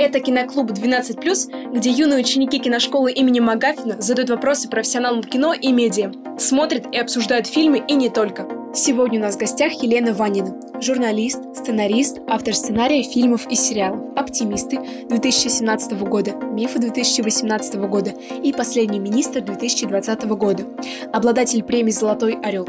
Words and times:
Это 0.00 0.18
киноклуб 0.18 0.70
12+, 0.70 1.74
где 1.74 1.90
юные 1.90 2.20
ученики 2.20 2.58
киношколы 2.58 3.12
имени 3.12 3.38
Магафина 3.38 4.00
задают 4.00 4.30
вопросы 4.30 4.66
профессионалам 4.66 5.22
кино 5.22 5.52
и 5.52 5.70
медиа, 5.72 6.10
смотрят 6.38 6.86
и 6.90 6.96
обсуждают 6.96 7.46
фильмы 7.46 7.84
и 7.86 7.92
не 7.92 8.08
только. 8.08 8.48
Сегодня 8.74 9.18
у 9.18 9.22
нас 9.24 9.34
в 9.34 9.38
гостях 9.38 9.74
Елена 9.82 10.14
Ванина, 10.14 10.58
журналист, 10.80 11.42
сценарист, 11.54 12.20
автор 12.28 12.54
сценария 12.54 13.02
фильмов 13.02 13.46
и 13.50 13.54
сериалов 13.54 14.00
«Оптимисты» 14.16 14.80
2017 15.10 15.92
года, 16.08 16.30
«Мифы» 16.30 16.78
2018 16.78 17.74
года 17.80 18.14
и 18.42 18.54
«Последний 18.54 19.00
министр» 19.00 19.42
2020 19.42 20.24
года, 20.28 20.64
обладатель 21.12 21.62
премии 21.62 21.90
«Золотой 21.90 22.38
орел». 22.42 22.66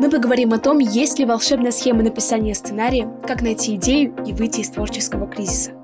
Мы 0.00 0.10
поговорим 0.10 0.52
о 0.52 0.58
том, 0.58 0.80
есть 0.80 1.20
ли 1.20 1.26
волшебная 1.26 1.70
схема 1.70 2.02
написания 2.02 2.56
сценария, 2.56 3.08
как 3.24 3.40
найти 3.40 3.76
идею 3.76 4.16
и 4.26 4.32
выйти 4.32 4.62
из 4.62 4.70
творческого 4.70 5.28
кризиса. 5.28 5.75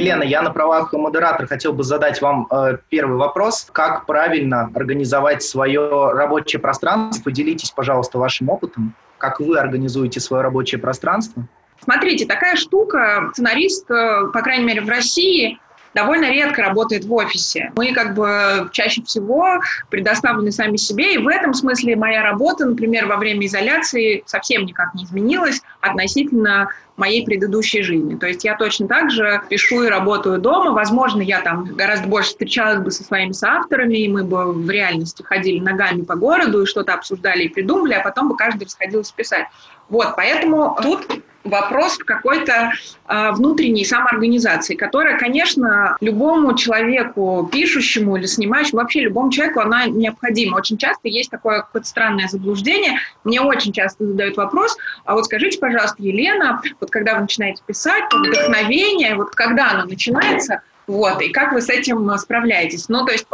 Елена, 0.00 0.22
я 0.22 0.40
на 0.40 0.50
правах 0.50 0.92
модератора 0.94 1.46
хотел 1.46 1.74
бы 1.74 1.84
задать 1.84 2.22
вам 2.22 2.46
э, 2.50 2.78
первый 2.88 3.18
вопрос. 3.18 3.68
Как 3.70 4.06
правильно 4.06 4.70
организовать 4.74 5.42
свое 5.42 6.12
рабочее 6.12 6.58
пространство? 6.58 7.22
Поделитесь, 7.22 7.70
пожалуйста, 7.70 8.18
вашим 8.18 8.48
опытом. 8.48 8.94
Как 9.18 9.40
вы 9.40 9.58
организуете 9.58 10.18
свое 10.20 10.42
рабочее 10.42 10.80
пространство? 10.80 11.46
Смотрите, 11.82 12.24
такая 12.24 12.56
штука, 12.56 13.30
сценарист, 13.32 13.90
э, 13.90 14.28
по 14.32 14.40
крайней 14.40 14.64
мере, 14.64 14.80
в 14.80 14.88
России– 14.88 15.58
довольно 15.94 16.30
редко 16.30 16.62
работает 16.62 17.04
в 17.04 17.12
офисе. 17.12 17.72
Мы 17.76 17.92
как 17.92 18.14
бы 18.14 18.68
чаще 18.72 19.02
всего 19.02 19.60
предоставлены 19.88 20.52
сами 20.52 20.76
себе, 20.76 21.14
и 21.14 21.18
в 21.18 21.28
этом 21.28 21.54
смысле 21.54 21.96
моя 21.96 22.22
работа, 22.22 22.66
например, 22.66 23.06
во 23.06 23.16
время 23.16 23.46
изоляции 23.46 24.22
совсем 24.26 24.64
никак 24.64 24.94
не 24.94 25.04
изменилась 25.04 25.60
относительно 25.80 26.70
моей 26.96 27.24
предыдущей 27.24 27.82
жизни. 27.82 28.16
То 28.16 28.26
есть 28.26 28.44
я 28.44 28.54
точно 28.54 28.86
так 28.86 29.10
же 29.10 29.40
пишу 29.48 29.82
и 29.84 29.88
работаю 29.88 30.38
дома. 30.38 30.72
Возможно, 30.72 31.22
я 31.22 31.40
там 31.40 31.64
гораздо 31.64 32.06
больше 32.06 32.30
встречалась 32.30 32.80
бы 32.80 32.90
со 32.90 33.02
своими 33.02 33.32
соавторами, 33.32 33.96
и 33.96 34.08
мы 34.08 34.22
бы 34.22 34.52
в 34.52 34.70
реальности 34.70 35.22
ходили 35.22 35.60
ногами 35.60 36.02
по 36.02 36.14
городу 36.14 36.62
и 36.62 36.66
что-то 36.66 36.92
обсуждали 36.92 37.44
и 37.44 37.48
придумывали, 37.48 37.94
а 37.94 38.02
потом 38.02 38.28
бы 38.28 38.36
каждый 38.36 38.64
расходился 38.64 39.14
писать. 39.14 39.46
Вот, 39.88 40.14
поэтому 40.14 40.78
тут 40.82 41.06
вопрос 41.44 41.98
какой-то 41.98 42.72
э, 43.08 43.30
внутренней 43.32 43.84
самоорганизации, 43.84 44.74
которая, 44.74 45.18
конечно, 45.18 45.96
любому 46.00 46.54
человеку, 46.54 47.48
пишущему 47.50 48.16
или 48.16 48.26
снимающему, 48.26 48.80
вообще 48.80 49.00
любому 49.00 49.30
человеку, 49.30 49.60
она 49.60 49.86
необходима. 49.86 50.56
Очень 50.56 50.76
часто 50.76 51.08
есть 51.08 51.30
такое 51.30 51.60
какое-то 51.60 51.88
странное 51.88 52.28
заблуждение. 52.28 52.98
Мне 53.24 53.40
очень 53.40 53.72
часто 53.72 54.06
задают 54.06 54.36
вопрос, 54.36 54.76
а 55.04 55.14
вот 55.14 55.24
скажите, 55.24 55.58
пожалуйста, 55.58 55.96
Елена, 55.98 56.60
вот 56.80 56.90
когда 56.90 57.14
вы 57.14 57.22
начинаете 57.22 57.62
писать, 57.66 58.04
вдохновение, 58.12 59.14
вот 59.14 59.30
когда 59.30 59.70
оно 59.70 59.84
начинается, 59.84 60.62
вот, 60.90 61.22
и 61.22 61.30
как 61.30 61.52
вы 61.52 61.62
с 61.62 61.68
этим 61.68 62.10
справляетесь? 62.18 62.88
Ну, 62.88 63.04
то 63.04 63.12
есть 63.12 63.26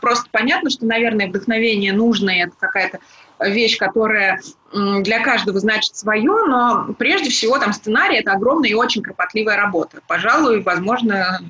просто 0.00 0.26
понятно, 0.30 0.70
что, 0.70 0.86
наверное, 0.86 1.28
вдохновение 1.28 1.92
нужно, 1.92 2.30
и 2.30 2.40
это 2.40 2.52
какая-то 2.58 2.98
вещь, 3.40 3.76
которая 3.76 4.40
для 4.72 5.20
каждого 5.20 5.58
значит 5.60 5.96
свое, 5.96 6.46
но 6.46 6.94
прежде 6.98 7.30
всего 7.30 7.58
там 7.58 7.72
сценарий– 7.72 8.16
это 8.18 8.32
огромная 8.32 8.70
и 8.70 8.74
очень 8.74 9.02
кропотливая 9.02 9.56
работа. 9.56 10.00
Пожалуй, 10.06 10.62
возможно, 10.62 11.40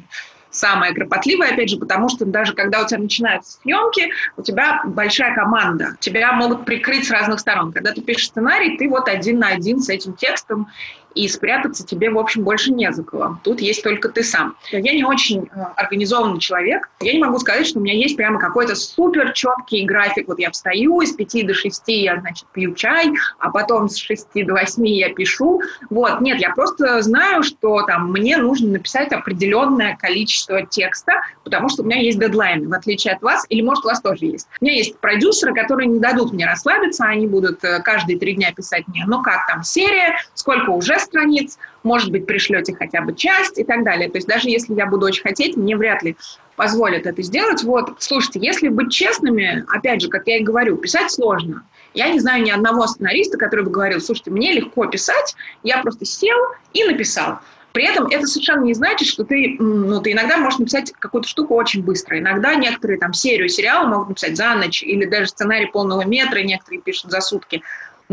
самая 0.50 0.92
кропотливая, 0.92 1.52
опять 1.52 1.70
же, 1.70 1.78
потому 1.78 2.08
что 2.08 2.24
даже 2.24 2.54
когда 2.54 2.82
у 2.82 2.86
тебя 2.86 3.00
начинаются 3.00 3.58
съемки, 3.62 4.10
у 4.36 4.42
тебя 4.42 4.82
большая 4.84 5.34
команда, 5.34 5.96
тебя 6.00 6.32
могут 6.32 6.64
прикрыть 6.64 7.06
с 7.06 7.10
разных 7.10 7.40
сторон. 7.40 7.72
Когда 7.72 7.92
ты 7.92 8.00
пишешь 8.00 8.28
сценарий, 8.28 8.76
ты 8.76 8.88
вот 8.88 9.08
один 9.08 9.38
на 9.38 9.48
один 9.48 9.80
с 9.80 9.88
этим 9.88 10.14
текстом, 10.14 10.68
и 11.14 11.28
спрятаться 11.28 11.86
тебе, 11.86 12.10
в 12.10 12.18
общем, 12.18 12.44
больше 12.44 12.72
не 12.72 12.92
за 12.92 13.02
кого. 13.02 13.38
Тут 13.42 13.60
есть 13.60 13.82
только 13.82 14.08
ты 14.08 14.22
сам. 14.22 14.56
Я 14.70 14.92
не 14.92 15.04
очень 15.04 15.44
э, 15.44 15.60
организованный 15.76 16.40
человек. 16.40 16.90
Я 17.00 17.12
не 17.12 17.18
могу 17.18 17.38
сказать, 17.38 17.66
что 17.66 17.78
у 17.78 17.82
меня 17.82 17.94
есть 17.94 18.16
прямо 18.16 18.38
какой-то 18.38 18.74
супер 18.74 19.32
четкий 19.32 19.84
график. 19.84 20.28
Вот 20.28 20.38
я 20.38 20.50
встаю, 20.50 21.00
из 21.00 21.12
5 21.12 21.46
до 21.46 21.54
6 21.54 21.82
я, 21.86 22.20
значит, 22.20 22.46
пью 22.52 22.74
чай, 22.74 23.12
а 23.38 23.50
потом 23.50 23.88
с 23.88 23.96
6 23.96 24.28
до 24.46 24.54
8 24.54 24.86
я 24.88 25.12
пишу. 25.14 25.60
Вот, 25.90 26.20
нет, 26.20 26.40
я 26.40 26.50
просто 26.50 27.02
знаю, 27.02 27.42
что 27.42 27.82
там 27.82 28.10
мне 28.10 28.36
нужно 28.36 28.72
написать 28.72 29.12
определенное 29.12 29.96
количество 29.96 30.64
текста, 30.66 31.22
потому 31.44 31.68
что 31.68 31.82
у 31.82 31.86
меня 31.86 32.00
есть 32.00 32.18
дедлайн, 32.18 32.68
в 32.68 32.72
отличие 32.72 33.14
от 33.14 33.22
вас, 33.22 33.44
или, 33.48 33.62
может, 33.62 33.84
у 33.84 33.88
вас 33.88 34.00
тоже 34.00 34.26
есть. 34.26 34.48
У 34.60 34.64
меня 34.64 34.76
есть 34.76 34.98
продюсеры, 34.98 35.54
которые 35.54 35.88
не 35.88 35.98
дадут 35.98 36.32
мне 36.32 36.46
расслабиться, 36.46 37.04
они 37.04 37.26
будут 37.26 37.62
э, 37.64 37.80
каждые 37.82 38.18
три 38.18 38.34
дня 38.34 38.52
писать 38.52 38.86
мне, 38.88 39.04
ну 39.06 39.22
как 39.22 39.46
там 39.46 39.62
серия, 39.62 40.16
сколько 40.34 40.70
уже 40.70 40.98
страниц, 41.02 41.58
может 41.82 42.10
быть, 42.10 42.26
пришлете 42.26 42.74
хотя 42.74 43.02
бы 43.02 43.14
часть 43.14 43.58
и 43.58 43.64
так 43.64 43.84
далее. 43.84 44.08
То 44.08 44.18
есть 44.18 44.28
даже 44.28 44.48
если 44.48 44.74
я 44.74 44.86
буду 44.86 45.06
очень 45.06 45.22
хотеть, 45.22 45.56
мне 45.56 45.76
вряд 45.76 46.02
ли 46.02 46.16
позволят 46.56 47.06
это 47.06 47.22
сделать. 47.22 47.62
Вот, 47.62 47.96
слушайте, 47.98 48.40
если 48.40 48.68
быть 48.68 48.92
честными, 48.92 49.64
опять 49.68 50.00
же, 50.02 50.08
как 50.08 50.26
я 50.26 50.38
и 50.38 50.42
говорю, 50.42 50.76
писать 50.76 51.10
сложно. 51.10 51.64
Я 51.94 52.08
не 52.08 52.20
знаю 52.20 52.42
ни 52.42 52.50
одного 52.50 52.86
сценариста, 52.86 53.36
который 53.36 53.64
бы 53.64 53.70
говорил, 53.70 54.00
слушайте, 54.00 54.30
мне 54.30 54.52
легко 54.52 54.86
писать, 54.86 55.34
я 55.62 55.82
просто 55.82 56.04
сел 56.04 56.38
и 56.72 56.84
написал. 56.84 57.40
При 57.72 57.84
этом 57.84 58.06
это 58.06 58.26
совершенно 58.26 58.64
не 58.64 58.74
значит, 58.74 59.08
что 59.08 59.24
ты, 59.24 59.56
ну, 59.58 60.00
ты 60.00 60.12
иногда 60.12 60.36
можешь 60.36 60.58
написать 60.58 60.92
какую-то 60.92 61.26
штуку 61.26 61.54
очень 61.54 61.82
быстро. 61.82 62.18
Иногда 62.18 62.54
некоторые 62.54 62.98
там 62.98 63.14
серию 63.14 63.48
сериала 63.48 63.86
могут 63.86 64.10
написать 64.10 64.36
за 64.36 64.54
ночь, 64.54 64.82
или 64.82 65.06
даже 65.06 65.28
сценарий 65.28 65.66
полного 65.66 66.04
метра 66.04 66.40
некоторые 66.40 66.82
пишут 66.82 67.10
за 67.10 67.20
сутки 67.20 67.62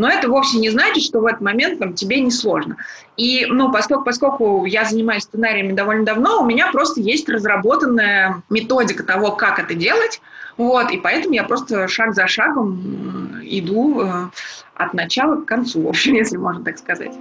но 0.00 0.08
это 0.08 0.30
вовсе 0.30 0.58
не 0.58 0.70
значит, 0.70 1.04
что 1.04 1.20
в 1.20 1.26
этот 1.26 1.42
момент 1.42 1.78
там, 1.78 1.92
тебе 1.92 2.20
не 2.20 2.30
сложно. 2.30 2.78
И, 3.18 3.44
ну, 3.50 3.70
поскольку, 3.70 4.04
поскольку 4.04 4.64
я 4.64 4.86
занимаюсь 4.86 5.24
сценариями 5.24 5.72
довольно 5.72 6.06
давно, 6.06 6.40
у 6.40 6.46
меня 6.46 6.72
просто 6.72 7.02
есть 7.02 7.28
разработанная 7.28 8.42
методика 8.48 9.02
того, 9.02 9.32
как 9.32 9.58
это 9.58 9.74
делать, 9.74 10.22
вот, 10.56 10.90
и 10.90 10.96
поэтому 10.96 11.34
я 11.34 11.44
просто 11.44 11.86
шаг 11.86 12.14
за 12.14 12.26
шагом 12.28 13.40
иду 13.42 14.00
э, 14.00 14.28
от 14.74 14.94
начала 14.94 15.36
к 15.36 15.44
концу, 15.44 15.82
в 15.82 15.88
общем, 15.88 16.14
если 16.14 16.38
можно 16.38 16.64
так 16.64 16.78
сказать. 16.78 17.12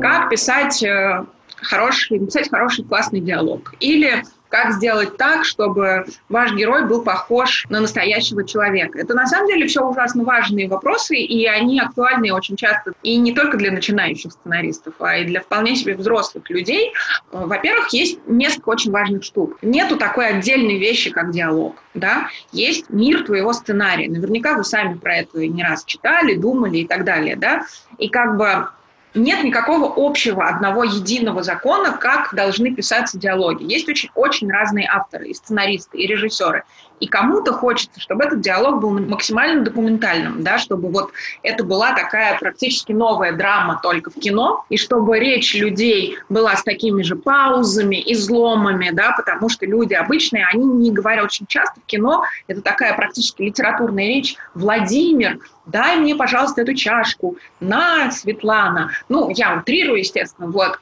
Как 0.00 0.30
писать 0.30 0.82
э, 0.82 1.26
хороший, 1.56 2.20
написать 2.20 2.48
хороший 2.48 2.86
классный 2.86 3.20
диалог. 3.20 3.74
Или 3.80 4.24
как 4.56 4.72
сделать 4.72 5.16
так, 5.18 5.44
чтобы 5.44 6.06
ваш 6.30 6.52
герой 6.54 6.86
был 6.86 7.02
похож 7.02 7.66
на 7.68 7.80
настоящего 7.80 8.42
человека. 8.46 8.98
Это 8.98 9.12
на 9.14 9.26
самом 9.26 9.48
деле 9.48 9.66
все 9.66 9.82
ужасно 9.82 10.24
важные 10.24 10.66
вопросы, 10.66 11.16
и 11.16 11.44
они 11.46 11.78
актуальны 11.78 12.32
очень 12.32 12.56
часто 12.56 12.92
и 13.02 13.18
не 13.18 13.34
только 13.34 13.58
для 13.58 13.70
начинающих 13.70 14.32
сценаристов, 14.32 14.94
а 14.98 15.18
и 15.18 15.24
для 15.24 15.40
вполне 15.42 15.76
себе 15.76 15.94
взрослых 15.94 16.48
людей. 16.48 16.92
Во-первых, 17.30 17.90
есть 17.90 18.18
несколько 18.26 18.70
очень 18.70 18.92
важных 18.92 19.24
штук. 19.24 19.58
Нету 19.60 19.96
такой 19.96 20.28
отдельной 20.28 20.78
вещи, 20.78 21.10
как 21.10 21.32
диалог. 21.32 21.76
Да? 21.92 22.28
Есть 22.52 22.88
мир 22.88 23.24
твоего 23.24 23.52
сценария. 23.52 24.08
Наверняка 24.08 24.54
вы 24.54 24.64
сами 24.64 24.94
про 24.94 25.16
это 25.16 25.46
не 25.46 25.62
раз 25.62 25.84
читали, 25.84 26.34
думали 26.34 26.78
и 26.78 26.86
так 26.86 27.04
далее. 27.04 27.36
Да? 27.36 27.66
И 27.98 28.08
как 28.08 28.38
бы 28.38 28.68
нет 29.16 29.42
никакого 29.42 29.92
общего 29.96 30.46
одного 30.46 30.84
единого 30.84 31.42
закона, 31.42 31.92
как 31.92 32.34
должны 32.34 32.74
писаться 32.74 33.18
диалоги. 33.18 33.64
Есть 33.64 33.88
очень, 33.88 34.10
очень 34.14 34.50
разные 34.50 34.88
авторы, 34.88 35.28
и 35.28 35.34
сценаристы, 35.34 35.98
и 35.98 36.06
режиссеры. 36.06 36.64
И 37.00 37.06
кому-то 37.06 37.52
хочется, 37.52 38.00
чтобы 38.00 38.24
этот 38.24 38.40
диалог 38.40 38.80
был 38.80 38.98
максимально 38.98 39.62
документальным, 39.62 40.42
да, 40.42 40.58
чтобы 40.58 40.88
вот 40.88 41.12
это 41.42 41.64
была 41.64 41.94
такая 41.94 42.38
практически 42.38 42.92
новая 42.92 43.32
драма 43.32 43.80
только 43.82 44.10
в 44.10 44.14
кино, 44.14 44.64
и 44.70 44.76
чтобы 44.76 45.18
речь 45.18 45.54
людей 45.54 46.18
была 46.28 46.56
с 46.56 46.62
такими 46.62 47.02
же 47.02 47.16
паузами, 47.16 48.02
изломами, 48.06 48.90
да, 48.90 49.12
потому 49.12 49.48
что 49.48 49.66
люди 49.66 49.94
обычные, 49.94 50.46
они 50.46 50.64
не 50.64 50.90
говорят 50.90 51.26
очень 51.26 51.46
часто 51.46 51.80
в 51.80 51.86
кино, 51.86 52.24
это 52.46 52.62
такая 52.62 52.94
практически 52.94 53.42
литературная 53.42 54.06
речь. 54.06 54.36
Владимир, 54.54 55.38
дай 55.66 55.96
мне, 55.96 56.14
пожалуйста, 56.14 56.62
эту 56.62 56.74
чашку. 56.74 57.36
На, 57.60 58.10
Светлана. 58.10 58.90
Ну, 59.08 59.30
я 59.30 59.56
утрирую, 59.56 59.98
естественно, 59.98 60.48
вот. 60.48 60.78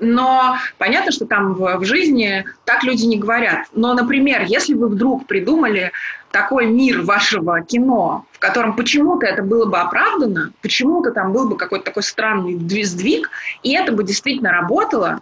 Но 0.00 0.56
понятно, 0.78 1.12
что 1.12 1.24
там 1.24 1.54
в, 1.54 1.78
в 1.78 1.84
жизни 1.84 2.44
так 2.64 2.82
люди 2.82 3.04
не 3.04 3.18
говорят. 3.18 3.66
Но, 3.72 3.94
например, 3.94 4.42
если 4.46 4.74
вы 4.74 4.88
вдруг 4.88 5.26
придумали 5.26 5.92
такой 6.32 6.66
мир 6.66 7.02
вашего 7.02 7.60
кино, 7.62 8.26
в 8.32 8.40
котором 8.40 8.74
почему-то 8.74 9.24
это 9.24 9.42
было 9.42 9.66
бы 9.66 9.78
оправдано, 9.78 10.52
почему-то 10.62 11.12
там 11.12 11.32
был 11.32 11.48
бы 11.48 11.56
какой-то 11.56 11.84
такой 11.84 12.02
странный 12.02 12.58
сдвиг, 12.82 13.30
и 13.62 13.72
это 13.72 13.92
бы 13.92 14.02
действительно 14.02 14.50
работало, 14.50 15.20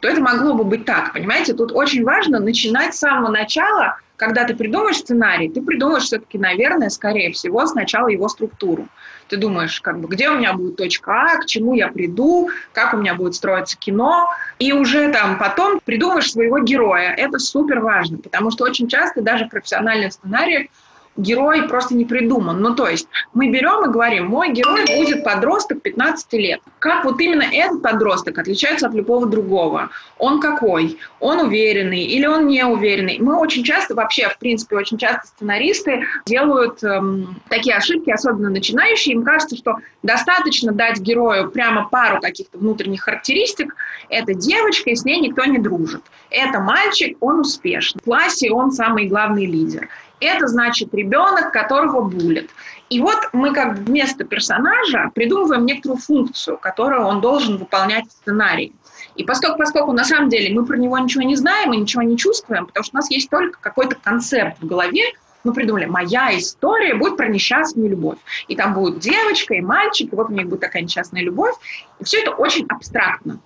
то 0.00 0.08
это 0.08 0.20
могло 0.20 0.54
бы 0.54 0.62
быть 0.62 0.84
так, 0.84 1.12
понимаете? 1.12 1.52
Тут 1.52 1.72
очень 1.72 2.04
важно 2.04 2.38
начинать 2.38 2.94
с 2.94 2.98
самого 2.98 3.32
начала, 3.32 3.98
когда 4.16 4.44
ты 4.44 4.54
придумаешь 4.54 4.98
сценарий, 4.98 5.48
ты 5.48 5.60
придумаешь 5.60 6.04
все-таки, 6.04 6.38
наверное, 6.38 6.90
скорее 6.90 7.32
всего, 7.32 7.66
сначала 7.66 8.06
его 8.06 8.28
структуру. 8.28 8.86
Ты 9.28 9.36
думаешь, 9.36 9.80
как 9.80 9.98
бы, 9.98 10.08
где 10.08 10.30
у 10.30 10.36
меня 10.36 10.52
будет 10.52 10.76
точка 10.76 11.12
А, 11.12 11.36
к 11.38 11.46
чему 11.46 11.74
я 11.74 11.88
приду, 11.88 12.50
как 12.72 12.94
у 12.94 12.96
меня 12.96 13.14
будет 13.14 13.34
строиться 13.34 13.76
кино, 13.76 14.28
и 14.58 14.72
уже 14.72 15.10
там 15.12 15.38
потом 15.38 15.80
придумаешь 15.84 16.30
своего 16.30 16.60
героя. 16.60 17.10
Это 17.10 17.38
супер 17.38 17.80
важно, 17.80 18.18
потому 18.18 18.50
что 18.50 18.64
очень 18.64 18.88
часто 18.88 19.22
даже 19.22 19.46
в 19.46 19.48
профессиональных 19.48 20.12
сценариях 20.12 20.68
герой 21.16 21.68
просто 21.68 21.94
не 21.94 22.04
придуман. 22.04 22.60
Ну, 22.60 22.74
то 22.74 22.88
есть 22.88 23.08
мы 23.34 23.50
берем 23.50 23.88
и 23.88 23.92
говорим, 23.92 24.26
мой 24.26 24.52
герой 24.52 24.84
будет 24.96 25.24
подросток 25.24 25.82
15 25.82 26.32
лет. 26.34 26.60
Как 26.78 27.04
вот 27.04 27.20
именно 27.20 27.44
этот 27.50 27.82
подросток 27.82 28.38
отличается 28.38 28.86
от 28.86 28.94
любого 28.94 29.26
другого? 29.26 29.90
Он 30.18 30.40
какой? 30.40 30.98
Он 31.20 31.40
уверенный 31.40 32.02
или 32.02 32.26
он 32.26 32.46
не 32.46 32.64
уверенный? 32.64 33.18
Мы 33.18 33.36
очень 33.38 33.64
часто, 33.64 33.94
вообще, 33.94 34.28
в 34.28 34.38
принципе, 34.38 34.76
очень 34.76 34.98
часто 34.98 35.26
сценаристы 35.26 36.04
делают 36.26 36.82
эм, 36.84 37.40
такие 37.48 37.76
ошибки, 37.76 38.10
особенно 38.10 38.50
начинающие. 38.50 39.14
Им 39.14 39.24
кажется, 39.24 39.56
что 39.56 39.76
достаточно 40.02 40.72
дать 40.72 41.00
герою 41.00 41.50
прямо 41.50 41.88
пару 41.88 42.20
каких-то 42.20 42.58
внутренних 42.58 43.02
характеристик. 43.02 43.74
Это 44.08 44.34
девочка, 44.34 44.90
и 44.90 44.96
с 44.96 45.04
ней 45.04 45.20
никто 45.20 45.44
не 45.44 45.58
дружит. 45.58 46.02
Это 46.30 46.60
мальчик, 46.60 47.16
он 47.20 47.40
успешный. 47.40 48.00
В 48.00 48.04
классе 48.04 48.50
он 48.50 48.72
самый 48.72 49.06
главный 49.06 49.46
лидер 49.46 49.88
это 50.20 50.46
значит 50.46 50.94
ребенок, 50.94 51.52
которого 51.52 52.02
булят. 52.02 52.46
И 52.88 53.00
вот 53.00 53.18
мы 53.32 53.52
как 53.52 53.78
вместо 53.78 54.24
персонажа 54.24 55.10
придумываем 55.14 55.66
некоторую 55.66 55.98
функцию, 55.98 56.56
которую 56.58 57.04
он 57.04 57.20
должен 57.20 57.56
выполнять 57.58 58.06
в 58.06 58.12
сценарии. 58.12 58.72
И 59.16 59.24
поскольку, 59.24 59.58
поскольку 59.58 59.92
на 59.92 60.04
самом 60.04 60.28
деле 60.28 60.54
мы 60.54 60.64
про 60.64 60.76
него 60.76 60.96
ничего 60.98 61.22
не 61.22 61.36
знаем 61.36 61.72
и 61.72 61.78
ничего 61.78 62.02
не 62.02 62.16
чувствуем, 62.16 62.66
потому 62.66 62.84
что 62.84 62.96
у 62.96 62.98
нас 62.98 63.10
есть 63.10 63.28
только 63.30 63.58
какой-то 63.60 63.96
концепт 63.96 64.60
в 64.60 64.66
голове, 64.66 65.04
мы 65.46 65.52
придумали, 65.52 65.86
моя 65.86 66.36
история 66.36 66.94
будет 66.94 67.16
про 67.16 67.28
несчастную 67.28 67.88
любовь. 67.88 68.18
И 68.48 68.56
там 68.56 68.74
будет 68.74 68.98
девочка 68.98 69.54
и 69.54 69.60
мальчик, 69.60 70.12
и 70.12 70.16
вот 70.16 70.28
у 70.28 70.32
них 70.32 70.48
будет 70.48 70.60
такая 70.60 70.82
несчастная 70.82 71.22
любовь. 71.22 71.54
И 72.00 72.04
все 72.04 72.20
это 72.20 72.32
очень 72.32 72.66
абстрактно. 72.68 73.38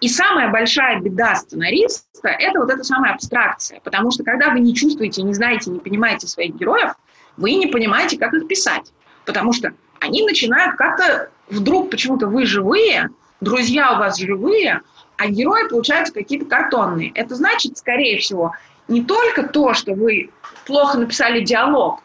И 0.00 0.08
самая 0.08 0.50
большая 0.50 1.00
беда 1.00 1.34
сценариста– 1.34 2.06
это 2.28 2.60
вот 2.60 2.70
эта 2.70 2.84
самая 2.84 3.14
абстракция. 3.14 3.80
Потому 3.80 4.10
что 4.10 4.24
когда 4.24 4.50
вы 4.50 4.60
не 4.60 4.74
чувствуете, 4.74 5.22
не 5.22 5.34
знаете, 5.34 5.70
не 5.70 5.80
понимаете 5.80 6.26
своих 6.26 6.54
героев, 6.54 6.92
вы 7.36 7.54
не 7.54 7.66
понимаете, 7.66 8.18
как 8.18 8.32
их 8.34 8.46
писать. 8.48 8.92
Потому 9.24 9.52
что 9.52 9.72
они 10.00 10.24
начинают 10.24 10.76
как-то 10.76 11.30
вдруг 11.48 11.90
почему-то 11.90 12.26
вы 12.26 12.46
живые, 12.46 13.10
друзья 13.40 13.94
у 13.94 13.98
вас 13.98 14.18
живые, 14.18 14.82
а 15.16 15.28
герои 15.28 15.68
получаются 15.68 16.12
какие-то 16.12 16.46
картонные. 16.46 17.10
Это 17.14 17.34
значит, 17.34 17.78
скорее 17.78 18.18
всего, 18.18 18.54
не 18.88 19.02
только 19.02 19.42
то, 19.42 19.74
что 19.74 19.94
вы 19.94 20.30
плохо 20.66 20.98
написали 20.98 21.40
диалог, 21.40 22.00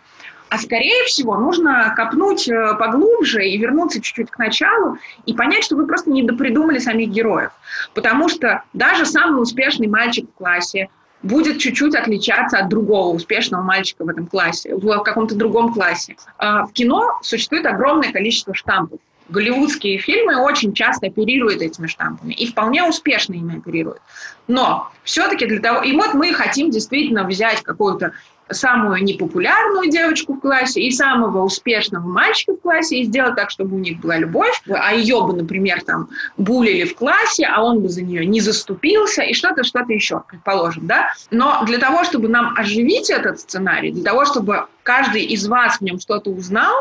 а 0.51 0.57
скорее 0.57 1.05
всего 1.05 1.37
нужно 1.37 1.93
копнуть 1.95 2.49
э, 2.49 2.75
поглубже 2.77 3.47
и 3.47 3.57
вернуться 3.57 4.01
чуть-чуть 4.01 4.29
к 4.29 4.37
началу 4.37 4.97
и 5.25 5.33
понять, 5.33 5.63
что 5.63 5.77
вы 5.77 5.87
просто 5.87 6.11
не 6.11 6.23
допридумали 6.23 6.77
самих 6.77 7.09
героев. 7.09 7.51
Потому 7.93 8.27
что 8.27 8.61
даже 8.73 9.05
самый 9.05 9.41
успешный 9.41 9.87
мальчик 9.87 10.29
в 10.29 10.37
классе 10.37 10.89
будет 11.23 11.59
чуть-чуть 11.59 11.95
отличаться 11.95 12.57
от 12.57 12.67
другого 12.67 13.15
успешного 13.15 13.61
мальчика 13.61 14.03
в 14.03 14.09
этом 14.09 14.27
классе, 14.27 14.75
в 14.75 15.03
каком-то 15.03 15.35
другом 15.35 15.73
классе. 15.73 16.17
А 16.37 16.65
в 16.65 16.73
кино 16.73 17.17
существует 17.21 17.65
огромное 17.65 18.11
количество 18.11 18.53
штампов. 18.53 18.99
Голливудские 19.29 19.99
фильмы 19.99 20.35
очень 20.35 20.73
часто 20.73 21.07
оперируют 21.07 21.61
этими 21.61 21.87
штампами 21.87 22.33
и 22.33 22.47
вполне 22.47 22.83
успешно 22.83 23.35
ими 23.35 23.59
оперируют. 23.59 24.01
Но 24.49 24.91
все-таки 25.05 25.45
для 25.45 25.61
того... 25.61 25.81
И 25.83 25.93
вот 25.93 26.13
мы 26.13 26.33
хотим 26.33 26.71
действительно 26.71 27.23
взять 27.23 27.61
какую-то 27.61 28.11
самую 28.51 29.03
непопулярную 29.03 29.89
девочку 29.89 30.33
в 30.33 30.39
классе 30.39 30.81
и 30.81 30.91
самого 30.91 31.43
успешного 31.43 32.07
мальчика 32.07 32.53
в 32.53 32.61
классе 32.61 32.99
и 32.99 33.05
сделать 33.05 33.35
так, 33.35 33.49
чтобы 33.49 33.75
у 33.75 33.79
них 33.79 33.99
была 33.99 34.17
любовь, 34.17 34.61
а 34.69 34.93
ее 34.93 35.21
бы, 35.21 35.33
например, 35.33 35.81
там 35.83 36.09
булили 36.37 36.85
в 36.85 36.95
классе, 36.95 37.45
а 37.45 37.63
он 37.63 37.81
бы 37.81 37.89
за 37.89 38.01
нее 38.01 38.25
не 38.25 38.41
заступился 38.41 39.21
и 39.23 39.33
что-то, 39.33 39.63
что-то 39.63 39.93
еще, 39.93 40.23
предположим, 40.27 40.87
да. 40.87 41.13
Но 41.29 41.63
для 41.65 41.77
того, 41.77 42.03
чтобы 42.03 42.27
нам 42.27 42.53
оживить 42.57 43.09
этот 43.09 43.39
сценарий, 43.39 43.91
для 43.91 44.03
того, 44.03 44.25
чтобы 44.25 44.65
каждый 44.83 45.23
из 45.23 45.47
вас 45.47 45.77
в 45.77 45.81
нем 45.81 45.99
что-то 45.99 46.31
узнал, 46.31 46.73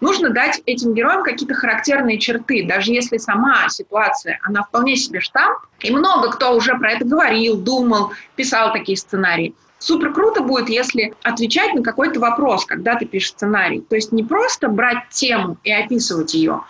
нужно 0.00 0.30
дать 0.30 0.62
этим 0.66 0.94
героям 0.94 1.22
какие-то 1.22 1.54
характерные 1.54 2.18
черты, 2.18 2.66
даже 2.66 2.92
если 2.92 3.18
сама 3.18 3.68
ситуация, 3.68 4.38
она 4.42 4.62
вполне 4.62 4.96
себе 4.96 5.20
штамп, 5.20 5.58
и 5.80 5.90
много 5.90 6.30
кто 6.30 6.54
уже 6.54 6.74
про 6.78 6.92
это 6.92 7.04
говорил, 7.04 7.56
думал, 7.56 8.12
писал 8.36 8.72
такие 8.72 8.96
сценарии. 8.96 9.54
Супер 9.82 10.12
круто 10.12 10.42
будет, 10.42 10.68
если 10.68 11.12
отвечать 11.24 11.74
на 11.74 11.82
какой-то 11.82 12.20
вопрос, 12.20 12.64
когда 12.64 12.94
ты 12.94 13.04
пишешь 13.04 13.30
сценарий. 13.30 13.80
То 13.80 13.96
есть 13.96 14.12
не 14.12 14.22
просто 14.22 14.68
брать 14.68 15.08
тему 15.10 15.56
и 15.64 15.72
описывать 15.72 16.34
ее, 16.34 16.60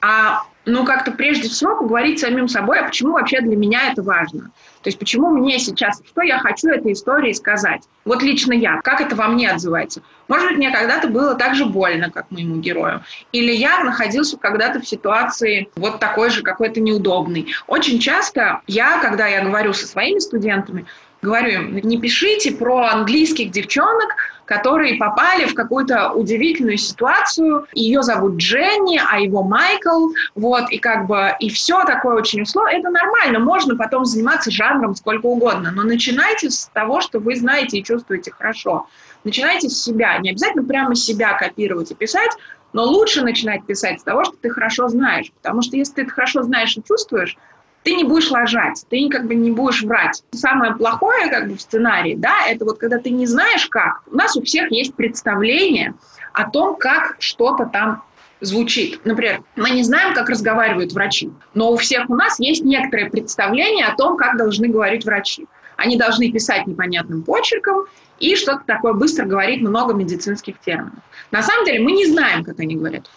а 0.00 0.44
ну, 0.66 0.84
как-то 0.84 1.10
прежде 1.10 1.48
всего 1.48 1.74
поговорить 1.74 2.20
с 2.20 2.22
самим 2.22 2.46
собой, 2.46 2.78
а 2.78 2.84
почему 2.84 3.14
вообще 3.14 3.40
для 3.40 3.56
меня 3.56 3.90
это 3.90 4.02
важно. 4.02 4.52
То 4.82 4.88
есть 4.88 5.00
почему 5.00 5.30
мне 5.30 5.58
сейчас, 5.58 6.00
что 6.06 6.22
я 6.22 6.38
хочу 6.38 6.68
этой 6.68 6.92
истории 6.92 7.32
сказать. 7.32 7.82
Вот 8.04 8.22
лично 8.22 8.52
я, 8.52 8.80
как 8.82 9.00
это 9.00 9.16
во 9.16 9.26
мне 9.26 9.50
отзывается. 9.50 10.02
Может 10.28 10.50
быть, 10.50 10.58
мне 10.58 10.70
когда-то 10.70 11.08
было 11.08 11.34
так 11.34 11.56
же 11.56 11.66
больно, 11.66 12.08
как 12.08 12.30
моему 12.30 12.60
герою. 12.60 13.02
Или 13.32 13.50
я 13.50 13.82
находился 13.82 14.36
когда-то 14.36 14.80
в 14.80 14.86
ситуации 14.86 15.68
вот 15.74 15.98
такой 15.98 16.30
же, 16.30 16.42
какой-то 16.42 16.80
неудобный. 16.80 17.52
Очень 17.66 17.98
часто 17.98 18.60
я, 18.68 19.00
когда 19.00 19.26
я 19.26 19.42
говорю 19.42 19.72
со 19.72 19.88
своими 19.88 20.20
студентами, 20.20 20.86
говорю 21.22 21.50
им, 21.50 21.76
не 21.76 21.98
пишите 21.98 22.52
про 22.52 22.86
английских 22.86 23.50
девчонок, 23.50 24.16
которые 24.44 24.96
попали 24.96 25.44
в 25.44 25.54
какую-то 25.54 26.10
удивительную 26.10 26.76
ситуацию. 26.76 27.66
Ее 27.72 28.02
зовут 28.02 28.36
Дженни, 28.36 29.00
а 29.08 29.20
его 29.20 29.44
Майкл. 29.44 30.08
Вот, 30.34 30.70
и 30.70 30.78
как 30.78 31.06
бы, 31.06 31.36
и 31.38 31.50
все 31.50 31.84
такое 31.84 32.16
очень 32.16 32.42
условно. 32.42 32.70
Это 32.70 32.90
нормально, 32.90 33.38
можно 33.38 33.76
потом 33.76 34.04
заниматься 34.04 34.50
жанром 34.50 34.96
сколько 34.96 35.26
угодно, 35.26 35.70
но 35.70 35.82
начинайте 35.82 36.50
с 36.50 36.68
того, 36.72 37.00
что 37.00 37.20
вы 37.20 37.36
знаете 37.36 37.78
и 37.78 37.84
чувствуете 37.84 38.32
хорошо. 38.32 38.86
Начинайте 39.22 39.68
с 39.68 39.82
себя. 39.82 40.18
Не 40.18 40.30
обязательно 40.30 40.64
прямо 40.64 40.96
себя 40.96 41.34
копировать 41.34 41.92
и 41.92 41.94
писать, 41.94 42.30
но 42.72 42.84
лучше 42.84 43.22
начинать 43.22 43.64
писать 43.66 44.00
с 44.00 44.02
того, 44.02 44.24
что 44.24 44.34
ты 44.40 44.50
хорошо 44.50 44.88
знаешь. 44.88 45.30
Потому 45.42 45.62
что 45.62 45.76
если 45.76 45.94
ты 45.94 46.02
это 46.02 46.10
хорошо 46.10 46.42
знаешь 46.42 46.76
и 46.76 46.82
чувствуешь, 46.82 47.36
ты 47.82 47.94
не 47.94 48.04
будешь 48.04 48.30
ложать, 48.30 48.84
ты 48.90 49.08
как 49.08 49.26
бы 49.26 49.34
не 49.34 49.50
будешь 49.50 49.82
врать. 49.82 50.22
Самое 50.32 50.74
плохое 50.74 51.28
как 51.28 51.48
бы 51.48 51.56
в 51.56 51.60
сценарии, 51.60 52.14
да, 52.14 52.46
это 52.46 52.64
вот 52.64 52.78
когда 52.78 52.98
ты 52.98 53.10
не 53.10 53.26
знаешь 53.26 53.66
как. 53.66 54.02
У 54.10 54.16
нас 54.16 54.36
у 54.36 54.42
всех 54.42 54.70
есть 54.70 54.94
представление 54.94 55.94
о 56.32 56.48
том, 56.50 56.76
как 56.76 57.16
что-то 57.18 57.66
там 57.66 58.02
звучит. 58.40 59.00
Например, 59.04 59.42
мы 59.56 59.70
не 59.70 59.82
знаем, 59.82 60.14
как 60.14 60.28
разговаривают 60.28 60.92
врачи, 60.92 61.30
но 61.54 61.72
у 61.72 61.76
всех 61.76 62.08
у 62.10 62.14
нас 62.14 62.38
есть 62.38 62.64
некоторое 62.64 63.10
представление 63.10 63.86
о 63.86 63.96
том, 63.96 64.16
как 64.16 64.36
должны 64.36 64.68
говорить 64.68 65.04
врачи. 65.04 65.46
Они 65.76 65.96
должны 65.96 66.30
писать 66.30 66.66
непонятным 66.66 67.22
почерком 67.22 67.86
и 68.18 68.36
что-то 68.36 68.62
такое 68.66 68.92
быстро 68.92 69.24
говорить, 69.24 69.62
много 69.62 69.94
медицинских 69.94 70.58
терминов. 70.60 70.92
На 71.30 71.42
самом 71.42 71.64
деле 71.64 71.80
мы 71.80 71.92
не 71.92 72.06
знаем, 72.06 72.44
как 72.44 72.60
они 72.60 72.76
говорят. 72.76 73.10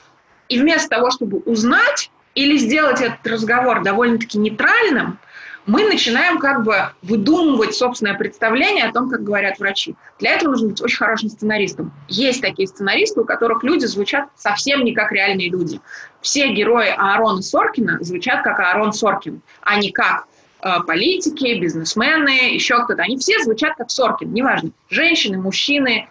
И 0.48 0.60
вместо 0.60 0.90
того, 0.90 1.12
чтобы 1.12 1.40
узнать, 1.40 2.10
или 2.36 2.58
сделать 2.58 3.02
этот 3.02 3.26
разговор 3.26 3.84
довольно-таки 3.84 4.38
нейтральным, 4.38 5.20
мы 5.66 5.86
начинаем 5.86 6.40
как 6.40 6.64
бы 6.64 6.90
выдумывать 7.02 7.74
собственное 7.74 8.16
представление 8.16 8.86
о 8.86 8.92
том, 8.92 9.10
как 9.10 9.24
говорят 9.24 9.60
врачи. 9.60 9.96
Для 10.20 10.32
этого 10.36 10.52
нужно 10.52 10.70
быть 10.70 10.82
очень 10.82 10.98
хорошим 10.98 11.30
сценаристом. 11.30 11.94
Есть 12.10 12.42
такие 12.42 12.68
сценаристы, 12.68 13.22
у 13.22 13.26
которых 13.26 13.64
люди 13.64 13.86
звучат 13.86 14.28
совсем 14.36 14.84
не 14.84 14.94
как 14.94 15.12
реальные 15.12 15.50
люди. 15.50 15.80
Все 16.22 16.50
герои 16.50 16.90
Аарона 16.90 17.42
Соркина 17.42 18.00
звучат 18.02 18.44
как 18.44 18.60
Аарон 18.60 18.92
Соркин, 18.92 19.42
а 19.62 19.80
не 19.80 19.92
как 19.92 20.26
э, 20.62 20.82
политики, 20.86 21.58
бизнесмены, 21.60 22.54
еще 22.54 22.84
кто-то. 22.84 23.02
Они 23.04 23.18
все 23.18 23.40
звучат 23.44 23.76
как 23.78 23.90
Соркин, 23.90 24.34
неважно. 24.34 24.72
Женщины, 24.90 25.38
мужчины, 25.38 26.10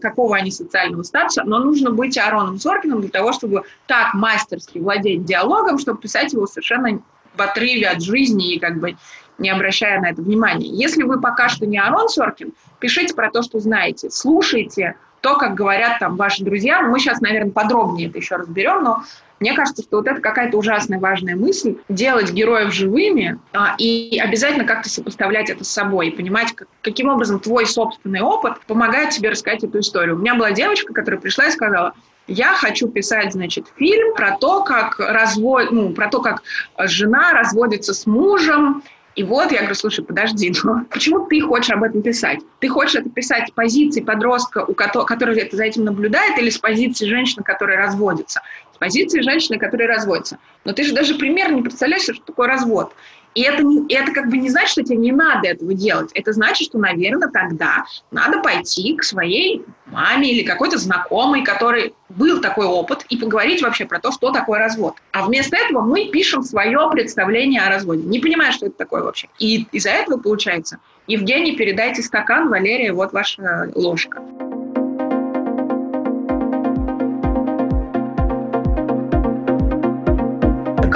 какого 0.00 0.36
они 0.36 0.50
социального 0.50 1.02
статуса, 1.02 1.44
но 1.44 1.58
нужно 1.58 1.90
быть 1.90 2.18
Аароном 2.18 2.58
Соркиным 2.58 3.00
для 3.00 3.10
того, 3.10 3.32
чтобы 3.32 3.62
так 3.86 4.14
мастерски 4.14 4.78
владеть 4.78 5.24
диалогом, 5.24 5.78
чтобы 5.78 6.00
писать 6.00 6.32
его 6.32 6.46
совершенно 6.46 7.00
в 7.36 7.40
отрыве 7.40 7.88
от 7.88 8.02
жизни 8.02 8.54
и 8.54 8.58
как 8.58 8.80
бы 8.80 8.96
не 9.38 9.50
обращая 9.50 10.00
на 10.00 10.10
это 10.10 10.22
внимания. 10.22 10.68
Если 10.68 11.02
вы 11.02 11.20
пока 11.20 11.48
что 11.48 11.66
не 11.66 11.78
Арон 11.78 12.08
Соркин, 12.08 12.54
пишите 12.80 13.14
про 13.14 13.30
то, 13.30 13.42
что 13.42 13.60
знаете, 13.60 14.10
слушайте 14.10 14.96
то, 15.20 15.36
как 15.36 15.54
говорят 15.54 15.98
там 15.98 16.16
ваши 16.16 16.44
друзья. 16.44 16.82
Мы 16.82 16.98
сейчас, 16.98 17.20
наверное, 17.20 17.52
подробнее 17.52 18.08
это 18.08 18.18
еще 18.18 18.36
разберем, 18.36 18.82
но 18.82 19.02
мне 19.40 19.54
кажется, 19.54 19.82
что 19.82 19.98
вот 19.98 20.06
это 20.06 20.20
какая-то 20.20 20.56
ужасная 20.56 20.98
важная 20.98 21.36
мысль, 21.36 21.76
делать 21.88 22.32
героев 22.32 22.72
живыми 22.72 23.38
а, 23.52 23.74
и 23.78 24.18
обязательно 24.18 24.64
как-то 24.64 24.88
сопоставлять 24.88 25.50
это 25.50 25.64
с 25.64 25.68
собой, 25.68 26.08
и 26.08 26.10
понимать, 26.10 26.52
как, 26.54 26.68
каким 26.82 27.08
образом 27.08 27.40
твой 27.40 27.66
собственный 27.66 28.20
опыт 28.22 28.60
помогает 28.66 29.10
тебе 29.10 29.30
рассказать 29.30 29.64
эту 29.64 29.80
историю. 29.80 30.16
У 30.16 30.18
меня 30.18 30.34
была 30.34 30.52
девочка, 30.52 30.92
которая 30.92 31.20
пришла 31.20 31.46
и 31.46 31.50
сказала, 31.50 31.92
я 32.28 32.54
хочу 32.54 32.88
писать, 32.88 33.32
значит, 33.32 33.66
фильм 33.76 34.14
про 34.14 34.36
то, 34.38 34.64
как 34.64 34.98
развод, 34.98 35.70
ну, 35.70 35.90
про 35.90 36.08
то, 36.08 36.20
как 36.20 36.42
жена 36.78 37.32
разводится 37.32 37.94
с 37.94 38.06
мужем, 38.06 38.82
И 39.16 39.22
вот 39.22 39.50
я 39.50 39.60
говорю, 39.60 39.74
слушай, 39.74 40.04
подожди, 40.04 40.52
ну 40.62 40.84
почему 40.90 41.26
ты 41.26 41.40
хочешь 41.40 41.70
об 41.70 41.82
этом 41.82 42.02
писать? 42.02 42.40
Ты 42.60 42.68
хочешь 42.68 42.96
это 42.96 43.08
писать 43.08 43.48
с 43.48 43.50
позиции 43.50 44.02
подростка, 44.02 44.62
у 44.64 44.74
которого, 44.74 45.06
который 45.06 45.38
это 45.40 45.56
за 45.56 45.64
этим 45.64 45.84
наблюдает, 45.84 46.38
или 46.38 46.50
с 46.50 46.58
позиции 46.58 47.06
женщины, 47.06 47.42
которая 47.42 47.78
разводится? 47.78 48.42
С 48.76 48.78
позиции 48.78 49.22
женщины, 49.22 49.58
которая 49.58 49.88
разводится. 49.88 50.38
Но 50.64 50.74
ты 50.74 50.84
же 50.84 50.92
даже 50.92 51.14
примерно 51.14 51.54
не 51.54 51.62
представляешь, 51.62 52.02
что 52.02 52.20
такое 52.26 52.46
развод. 52.46 52.92
И 53.34 53.40
это, 53.40 53.62
не, 53.62 53.86
и 53.86 53.94
это 53.94 54.12
как 54.12 54.28
бы 54.28 54.36
не 54.36 54.50
значит, 54.50 54.70
что 54.70 54.82
тебе 54.82 54.96
не 54.96 55.12
надо 55.12 55.48
этого 55.48 55.72
делать. 55.72 56.10
Это 56.12 56.32
значит, 56.32 56.68
что, 56.68 56.78
наверное, 56.78 57.28
тогда 57.28 57.84
надо 58.10 58.40
пойти 58.40 58.94
к 58.96 59.02
своей 59.02 59.64
маме 59.86 60.30
или 60.30 60.42
какой-то 60.42 60.76
знакомой, 60.76 61.42
который 61.42 61.94
был 62.10 62.42
такой 62.42 62.66
опыт, 62.66 63.06
и 63.08 63.16
поговорить 63.16 63.62
вообще 63.62 63.86
про 63.86 63.98
то, 63.98 64.12
что 64.12 64.30
такое 64.30 64.58
развод. 64.58 64.96
А 65.12 65.24
вместо 65.24 65.56
этого 65.56 65.80
мы 65.80 66.10
пишем 66.10 66.42
свое 66.42 66.90
представление 66.92 67.62
о 67.62 67.70
разводе, 67.70 68.02
не 68.02 68.18
понимая, 68.18 68.52
что 68.52 68.66
это 68.66 68.76
такое 68.76 69.02
вообще. 69.02 69.28
И 69.38 69.66
из-за 69.72 69.90
этого 69.90 70.18
получается, 70.18 70.78
Евгений, 71.06 71.56
передайте 71.56 72.02
стакан, 72.02 72.50
Валерия, 72.50 72.92
вот 72.92 73.12
ваша 73.12 73.70
ложка. 73.74 74.22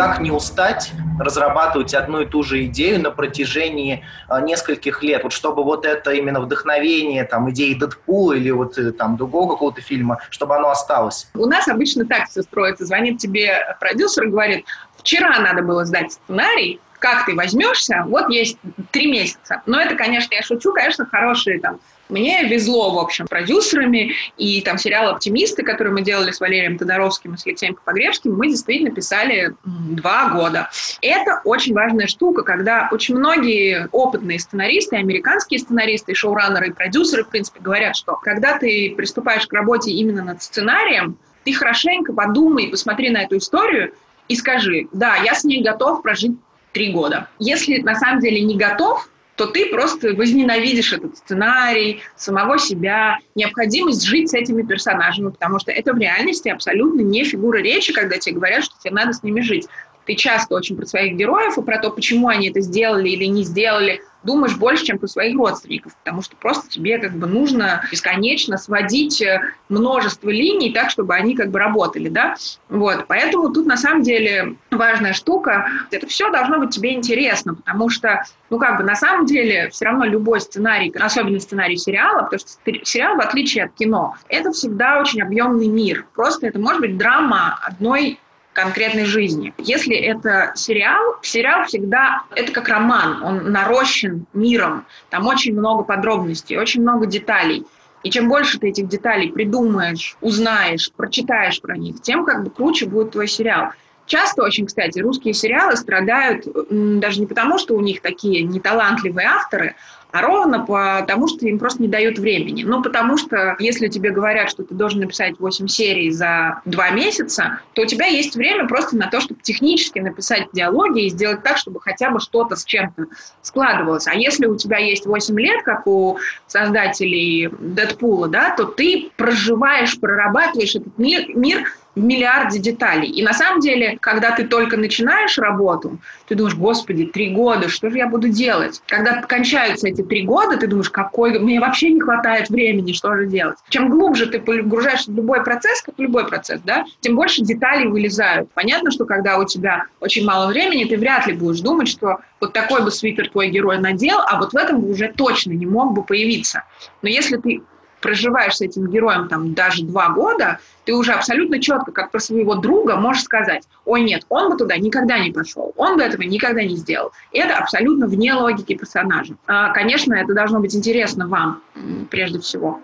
Как 0.00 0.19
не 0.19 0.30
устать 0.30 0.92
разрабатывать 1.19 1.92
одну 1.92 2.23
и 2.23 2.25
ту 2.25 2.42
же 2.42 2.64
идею 2.64 3.02
на 3.02 3.11
протяжении 3.11 4.02
а, 4.28 4.40
нескольких 4.40 5.02
лет, 5.02 5.25
вот 5.25 5.35
чтобы 5.35 5.62
вот 5.62 5.85
это 5.85 6.12
именно 6.12 6.40
вдохновение, 6.40 7.25
там, 7.25 7.50
идеи 7.50 7.75
Дэдпула 7.75 8.33
или 8.33 8.50
вот 8.50 8.78
э, 8.78 8.92
там 8.92 9.19
другого 9.19 9.52
какого-то 9.52 9.83
фильма, 9.83 10.21
чтобы 10.30 10.57
оно 10.57 10.71
осталось? 10.71 11.28
У 11.35 11.45
нас 11.45 11.69
обычно 11.69 12.07
так 12.07 12.30
все 12.30 12.40
строится. 12.40 12.87
Звонит 12.87 13.19
тебе 13.19 13.76
продюсер 13.78 14.25
и 14.25 14.30
говорит, 14.30 14.64
вчера 14.97 15.38
надо 15.38 15.61
было 15.61 15.85
сдать 15.85 16.12
сценарий, 16.12 16.80
как 16.99 17.26
ты 17.26 17.35
возьмешься, 17.35 18.04
вот 18.07 18.30
есть 18.30 18.57
три 18.92 19.12
месяца. 19.12 19.61
Но 19.66 19.78
это, 19.78 19.97
конечно, 19.97 20.35
я 20.35 20.40
шучу, 20.40 20.73
конечно, 20.73 21.04
хорошие 21.04 21.61
там 21.61 21.78
мне 22.11 22.45
везло, 22.45 22.95
в 22.95 22.99
общем, 22.99 23.26
продюсерами, 23.26 24.12
и 24.37 24.61
там 24.62 24.79
сериал 24.79 25.11
«Оптимисты», 25.11 25.62
который 25.62 25.93
мы 25.93 26.02
делали 26.02 26.31
с 26.31 26.40
Валерием 26.40 26.79
Тодоровским 26.79 27.35
и 27.35 27.37
с 27.37 27.47
Алексеем 27.47 27.76
Погребским, 27.85 28.35
мы 28.37 28.49
действительно 28.49 28.90
писали 28.90 29.55
два 29.64 30.31
года. 30.31 30.71
Это 31.02 31.40
очень 31.45 31.75
важная 31.75 32.07
штука, 32.07 32.43
когда 32.43 32.88
очень 32.93 33.17
многие 33.17 33.88
опытные 33.93 34.38
сценаристы, 34.38 34.97
американские 34.97 35.61
сценаристы, 35.61 36.14
шоураннеры, 36.14 36.69
и 36.69 36.73
продюсеры, 36.73 37.25
в 37.25 37.29
принципе, 37.29 37.61
говорят, 37.61 37.97
что 37.97 38.17
когда 38.17 38.59
ты 38.59 38.95
приступаешь 38.97 39.47
к 39.47 39.52
работе 39.52 39.90
именно 39.90 40.23
над 40.23 40.43
сценарием, 40.43 41.17
ты 41.45 41.52
хорошенько 41.52 42.12
подумай, 42.12 42.69
посмотри 42.69 43.11
на 43.11 43.23
эту 43.23 43.38
историю 43.38 43.95
и 44.29 44.37
скажи, 44.37 44.88
да, 44.93 45.17
я 45.17 45.35
с 45.35 45.45
ней 45.45 45.62
готов 45.62 46.02
прожить 46.02 46.37
три 46.73 46.93
года. 46.93 47.29
Если 47.38 47.79
на 47.79 47.95
самом 47.95 48.21
деле 48.21 48.40
не 48.43 48.57
готов, 48.57 49.09
то 49.37 49.47
ты 49.47 49.67
просто 49.67 50.15
возненавидишь 50.15 50.93
этот 50.93 51.17
сценарий, 51.17 52.01
самого 52.17 52.59
себя, 52.59 53.19
необходимость 53.35 54.05
жить 54.05 54.31
с 54.31 54.35
этими 54.35 54.63
персонажами, 54.63 55.31
потому 55.31 55.59
что 55.59 55.73
это 55.73 55.93
в 55.93 55.99
реальности 55.99 56.49
абсолютно 56.49 57.01
не 57.01 57.25
фигура 57.25 57.59
речи, 57.59 57.93
когда 57.93 58.19
тебе 58.19 58.37
говорят, 58.37 58.65
что 58.65 58.75
тебе 58.83 58.95
надо 58.95 59.13
с 59.13 59.23
ними 59.23 59.41
жить. 59.41 59.67
Ты 60.07 60.15
часто 60.15 60.55
очень 60.55 60.77
про 60.77 60.87
своих 60.87 61.17
героев 61.17 61.57
и 61.57 61.63
про 61.63 61.79
то, 61.79 61.91
почему 61.91 62.29
они 62.29 62.51
это 62.51 62.61
сделали 62.61 63.09
или 63.09 63.25
не 63.25 63.45
сделали, 63.45 64.03
думаешь 64.23 64.57
больше, 64.57 64.85
чем 64.85 64.99
про 64.99 65.07
своих 65.07 65.37
родственников, 65.37 65.95
потому 65.97 66.23
что 66.23 66.37
просто 66.37 66.69
тебе 66.69 66.99
как 66.99 67.12
бы 67.12 67.27
нужно 67.27 67.85
бесконечно 67.91 68.59
сводить 68.59 69.21
э, 69.23 69.41
множество 69.69 70.31
линий 70.31 70.73
так, 70.73 70.91
чтобы 70.91 71.15
они 71.15 71.35
как 71.35 71.50
бы 71.50 71.59
работали, 71.59 72.09
да, 72.09 72.37
вот, 72.69 73.07
поэтому 73.09 73.53
тут 73.53 73.67
на 73.67 73.77
самом 73.77 74.03
деле 74.03 74.57
важная 74.71 75.12
штука, 75.12 75.69
это 75.91 76.07
все 76.07 76.31
должно 76.31 76.59
быть 76.59 76.71
тебе 76.71 76.95
интересно, 76.95 77.55
потому 77.55 77.89
что, 77.89 78.25
ну 78.50 78.59
как 78.59 78.79
бы 78.79 78.85
на 78.85 78.95
самом 78.95 79.27
деле 79.27 79.71
все 79.71 79.87
равно 79.87 80.05
любой 80.05 80.41
сценарий, 80.41 80.93
особенно 80.99 81.41
сценарий 81.41 81.77
сериала, 81.77 82.23
потому 82.23 82.41
что 82.41 82.50
сериал, 82.85 83.17
в 83.17 83.21
отличие 83.21 83.65
от 83.65 83.73
кино, 83.75 84.17
это 84.29 84.53
всегда 84.53 85.00
очень 85.00 85.23
объемный 85.23 85.69
мир, 85.69 86.07
просто 86.15 86.47
это 86.47 86.59
может 86.59 86.81
быть 86.81 86.97
драма 86.97 87.59
одной 87.62 88.19
конкретной 88.62 89.05
жизни. 89.05 89.52
Если 89.59 89.97
это 89.97 90.52
сериал, 90.55 91.17
сериал 91.23 91.64
всегда, 91.64 92.23
это 92.35 92.52
как 92.52 92.69
роман, 92.69 93.23
он 93.23 93.52
нарощен 93.52 94.26
миром, 94.33 94.87
там 95.11 95.26
очень 95.26 95.55
много 95.55 95.83
подробностей, 95.83 96.57
очень 96.57 96.83
много 96.83 97.07
деталей. 97.07 97.64
И 98.02 98.11
чем 98.11 98.29
больше 98.29 98.59
ты 98.59 98.69
этих 98.69 98.88
деталей 98.88 99.31
придумаешь, 99.31 100.17
узнаешь, 100.21 100.90
прочитаешь 100.97 101.61
про 101.61 101.76
них, 101.76 102.00
тем 102.00 102.25
как 102.25 102.45
бы 102.45 102.50
круче 102.50 102.87
будет 102.87 103.12
твой 103.12 103.29
сериал. 103.29 103.73
Часто 104.07 104.43
очень, 104.43 104.67
кстати, 104.67 104.99
русские 104.99 105.35
сериалы 105.35 105.76
страдают 105.76 106.45
даже 106.71 107.21
не 107.21 107.26
потому, 107.26 107.59
что 107.59 107.75
у 107.75 107.81
них 107.81 108.00
такие 108.00 108.43
неталантливые 108.43 109.26
авторы, 109.26 109.76
а 110.12 110.23
ровно 110.23 110.61
потому, 110.61 111.29
что 111.29 111.47
им 111.47 111.59
просто 111.59 111.83
не 111.83 111.88
дают 111.88 112.19
времени. 112.19 112.64
Ну, 112.64 112.83
потому 112.83 113.17
что 113.17 113.57
если 113.59 113.88
тебе 113.88 114.11
говорят, 114.11 114.50
что 114.50 114.62
ты 114.62 114.75
должен 114.75 115.00
написать 115.00 115.38
8 115.38 115.67
серий 115.69 116.11
за 116.11 116.61
2 116.64 116.90
месяца, 116.90 117.61
то 117.75 117.83
у 117.83 117.87
тебя 117.87 118.07
есть 118.07 118.37
время 118.37 118.67
просто 118.67 118.97
на 118.97 119.09
то, 119.09 119.21
чтобы 119.21 119.40
технически 119.43 119.99
написать 119.99 120.49
диалоги 120.52 121.07
и 121.07 121.11
сделать 121.11 121.43
так, 121.43 121.57
чтобы 121.57 121.81
хотя 121.81 122.11
бы 122.11 122.21
что-то 122.21 122.57
с 122.57 122.64
чем-то 122.64 123.07
складывалось. 123.43 124.07
А 124.07 124.14
если 124.14 124.47
у 124.47 124.57
тебя 124.57 124.79
есть 124.79 125.07
8 125.07 125.38
лет, 125.40 125.62
как 125.64 125.87
у 125.87 126.19
создателей 126.47 127.49
Дэдпула, 127.59 128.29
да, 128.29 128.55
то 128.57 128.64
ты 128.64 129.11
проживаешь, 129.17 129.99
прорабатываешь 129.99 130.75
этот 130.75 130.97
мир, 130.99 131.25
мир 131.35 131.64
в 131.95 132.03
миллиарде 132.03 132.59
деталей. 132.59 133.09
И 133.09 133.23
на 133.23 133.33
самом 133.33 133.61
деле, 133.61 133.99
когда 134.01 134.31
ты 134.31 134.47
только 134.47 134.77
начинаешь 134.77 135.39
работу, 135.39 135.99
ты 136.29 136.35
думаешь, 136.35 136.57
господи, 136.57 137.07
три 137.07 137.31
года, 137.31 137.69
что 137.69 137.91
же 137.91 137.99
я 137.99 138.07
буду 138.07 138.29
делать? 138.29 138.83
Когда 138.87 139.23
кончаются 139.23 139.89
эти 139.89 140.03
три 140.03 140.25
года, 140.25 140.57
ты 140.57 140.67
думаешь, 140.67 140.91
какой, 140.91 141.39
мне 141.39 141.61
вообще 141.61 141.91
не 141.91 142.01
хватает 142.01 142.49
времени, 142.49 142.93
что 142.93 143.15
же 143.17 143.27
делать? 143.27 143.59
Чем 143.69 143.91
глубже 143.91 144.27
ты 144.27 144.39
погружаешься 144.39 145.11
в 145.11 145.17
любой 145.17 145.43
процесс, 145.43 145.83
как 145.83 145.95
любой 145.99 146.27
процесс, 146.27 146.61
да, 146.65 146.85
тем 147.01 147.17
больше 147.17 147.43
деталей 147.43 147.89
вылезают. 147.89 148.51
Понятно, 148.55 148.91
что 148.91 149.05
когда 149.05 149.39
у 149.39 149.45
тебя 149.45 149.85
очень 150.01 150.25
мало 150.25 150.49
времени, 150.49 150.85
ты 150.85 150.97
вряд 150.97 151.27
ли 151.27 151.33
будешь 151.33 151.61
думать, 151.61 151.89
что 151.89 152.19
вот 152.41 152.53
такой 152.53 152.83
бы 152.83 152.91
свитер 152.91 153.29
твой 153.29 153.49
герой 153.49 153.79
надел, 153.79 154.19
а 154.27 154.39
вот 154.39 154.53
в 154.53 154.57
этом 154.57 154.81
бы 154.81 154.91
уже 154.91 155.13
точно 155.15 155.53
не 155.53 155.67
мог 155.67 155.93
бы 155.93 156.03
появиться. 156.03 156.65
Но 157.03 157.09
если 157.09 157.37
ты 157.37 157.63
проживаешь 158.00 158.57
с 158.57 158.61
этим 158.61 158.87
героем 158.88 159.28
там 159.28 159.54
даже 159.54 159.85
два 159.85 160.11
года, 160.11 160.59
ты 160.85 160.95
уже 160.95 161.12
абсолютно 161.12 161.61
четко, 161.61 161.92
как 161.92 162.11
про 162.11 162.19
своего 162.19 162.57
друга, 162.57 162.97
можешь 162.97 163.23
сказать, 163.23 163.64
ой, 163.85 164.02
нет, 164.02 164.25
он 164.28 164.50
бы 164.50 164.57
туда 164.57 164.76
никогда 164.76 165.19
не 165.19 165.30
пошел, 165.30 165.73
он 165.76 165.97
бы 165.97 166.02
этого 166.02 166.23
никогда 166.23 166.62
не 166.62 166.76
сделал. 166.76 167.12
Это 167.33 167.57
абсолютно 167.57 168.07
вне 168.07 168.35
логики 168.35 168.75
персонажа. 168.75 169.35
А, 169.47 169.73
конечно, 169.73 170.14
это 170.14 170.35
должно 170.35 170.61
быть 170.61 170.75
интересно 170.75 171.28
вам 171.28 171.62
прежде 172.11 172.40
всего. 172.40 172.80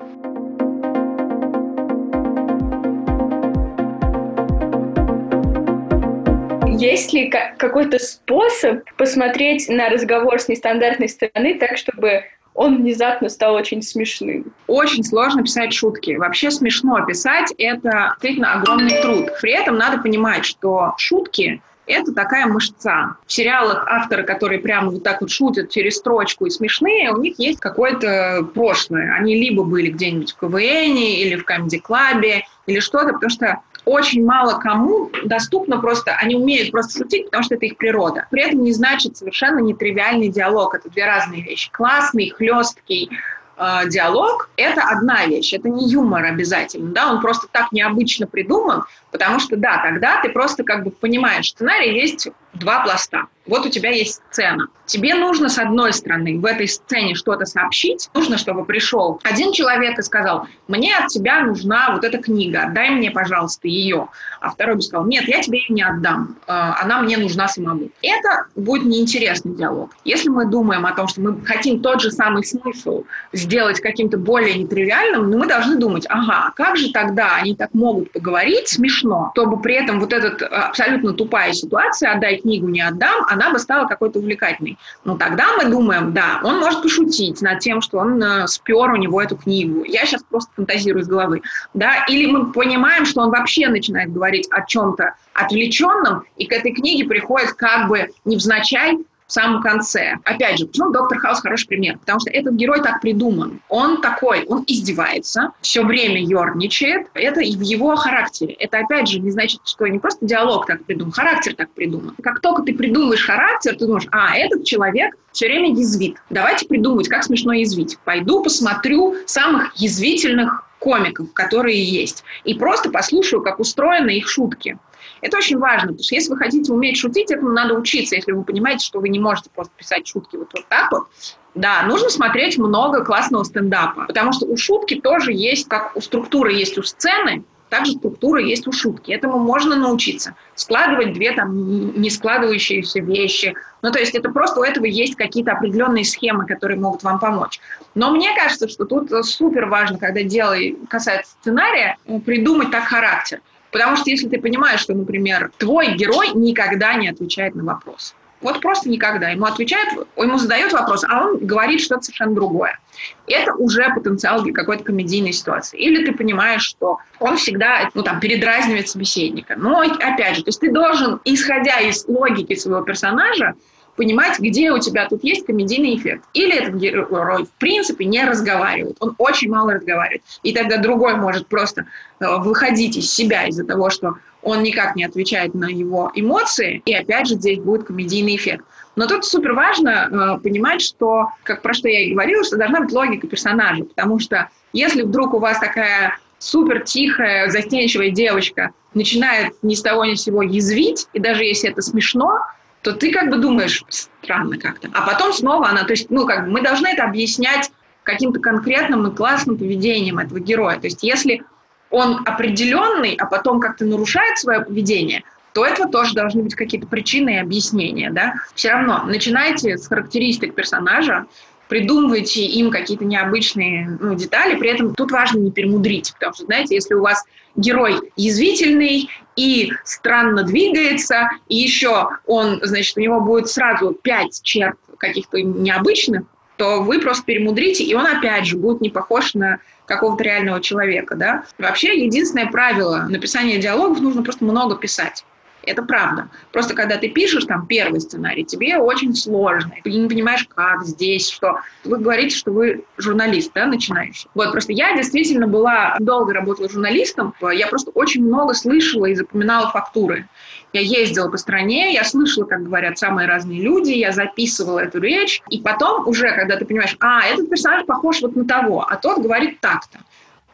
Есть 6.78 7.14
ли 7.14 7.32
какой-то 7.56 7.98
способ 7.98 8.84
посмотреть 8.98 9.66
на 9.70 9.88
разговор 9.88 10.38
с 10.38 10.46
нестандартной 10.46 11.08
стороны 11.08 11.58
так, 11.58 11.78
чтобы 11.78 12.24
он 12.56 12.78
внезапно 12.78 13.28
стал 13.28 13.54
очень 13.54 13.82
смешным. 13.82 14.52
Очень 14.66 15.04
сложно 15.04 15.42
писать 15.42 15.72
шутки. 15.72 16.16
Вообще 16.16 16.50
смешно 16.50 17.04
писать— 17.04 17.52
это 17.58 18.14
действительно 18.14 18.54
огромный 18.54 19.00
труд. 19.02 19.28
При 19.40 19.52
этом 19.52 19.76
надо 19.76 19.98
понимать, 19.98 20.44
что 20.44 20.94
шутки 20.96 21.62
это 21.86 22.12
такая 22.12 22.46
мышца. 22.46 23.16
В 23.26 23.32
сериалах 23.32 23.86
авторы, 23.86 24.24
которые 24.24 24.58
прямо 24.58 24.90
вот 24.90 25.04
так 25.04 25.20
вот 25.20 25.30
шутят 25.30 25.70
через 25.70 25.98
строчку 25.98 26.46
и 26.46 26.50
смешные, 26.50 27.12
у 27.12 27.20
них 27.20 27.38
есть 27.38 27.60
какое-то 27.60 28.48
прошлое. 28.54 29.14
Они 29.14 29.36
либо 29.36 29.62
были 29.62 29.90
где-нибудь 29.90 30.32
в 30.32 30.36
КВН 30.36 30.96
или 30.96 31.36
в 31.36 31.44
комедий-клабе, 31.44 32.44
или 32.66 32.80
что-то, 32.80 33.12
потому 33.12 33.30
что 33.30 33.60
очень 33.86 34.26
мало 34.26 34.58
кому 34.58 35.10
доступно 35.24 35.78
просто, 35.78 36.14
они 36.16 36.34
умеют 36.34 36.72
просто 36.72 36.98
шутить, 36.98 37.26
потому 37.26 37.44
что 37.44 37.54
это 37.54 37.66
их 37.66 37.76
природа. 37.76 38.26
При 38.30 38.42
этом 38.42 38.62
не 38.62 38.72
значит 38.72 39.16
совершенно 39.16 39.60
нетривиальный 39.60 40.28
диалог. 40.28 40.74
Это 40.74 40.90
две 40.90 41.06
разные 41.06 41.40
вещи. 41.40 41.70
Классный, 41.70 42.30
хлесткий, 42.30 43.10
э, 43.56 43.88
диалог– 43.88 44.50
это 44.56 44.82
одна 44.82 45.26
вещь, 45.26 45.54
это 45.54 45.68
не 45.68 45.88
юмор 45.88 46.24
обязательно, 46.24 46.90
да, 46.90 47.10
он 47.10 47.20
просто 47.20 47.46
так 47.50 47.70
необычно 47.72 48.26
придуман, 48.26 48.84
потому 49.12 49.38
что, 49.38 49.56
да, 49.56 49.80
тогда 49.82 50.20
ты 50.20 50.30
просто 50.30 50.64
как 50.64 50.82
бы 50.84 50.90
понимаешь, 50.90 51.50
сценарий 51.50 51.98
есть 51.98 52.28
два 52.58 52.80
пласта. 52.80 53.26
Вот 53.46 53.64
у 53.64 53.68
тебя 53.68 53.90
есть 53.90 54.20
сцена. 54.30 54.66
Тебе 54.86 55.14
нужно, 55.14 55.48
с 55.48 55.58
одной 55.58 55.92
стороны, 55.92 56.38
в 56.38 56.44
этой 56.44 56.68
сцене 56.68 57.14
что-то 57.14 57.44
сообщить. 57.44 58.08
Нужно, 58.14 58.38
чтобы 58.38 58.64
пришел 58.64 59.20
один 59.24 59.52
человек 59.52 59.98
и 59.98 60.02
сказал, 60.02 60.46
мне 60.68 60.96
от 60.96 61.08
тебя 61.08 61.40
нужна 61.42 61.90
вот 61.92 62.04
эта 62.04 62.18
книга, 62.18 62.62
отдай 62.62 62.90
мне, 62.90 63.10
пожалуйста, 63.10 63.66
ее. 63.66 64.08
А 64.40 64.50
второй 64.50 64.76
бы 64.76 64.82
сказал, 64.82 65.06
нет, 65.06 65.24
я 65.26 65.42
тебе 65.42 65.58
ее 65.58 65.66
не 65.70 65.82
отдам, 65.82 66.36
э, 66.46 66.52
она 66.52 67.00
мне 67.02 67.16
нужна 67.16 67.48
самому. 67.48 67.90
Это 68.02 68.46
будет 68.54 68.84
неинтересный 68.84 69.54
диалог. 69.54 69.90
Если 70.04 70.28
мы 70.28 70.46
думаем 70.46 70.86
о 70.86 70.92
том, 70.92 71.08
что 71.08 71.20
мы 71.20 71.44
хотим 71.44 71.80
тот 71.80 72.00
же 72.00 72.10
самый 72.12 72.44
смысл 72.44 73.04
сделать 73.32 73.80
каким-то 73.80 74.18
более 74.18 74.54
нетривиальным, 74.54 75.30
ну, 75.30 75.38
мы 75.38 75.46
должны 75.46 75.76
думать, 75.76 76.06
ага, 76.08 76.52
как 76.54 76.76
же 76.76 76.92
тогда 76.92 77.36
они 77.36 77.56
так 77.56 77.74
могут 77.74 78.12
поговорить 78.12 78.68
смешно, 78.68 79.32
чтобы 79.34 79.60
при 79.60 79.74
этом 79.74 79.98
вот 79.98 80.12
эта 80.12 80.46
абсолютно 80.46 81.12
тупая 81.12 81.52
ситуация, 81.52 82.12
отдай 82.12 82.36
книгу 82.46 82.68
не 82.68 82.80
отдам, 82.80 83.24
она 83.28 83.50
бы 83.50 83.58
стала 83.58 83.88
какой-то 83.88 84.20
увлекательной. 84.20 84.78
Но 85.04 85.16
тогда 85.16 85.56
мы 85.56 85.68
думаем, 85.68 86.12
да, 86.12 86.40
он 86.44 86.60
может 86.60 86.82
пошутить 86.82 87.42
над 87.42 87.58
тем, 87.58 87.80
что 87.82 87.98
он 87.98 88.22
э, 88.22 88.46
спер 88.46 88.92
у 88.92 88.96
него 88.96 89.20
эту 89.20 89.36
книгу. 89.36 89.84
Я 89.84 90.06
сейчас 90.06 90.22
просто 90.22 90.50
фантазирую 90.54 91.02
из 91.02 91.08
головы. 91.08 91.42
Да? 91.74 92.04
Или 92.08 92.30
мы 92.30 92.52
понимаем, 92.52 93.04
что 93.04 93.22
он 93.22 93.30
вообще 93.30 93.68
начинает 93.68 94.12
говорить 94.12 94.46
о 94.50 94.64
чем-то 94.64 95.14
отвлеченном, 95.34 96.24
и 96.36 96.46
к 96.46 96.52
этой 96.52 96.72
книге 96.72 97.04
приходит 97.04 97.52
как 97.54 97.88
бы 97.88 98.10
невзначай 98.24 98.98
в 99.26 99.32
самом 99.32 99.62
конце. 99.62 100.18
Опять 100.24 100.58
же, 100.58 100.66
почему 100.66 100.90
Доктор 100.90 101.18
Хаус 101.18 101.40
хороший 101.40 101.66
пример? 101.66 101.98
Потому 101.98 102.20
что 102.20 102.30
этот 102.30 102.54
герой 102.54 102.80
так 102.82 103.00
придуман. 103.00 103.60
Он 103.68 104.00
такой, 104.00 104.44
он 104.44 104.64
издевается, 104.66 105.52
все 105.60 105.84
время 105.84 106.20
ерничает. 106.20 107.08
Это 107.14 107.40
в 107.40 107.60
его 107.60 107.96
характере. 107.96 108.54
Это, 108.54 108.78
опять 108.78 109.08
же, 109.08 109.18
не 109.18 109.30
значит, 109.30 109.60
что 109.64 109.86
не 109.86 109.98
просто 109.98 110.24
диалог 110.24 110.66
так 110.66 110.84
придуман, 110.84 111.12
характер 111.12 111.54
так 111.54 111.70
придуман. 111.70 112.14
Как 112.22 112.40
только 112.40 112.62
ты 112.62 112.74
придумаешь 112.74 113.24
характер, 113.24 113.76
ты 113.76 113.86
думаешь, 113.86 114.06
а, 114.12 114.36
этот 114.36 114.64
человек 114.64 115.16
все 115.32 115.46
время 115.46 115.70
язвит. 115.70 116.16
Давайте 116.30 116.66
придумать, 116.66 117.08
как 117.08 117.24
смешно 117.24 117.52
язвить. 117.52 117.98
Пойду 118.04 118.42
посмотрю 118.42 119.16
самых 119.26 119.74
язвительных 119.76 120.66
комиков, 120.78 121.32
которые 121.32 121.82
есть, 121.82 122.22
и 122.44 122.54
просто 122.54 122.90
послушаю, 122.90 123.42
как 123.42 123.58
устроены 123.58 124.18
их 124.18 124.28
шутки. 124.28 124.78
Это 125.26 125.38
очень 125.38 125.58
важно, 125.58 125.88
потому 125.88 126.04
что 126.04 126.14
если 126.14 126.30
вы 126.30 126.36
хотите 126.36 126.72
уметь 126.72 126.98
шутить, 126.98 127.32
этому 127.32 127.50
надо 127.50 127.74
учиться, 127.74 128.14
если 128.14 128.30
вы 128.30 128.44
понимаете, 128.44 128.86
что 128.86 129.00
вы 129.00 129.08
не 129.08 129.18
можете 129.18 129.50
просто 129.52 129.72
писать 129.76 130.06
шутки 130.06 130.36
вот, 130.36 130.52
вот 130.52 130.64
так 130.68 130.92
вот. 130.92 131.08
Да, 131.56 131.82
нужно 131.82 132.10
смотреть 132.10 132.58
много 132.58 133.04
классного 133.04 133.42
стендапа, 133.42 134.04
потому 134.06 134.32
что 134.32 134.46
у 134.46 134.56
шутки 134.56 135.00
тоже 135.00 135.32
есть, 135.32 135.68
как 135.68 135.96
у 135.96 136.00
структуры 136.00 136.52
есть 136.52 136.78
у 136.78 136.84
сцены, 136.84 137.42
также 137.70 137.92
структура 137.92 138.40
есть 138.40 138.68
у 138.68 138.72
шутки. 138.72 139.10
Этому 139.10 139.40
можно 139.40 139.74
научиться. 139.74 140.36
Складывать 140.54 141.14
две 141.14 141.32
там 141.32 142.00
не 142.00 142.10
складывающиеся 142.10 143.00
вещи. 143.00 143.56
Ну, 143.82 143.90
то 143.90 143.98
есть 143.98 144.14
это 144.14 144.30
просто 144.30 144.60
у 144.60 144.62
этого 144.62 144.84
есть 144.84 145.16
какие-то 145.16 145.50
определенные 145.50 146.04
схемы, 146.04 146.46
которые 146.46 146.78
могут 146.78 147.02
вам 147.02 147.18
помочь. 147.18 147.58
Но 147.96 148.12
мне 148.12 148.32
кажется, 148.36 148.68
что 148.68 148.84
тут 148.84 149.10
супер 149.26 149.66
важно, 149.66 149.98
когда 149.98 150.22
дело 150.22 150.54
касается 150.88 151.32
сценария, 151.40 151.96
придумать 152.24 152.70
так 152.70 152.84
характер. 152.84 153.40
Потому 153.76 153.94
что 153.98 154.08
если 154.08 154.26
ты 154.26 154.40
понимаешь, 154.40 154.80
что, 154.80 154.94
например, 154.94 155.50
твой 155.58 155.96
герой 155.96 156.30
никогда 156.32 156.94
не 156.94 157.10
отвечает 157.10 157.54
на 157.54 157.62
вопрос. 157.62 158.14
Вот 158.40 158.62
просто 158.62 158.88
никогда. 158.88 159.28
Ему 159.28 159.44
отвечают, 159.44 160.08
ему 160.16 160.38
задают 160.38 160.72
вопрос, 160.72 161.04
а 161.06 161.26
он 161.26 161.38
говорит 161.44 161.82
что-то 161.82 162.00
совершенно 162.00 162.34
другое. 162.34 162.78
Это 163.26 163.52
уже 163.52 163.92
потенциал 163.94 164.42
какой-то 164.54 164.82
комедийной 164.82 165.32
ситуации. 165.32 165.78
Или 165.78 166.06
ты 166.06 166.12
понимаешь, 166.12 166.62
что 166.62 167.00
он 167.20 167.36
всегда 167.36 167.90
ну, 167.92 168.02
там, 168.02 168.18
передразнивает 168.18 168.88
собеседника. 168.88 169.56
Но, 169.58 169.80
опять 169.80 170.36
же, 170.36 170.42
то 170.42 170.48
есть 170.48 170.60
ты 170.60 170.72
должен, 170.72 171.20
исходя 171.26 171.78
из 171.80 172.06
логики 172.08 172.54
своего 172.54 172.80
персонажа, 172.80 173.56
понимать, 173.96 174.38
где 174.38 174.70
у 174.70 174.78
тебя 174.78 175.08
тут 175.08 175.24
есть 175.24 175.46
комедийный 175.46 175.96
эффект. 175.96 176.24
Или 176.34 176.56
этот 176.56 176.74
герой 176.74 177.44
в 177.44 177.50
принципе 177.58 178.04
не 178.04 178.24
разговаривает, 178.24 178.96
он 179.00 179.14
очень 179.18 179.50
мало 179.50 179.74
разговаривает. 179.74 180.22
И 180.42 180.52
тогда 180.52 180.78
другой 180.78 181.16
может 181.16 181.46
просто 181.48 181.86
э, 182.20 182.26
выходить 182.38 182.96
из 182.96 183.12
себя 183.12 183.46
из-за 183.46 183.64
того, 183.64 183.90
что 183.90 184.14
он 184.42 184.62
никак 184.62 184.94
не 184.94 185.04
отвечает 185.04 185.54
на 185.54 185.66
его 185.66 186.12
эмоции, 186.14 186.80
и 186.84 186.94
опять 186.94 187.26
же 187.26 187.34
здесь 187.34 187.58
будет 187.58 187.84
комедийный 187.84 188.36
эффект. 188.36 188.64
Но 188.94 189.06
тут 189.06 189.24
супер 189.24 189.52
важно 189.52 190.36
э, 190.38 190.42
понимать, 190.42 190.80
что, 190.80 191.30
как 191.42 191.62
про 191.62 191.74
что 191.74 191.88
я 191.88 192.02
и 192.02 192.12
говорила, 192.12 192.44
что 192.44 192.56
должна 192.56 192.80
быть 192.80 192.92
логика 192.92 193.26
персонажа, 193.26 193.84
потому 193.84 194.20
что 194.20 194.48
если 194.72 195.02
вдруг 195.02 195.34
у 195.34 195.38
вас 195.38 195.58
такая 195.58 196.18
супер 196.38 196.84
тихая, 196.84 197.50
застенчивая 197.50 198.10
девочка 198.10 198.70
начинает 198.94 199.54
ни 199.62 199.74
с 199.74 199.82
того 199.82 200.04
ни 200.04 200.14
с 200.14 200.22
сего 200.22 200.42
язвить, 200.42 201.08
и 201.12 201.18
даже 201.18 201.44
если 201.44 201.70
это 201.70 201.82
смешно, 201.82 202.38
то 202.86 202.92
ты 202.92 203.10
как 203.10 203.30
бы 203.30 203.38
думаешь, 203.38 203.82
странно 203.88 204.58
как-то. 204.58 204.88
А 204.94 205.02
потом 205.04 205.32
снова 205.32 205.70
она, 205.70 205.82
то 205.82 205.90
есть, 205.90 206.08
ну, 206.08 206.24
как 206.24 206.44
бы 206.44 206.52
мы 206.52 206.62
должны 206.62 206.86
это 206.86 207.02
объяснять 207.02 207.72
каким-то 208.04 208.38
конкретным 208.38 209.08
и 209.08 209.12
классным 209.12 209.58
поведением 209.58 210.20
этого 210.20 210.38
героя. 210.38 210.78
То 210.78 210.86
есть, 210.86 211.02
если 211.02 211.42
он 211.90 212.22
определенный, 212.24 213.16
а 213.16 213.26
потом 213.26 213.58
как-то 213.58 213.84
нарушает 213.84 214.38
свое 214.38 214.60
поведение, 214.60 215.24
то 215.52 215.66
этого 215.66 215.90
тоже 215.90 216.14
должны 216.14 216.44
быть 216.44 216.54
какие-то 216.54 216.86
причины 216.86 217.30
и 217.34 217.38
объяснения, 217.38 218.12
да. 218.12 218.34
Все 218.54 218.70
равно 218.70 219.02
начинайте 219.04 219.78
с 219.78 219.88
характеристик 219.88 220.54
персонажа, 220.54 221.26
придумывайте 221.68 222.44
им 222.44 222.70
какие-то 222.70 223.04
необычные 223.04 223.98
ну, 224.00 224.14
детали, 224.14 224.56
при 224.56 224.70
этом 224.70 224.94
тут 224.94 225.10
важно 225.10 225.38
не 225.38 225.50
перемудрить, 225.50 226.12
потому 226.14 226.34
что, 226.34 226.44
знаете, 226.44 226.74
если 226.74 226.94
у 226.94 227.02
вас 227.02 227.24
герой 227.56 228.12
язвительный 228.16 229.10
и 229.36 229.72
странно 229.84 230.42
двигается, 230.42 231.28
и 231.48 231.56
еще 231.56 232.08
он, 232.26 232.60
значит, 232.62 232.96
у 232.96 233.00
него 233.00 233.20
будет 233.20 233.48
сразу 233.48 233.92
пять 233.92 234.40
черт 234.42 234.76
каких-то 234.98 235.40
необычных, 235.40 236.22
то 236.56 236.80
вы 236.82 237.00
просто 237.00 237.24
перемудрите, 237.24 237.84
и 237.84 237.94
он 237.94 238.06
опять 238.06 238.46
же 238.46 238.56
будет 238.56 238.80
не 238.80 238.90
похож 238.90 239.34
на 239.34 239.58
какого-то 239.86 240.24
реального 240.24 240.60
человека, 240.60 241.14
да. 241.14 241.44
Вообще, 241.58 242.04
единственное 242.04 242.46
правило 242.46 243.06
написания 243.08 243.58
диалогов 243.58 244.00
нужно 244.00 244.22
просто 244.22 244.44
много 244.44 244.76
писать. 244.76 245.24
Это 245.66 245.82
правда. 245.82 246.28
Просто 246.52 246.74
когда 246.74 246.96
ты 246.96 247.08
пишешь 247.08 247.44
там 247.44 247.66
первый 247.66 248.00
сценарий, 248.00 248.44
тебе 248.44 248.78
очень 248.78 249.14
сложно. 249.14 249.72
Ты 249.82 249.92
не 249.92 250.08
понимаешь, 250.08 250.46
как 250.54 250.84
здесь, 250.84 251.28
что. 251.28 251.60
Вы 251.84 251.98
говорите, 251.98 252.36
что 252.36 252.52
вы 252.52 252.84
журналист, 252.96 253.52
да, 253.54 253.66
начинающий. 253.66 254.30
Вот, 254.34 254.52
просто 254.52 254.72
я 254.72 254.96
действительно 254.96 255.48
была, 255.48 255.96
долго 256.00 256.32
работала 256.32 256.68
журналистом, 256.68 257.34
я 257.52 257.66
просто 257.66 257.90
очень 257.90 258.24
много 258.24 258.54
слышала 258.54 259.06
и 259.06 259.14
запоминала 259.14 259.68
фактуры. 259.70 260.28
Я 260.72 260.80
ездила 260.80 261.28
по 261.28 261.36
стране, 261.36 261.92
я 261.92 262.04
слышала, 262.04 262.44
как 262.44 262.62
говорят 262.62 262.98
самые 262.98 263.26
разные 263.26 263.60
люди, 263.60 263.92
я 263.92 264.12
записывала 264.12 264.80
эту 264.80 265.00
речь, 265.00 265.42
и 265.50 265.60
потом 265.60 266.06
уже, 266.06 266.30
когда 266.34 266.56
ты 266.56 266.64
понимаешь, 266.64 266.96
а, 267.00 267.26
этот 267.26 267.48
персонаж 267.48 267.86
похож 267.86 268.20
вот 268.20 268.36
на 268.36 268.46
того, 268.46 268.86
а 268.88 268.96
тот 268.96 269.18
говорит 269.18 269.60
так-то 269.60 270.00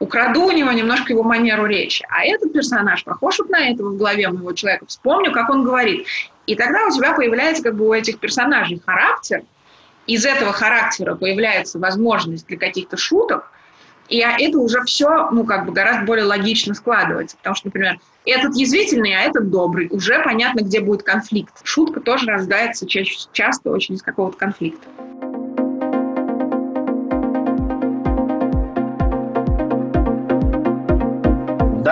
украду 0.03 0.47
у 0.47 0.51
него 0.51 0.73
немножко 0.73 1.12
его 1.12 1.23
манеру 1.23 1.67
речи. 1.67 2.05
А 2.09 2.25
этот 2.25 2.53
персонаж 2.53 3.05
похож 3.05 3.38
вот 3.38 3.51
на 3.51 3.71
этого 3.71 3.91
в 3.91 3.97
голове 3.97 4.29
моего 4.29 4.53
человека. 4.53 4.87
Вспомню, 4.87 5.33
как 5.33 5.49
он 5.49 5.65
говорит. 5.65 6.07
И 6.47 6.57
тогда 6.57 6.87
у 6.87 6.91
тебя 6.91 7.12
появляется 7.12 7.62
как 7.62 7.77
бы 7.77 7.88
у 7.88 7.93
этих 7.93 8.19
персонажей 8.19 8.83
характер. 8.85 9.45
Из 10.07 10.27
этого 10.27 10.53
характера 10.53 11.15
появляется 11.15 11.79
возможность 11.79 12.47
для 12.49 12.59
каких-то 12.59 12.97
шуток. 12.97 13.53
И 14.09 14.19
это 14.19 14.59
уже 14.59 14.83
все, 14.83 15.31
ну, 15.31 15.45
как 15.45 15.65
бы 15.65 15.73
гораздо 15.73 16.05
более 16.05 16.25
логично 16.25 16.75
складывается. 16.75 17.37
Потому 17.37 17.55
что, 17.55 17.69
например, 17.69 17.99
этот 18.27 18.57
язвительный, 18.57 19.15
а 19.15 19.21
этот 19.21 19.51
добрый. 19.51 19.88
Уже 19.91 20.21
понятно, 20.25 20.61
где 20.61 20.81
будет 20.81 21.05
конфликт. 21.05 21.61
Шутка 21.62 22.01
тоже 22.01 22.27
рождается 22.27 22.88
чаще, 22.88 23.17
часто 23.33 23.71
очень 23.71 23.95
из 23.95 24.03
какого-то 24.03 24.37
конфликта. 24.37 24.88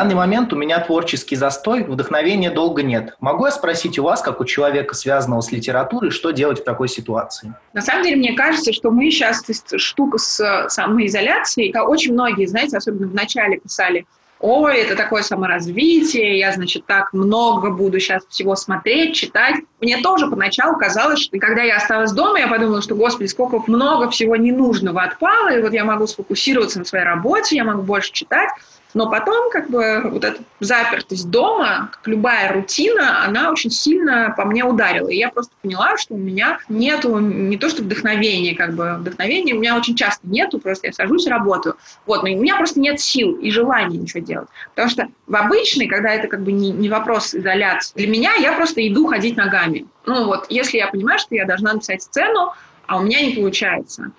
Данный 0.01 0.15
момент 0.15 0.51
у 0.55 0.57
меня 0.57 0.81
творческий 0.81 1.37
застой, 1.37 1.85
вдохновения 1.85 2.51
долго 2.51 2.83
нет. 2.83 3.17
Могу 3.21 3.45
я 3.45 3.53
спросить 3.53 3.99
у 3.99 4.03
вас, 4.03 4.23
как 4.23 4.41
у 4.41 4.47
человека, 4.47 4.95
связанного 4.95 5.43
с 5.43 5.53
литературой, 5.53 6.11
что 6.11 6.31
делать 6.31 6.61
в 6.61 6.65
такой 6.65 6.89
ситуации? 6.89 7.53
На 7.75 7.83
самом 7.83 8.05
деле, 8.05 8.17
мне 8.17 8.33
кажется, 8.33 8.73
что 8.73 8.91
мы 8.91 9.11
сейчас, 9.11 9.45
штука 9.77 10.17
с 10.17 10.69
самоизоляцией, 10.71 11.79
очень 11.79 12.15
многие, 12.15 12.47
знаете, 12.47 12.79
особенно 12.79 13.09
в 13.09 13.15
начале 13.15 13.59
писали, 13.59 14.07
ой, 14.39 14.79
это 14.79 14.97
такое 14.97 15.21
саморазвитие, 15.21 16.39
я, 16.39 16.51
значит, 16.53 16.87
так 16.87 17.13
много 17.13 17.69
буду 17.69 18.01
сейчас 18.01 18.23
всего 18.31 18.57
смотреть, 18.57 19.15
читать. 19.15 19.57
Мне 19.83 19.99
тоже 19.99 20.29
поначалу 20.29 20.79
казалось, 20.79 21.21
что 21.21 21.39
когда 21.39 21.63
я 21.63 21.77
осталась 21.77 22.13
дома, 22.13 22.39
я 22.39 22.49
подумала, 22.49 22.81
что, 22.81 22.95
господи, 22.95 23.29
сколько 23.29 23.63
много 23.67 24.09
всего 24.09 24.35
ненужного 24.37 25.03
отпало, 25.03 25.55
и 25.55 25.61
вот 25.61 25.75
я 25.75 25.85
могу 25.85 26.07
сфокусироваться 26.07 26.79
на 26.79 26.87
своей 26.87 27.05
работе, 27.05 27.57
я 27.57 27.65
могу 27.65 27.83
больше 27.83 28.13
читать. 28.13 28.49
Но 28.95 29.09
потом, 29.09 29.51
как 29.51 29.71
бы, 29.71 30.03
вот 30.05 30.25
эта 30.25 30.43
запертость 30.61 31.31
дома, 31.31 31.91
как 31.93 32.07
любая 32.09 32.53
рутина, 32.53 33.25
она 33.25 33.51
очень 33.51 33.71
сильно 33.71 34.35
по 34.37 34.45
мне 34.45 34.65
ударила. 34.65 35.09
И 35.09 35.17
я 35.17 35.31
просто 35.31 35.53
поняла, 35.63 35.97
что 35.97 36.15
у 36.15 36.19
меня 36.19 36.59
нету 36.69 37.19
не 37.19 37.57
то 37.57 37.69
что 37.69 37.83
вдохновения, 37.83 38.55
как 38.55 38.75
бы 38.75 38.97
вдохновения 38.99 39.55
у 39.55 39.59
меня 39.59 39.77
очень 39.77 39.95
часто 39.95 40.27
нету, 40.27 40.59
просто 40.59 40.89
я 40.89 40.93
сажусь 40.93 41.27
работаю. 41.27 41.77
Вот, 42.07 42.23
но 42.23 42.31
у 42.31 42.41
меня 42.41 42.57
просто 42.57 42.81
нет 42.81 43.01
сил 43.01 43.37
и 43.37 43.51
желания 43.51 43.99
ничего 43.99 44.21
делать. 44.21 44.49
Потому 44.71 44.91
что 44.91 45.09
в 45.27 45.37
обычной, 45.37 45.87
когда 45.87 46.11
это 46.11 46.29
как 46.29 46.43
бы 46.43 46.53
не, 46.53 46.71
не 46.71 46.89
вопрос 46.89 47.35
изоляции, 47.35 47.93
для 47.97 48.09
меня 48.09 48.35
я 48.35 48.53
просто 48.53 48.87
иду 48.87 49.07
ходить 49.07 49.37
ногами. 49.37 49.87
Ну 50.07 50.25
вот, 50.27 50.47
если 50.49 50.79
я 50.79 50.89
понимаю, 50.89 51.19
что 51.19 51.35
я 51.35 51.45
должна 51.45 51.75
написать 51.75 52.03
сцену, 52.03 52.53
а 52.87 52.99
у 52.99 53.03
меня 53.03 53.23
не 53.23 53.35
получается, 53.35 54.11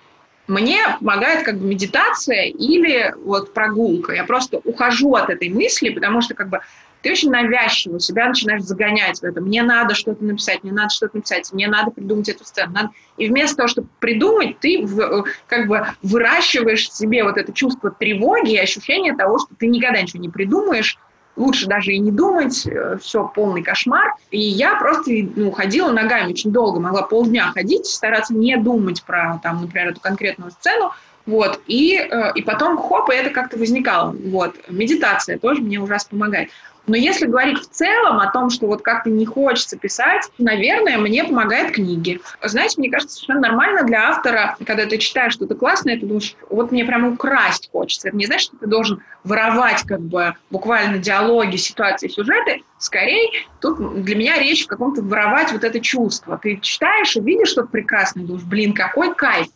мне 0.48 0.78
помогает 0.98 1.44
как 1.44 1.58
бы 1.58 1.66
медитация 1.66 2.44
или 2.44 3.14
вот 3.24 3.54
прогулка. 3.54 4.12
Я 4.12 4.24
просто 4.24 4.58
ухожу 4.58 5.14
от 5.14 5.30
этой 5.30 5.48
мысли, 5.48 5.90
потому 5.90 6.20
что 6.20 6.34
как 6.34 6.48
бы 6.48 6.60
ты 7.02 7.10
очень 7.10 7.30
навязчиво 7.30 7.98
себя 7.98 8.28
начинаешь 8.28 8.62
загонять 8.62 9.20
в 9.20 9.24
это. 9.24 9.40
Мне 9.40 9.62
надо 9.62 9.94
что-то 9.94 10.24
написать, 10.24 10.62
мне 10.62 10.72
надо 10.72 10.90
что-то 10.90 11.16
написать, 11.16 11.52
мне 11.52 11.68
надо 11.68 11.90
придумать 11.90 12.28
эту 12.28 12.44
сцену. 12.44 12.72
Надо... 12.72 12.90
И 13.16 13.28
вместо 13.28 13.56
того, 13.56 13.68
чтобы 13.68 13.88
придумать, 13.98 14.58
ты 14.60 14.84
в, 14.84 15.24
как 15.48 15.66
бы 15.66 15.86
выращиваешь 16.02 16.88
в 16.88 16.94
себе 16.94 17.24
вот 17.24 17.36
это 17.36 17.52
чувство 17.52 17.90
тревоги 17.90 18.52
и 18.52 18.58
ощущение 18.58 19.16
того, 19.16 19.38
что 19.38 19.48
ты 19.58 19.66
никогда 19.66 20.00
ничего 20.00 20.22
не 20.22 20.28
придумаешь, 20.28 20.96
лучше 21.36 21.66
даже 21.66 21.92
и 21.92 21.98
не 21.98 22.10
думать, 22.10 22.66
э, 22.66 22.98
все 23.00 23.30
полный 23.34 23.62
кошмар. 23.62 24.14
И 24.30 24.40
я 24.40 24.76
просто 24.76 25.10
ну, 25.34 25.50
ходила 25.50 25.90
ногами 25.90 26.32
очень 26.32 26.52
долго, 26.52 26.80
могла 26.80 27.02
полдня 27.02 27.50
ходить, 27.52 27.86
стараться 27.86 28.34
не 28.34 28.56
думать 28.56 29.02
про, 29.02 29.40
там, 29.42 29.62
например, 29.62 29.88
эту 29.88 30.00
конкретную 30.00 30.50
сцену, 30.50 30.92
вот, 31.24 31.60
и, 31.66 31.96
э, 31.96 32.32
и 32.34 32.42
потом 32.42 32.76
хоп, 32.76 33.10
и 33.10 33.14
это 33.14 33.30
как-то 33.30 33.56
возникало. 33.56 34.14
Вот, 34.24 34.56
медитация 34.68 35.38
тоже 35.38 35.62
мне 35.62 35.80
ужасно 35.80 36.10
помогает. 36.10 36.50
Но 36.86 36.96
если 36.96 37.26
говорить 37.26 37.58
в 37.58 37.68
целом 37.68 38.18
о 38.18 38.30
том, 38.30 38.50
что 38.50 38.66
вот 38.66 38.82
как-то 38.82 39.08
не 39.08 39.24
хочется 39.24 39.76
писать, 39.76 40.28
наверное, 40.38 40.98
мне 40.98 41.24
помогают 41.24 41.72
книги. 41.72 42.20
Знаете, 42.42 42.74
мне 42.78 42.90
кажется, 42.90 43.16
совершенно 43.16 43.48
нормально 43.48 43.84
для 43.84 44.08
автора, 44.08 44.56
когда 44.66 44.86
ты 44.86 44.98
читаешь 44.98 45.32
что-то 45.32 45.54
классное, 45.54 45.98
ты 45.98 46.06
думаешь, 46.06 46.34
вот 46.50 46.72
мне 46.72 46.84
прямо 46.84 47.10
украсть 47.10 47.70
хочется. 47.70 48.08
Это 48.08 48.16
не 48.16 48.26
значит, 48.26 48.48
что 48.48 48.56
ты 48.56 48.66
должен 48.66 49.02
воровать 49.22 49.82
как 49.82 50.00
бы 50.00 50.34
буквально 50.50 50.98
диалоги, 50.98 51.56
ситуации, 51.56 52.08
сюжеты. 52.08 52.62
Скорее, 52.78 53.30
тут 53.60 54.02
для 54.02 54.16
меня 54.16 54.38
речь 54.38 54.64
в 54.64 54.66
каком-то 54.66 55.02
воровать 55.02 55.52
вот 55.52 55.62
это 55.62 55.78
чувство. 55.78 56.38
Ты 56.42 56.58
читаешь 56.60 57.16
и 57.16 57.20
видишь 57.20 57.50
что-то 57.50 57.68
прекрасное, 57.68 58.24
думаешь, 58.24 58.44
блин, 58.44 58.72
какой 58.72 59.14
кайф 59.14 59.46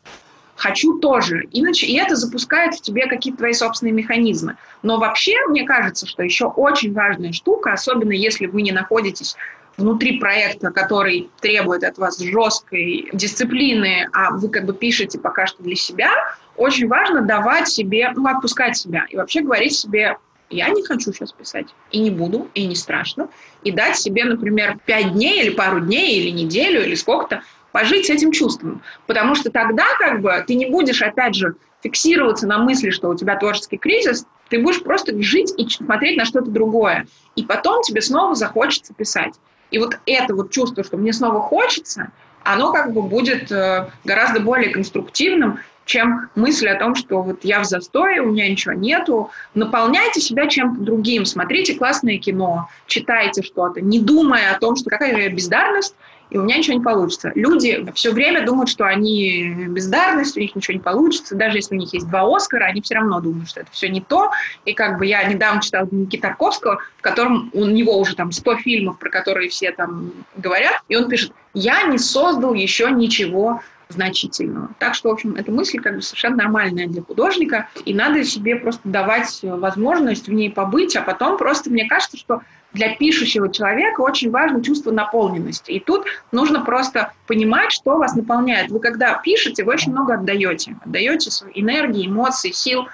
хочу 0.56 0.98
тоже. 0.98 1.44
Иначе, 1.52 1.86
и 1.86 1.96
это 1.96 2.16
запускает 2.16 2.74
в 2.74 2.80
тебе 2.80 3.06
какие-то 3.06 3.38
твои 3.38 3.52
собственные 3.52 3.92
механизмы. 3.92 4.56
Но 4.82 4.98
вообще, 4.98 5.34
мне 5.48 5.64
кажется, 5.64 6.06
что 6.06 6.22
еще 6.22 6.46
очень 6.46 6.92
важная 6.92 7.32
штука, 7.32 7.72
особенно 7.72 8.12
если 8.12 8.46
вы 8.46 8.62
не 8.62 8.72
находитесь 8.72 9.36
внутри 9.76 10.18
проекта, 10.18 10.70
который 10.70 11.28
требует 11.40 11.84
от 11.84 11.98
вас 11.98 12.18
жесткой 12.18 13.10
дисциплины, 13.12 14.08
а 14.12 14.30
вы 14.30 14.48
как 14.48 14.64
бы 14.64 14.72
пишете 14.72 15.18
пока 15.18 15.46
что 15.46 15.62
для 15.62 15.76
себя, 15.76 16.10
очень 16.56 16.88
важно 16.88 17.20
давать 17.20 17.68
себе, 17.68 18.10
ну, 18.16 18.26
отпускать 18.26 18.76
себя 18.76 19.06
и 19.10 19.16
вообще 19.16 19.42
говорить 19.42 19.74
себе, 19.74 20.16
я 20.48 20.68
не 20.68 20.82
хочу 20.84 21.12
сейчас 21.12 21.32
писать, 21.32 21.66
и 21.90 21.98
не 21.98 22.10
буду, 22.10 22.48
и 22.54 22.66
не 22.66 22.76
страшно, 22.76 23.28
и 23.64 23.72
дать 23.72 23.98
себе, 23.98 24.24
например, 24.24 24.78
пять 24.86 25.12
дней 25.12 25.42
или 25.42 25.50
пару 25.50 25.80
дней, 25.80 26.20
или 26.20 26.30
неделю, 26.30 26.84
или 26.84 26.94
сколько-то, 26.94 27.42
пожить 27.76 28.06
с 28.06 28.10
этим 28.10 28.32
чувством. 28.32 28.80
Потому 29.06 29.34
что 29.34 29.50
тогда 29.50 29.84
как 29.98 30.22
бы 30.22 30.32
ты 30.46 30.54
не 30.54 30.64
будешь, 30.64 31.02
опять 31.02 31.34
же, 31.34 31.56
фиксироваться 31.82 32.46
на 32.46 32.56
мысли, 32.56 32.88
что 32.88 33.10
у 33.10 33.14
тебя 33.14 33.36
творческий 33.36 33.76
кризис, 33.76 34.24
ты 34.48 34.62
будешь 34.62 34.82
просто 34.82 35.12
жить 35.22 35.52
и 35.58 35.68
смотреть 35.68 36.16
на 36.16 36.24
что-то 36.24 36.50
другое. 36.50 37.06
И 37.34 37.44
потом 37.44 37.82
тебе 37.82 38.00
снова 38.00 38.34
захочется 38.34 38.94
писать. 38.94 39.34
И 39.70 39.78
вот 39.78 39.98
это 40.06 40.34
вот 40.34 40.52
чувство, 40.52 40.84
что 40.84 40.96
мне 40.96 41.12
снова 41.12 41.38
хочется, 41.42 42.12
оно 42.44 42.72
как 42.72 42.94
бы 42.94 43.02
будет 43.02 43.52
э, 43.52 43.90
гораздо 44.04 44.40
более 44.40 44.70
конструктивным, 44.70 45.58
чем 45.84 46.30
мысль 46.34 46.68
о 46.68 46.78
том, 46.78 46.94
что 46.94 47.20
вот 47.20 47.44
я 47.44 47.60
в 47.60 47.66
застое, 47.66 48.22
у 48.22 48.32
меня 48.32 48.48
ничего 48.48 48.72
нету. 48.72 49.30
Наполняйте 49.52 50.22
себя 50.22 50.46
чем-то 50.46 50.80
другим, 50.80 51.26
смотрите 51.26 51.74
классное 51.74 52.16
кино, 52.16 52.70
читайте 52.86 53.42
что-то, 53.42 53.82
не 53.82 54.00
думая 54.00 54.54
о 54.54 54.58
том, 54.58 54.76
что 54.76 54.88
какая 54.88 55.28
бездарность, 55.28 55.94
и 56.30 56.38
у 56.38 56.42
меня 56.42 56.58
ничего 56.58 56.76
не 56.76 56.82
получится. 56.82 57.30
Люди 57.34 57.86
все 57.94 58.12
время 58.12 58.44
думают, 58.44 58.68
что 58.68 58.84
они 58.84 59.66
бездарность, 59.68 60.36
у 60.36 60.40
них 60.40 60.54
ничего 60.56 60.74
не 60.74 60.80
получится. 60.80 61.36
Даже 61.36 61.58
если 61.58 61.76
у 61.76 61.78
них 61.78 61.92
есть 61.92 62.08
два 62.08 62.24
Оскара, 62.34 62.64
они 62.64 62.80
все 62.82 62.94
равно 62.96 63.20
думают, 63.20 63.48
что 63.48 63.60
это 63.60 63.70
все 63.70 63.88
не 63.88 64.00
то. 64.00 64.30
И 64.64 64.72
как 64.72 64.98
бы 64.98 65.06
я 65.06 65.24
недавно 65.24 65.62
читала 65.62 65.86
Дневники 65.86 66.18
Тарковского, 66.18 66.80
в 66.98 67.02
котором 67.02 67.50
у 67.52 67.64
него 67.66 67.98
уже 67.98 68.16
там 68.16 68.32
100 68.32 68.56
фильмов, 68.56 68.98
про 68.98 69.10
которые 69.10 69.48
все 69.48 69.70
там 69.70 70.12
говорят, 70.36 70.82
и 70.88 70.96
он 70.96 71.08
пишет, 71.08 71.32
я 71.54 71.84
не 71.84 71.98
создал 71.98 72.54
еще 72.54 72.90
ничего 72.90 73.60
значительного. 73.88 74.70
Так 74.78 74.94
что, 74.94 75.10
в 75.10 75.12
общем, 75.12 75.36
эта 75.36 75.52
мысль 75.52 75.78
как 75.78 75.96
бы 75.96 76.02
совершенно 76.02 76.36
нормальная 76.36 76.88
для 76.88 77.02
художника, 77.02 77.68
и 77.84 77.94
надо 77.94 78.24
себе 78.24 78.56
просто 78.56 78.82
давать 78.84 79.38
возможность 79.42 80.26
в 80.26 80.32
ней 80.32 80.50
побыть, 80.50 80.96
а 80.96 81.02
потом 81.02 81.38
просто, 81.38 81.70
мне 81.70 81.86
кажется, 81.86 82.16
что 82.16 82.42
для 82.72 82.94
пишущего 82.94 83.50
человека 83.50 84.00
очень 84.00 84.30
важно 84.30 84.62
чувство 84.62 84.90
наполненности. 84.90 85.70
И 85.72 85.80
тут 85.80 86.04
нужно 86.32 86.60
просто 86.64 87.12
понимать, 87.26 87.72
что 87.72 87.96
вас 87.96 88.14
наполняет. 88.14 88.70
Вы 88.70 88.80
когда 88.80 89.14
пишете, 89.14 89.64
вы 89.64 89.72
очень 89.72 89.92
много 89.92 90.14
отдаете. 90.14 90.76
Отдаете 90.84 91.30
свои 91.30 91.52
энергии, 91.54 92.06
эмоции, 92.06 92.50
сил. 92.50 92.86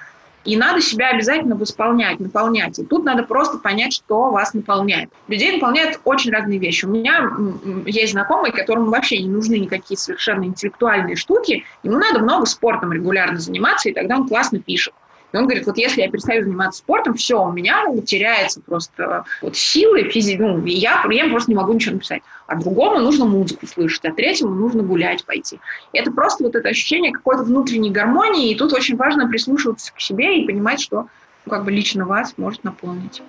И 0.45 0.57
надо 0.57 0.81
себя 0.81 1.09
обязательно 1.09 1.55
восполнять, 1.55 2.19
наполнять. 2.19 2.77
И 2.77 2.83
тут 2.83 3.05
надо 3.05 3.23
просто 3.23 3.59
понять, 3.59 3.93
что 3.93 4.29
вас 4.29 4.53
наполняет. 4.53 5.09
Людей 5.27 5.53
наполняют 5.53 6.01
очень 6.03 6.31
разные 6.31 6.59
вещи. 6.59 6.85
У 6.85 6.89
меня 6.89 7.31
есть 7.85 8.11
знакомый, 8.11 8.51
которому 8.51 8.91
вообще 8.91 9.21
не 9.21 9.29
нужны 9.29 9.55
никакие 9.55 9.97
совершенно 9.97 10.43
интеллектуальные 10.43 11.15
штуки. 11.15 11.63
Ему 11.83 11.97
надо 11.97 12.19
много 12.19 12.45
спортом 12.45 12.91
регулярно 12.91 13.39
заниматься, 13.39 13.87
и 13.87 13.93
тогда 13.93 14.17
он 14.17 14.27
классно 14.27 14.59
пишет. 14.59 14.93
И 15.33 15.37
он 15.37 15.45
говорит, 15.45 15.65
вот 15.65 15.77
если 15.77 16.01
я 16.01 16.09
перестаю 16.09 16.43
заниматься 16.43 16.79
спортом, 16.79 17.15
все, 17.15 17.43
у 17.43 17.51
меня 17.51 17.85
теряется 18.05 18.61
просто 18.61 19.25
вот 19.41 19.55
силы, 19.55 20.03
физи... 20.03 20.37
ну, 20.37 20.63
я, 20.65 21.03
я 21.09 21.27
просто 21.27 21.49
не 21.49 21.55
могу 21.55 21.73
ничего 21.73 21.95
написать. 21.95 22.21
А 22.45 22.55
другому 22.55 22.99
нужно 22.99 23.25
музыку 23.25 23.65
слышать, 23.65 24.05
а 24.05 24.13
третьему 24.13 24.53
нужно 24.53 24.83
гулять 24.83 25.25
пойти. 25.25 25.59
И 25.91 25.97
это 25.97 26.11
просто 26.11 26.43
вот 26.43 26.55
это 26.55 26.69
ощущение 26.69 27.11
какой-то 27.11 27.43
внутренней 27.43 27.89
гармонии, 27.89 28.51
и 28.51 28.55
тут 28.55 28.73
очень 28.73 28.95
важно 28.95 29.27
прислушиваться 29.27 29.91
к 29.93 29.99
себе 29.99 30.39
и 30.39 30.45
понимать, 30.45 30.79
что 30.79 31.07
ну, 31.45 31.49
как 31.49 31.65
бы 31.65 31.71
лично 31.71 32.05
вас 32.05 32.35
может 32.37 32.63
наполнить. 32.63 33.21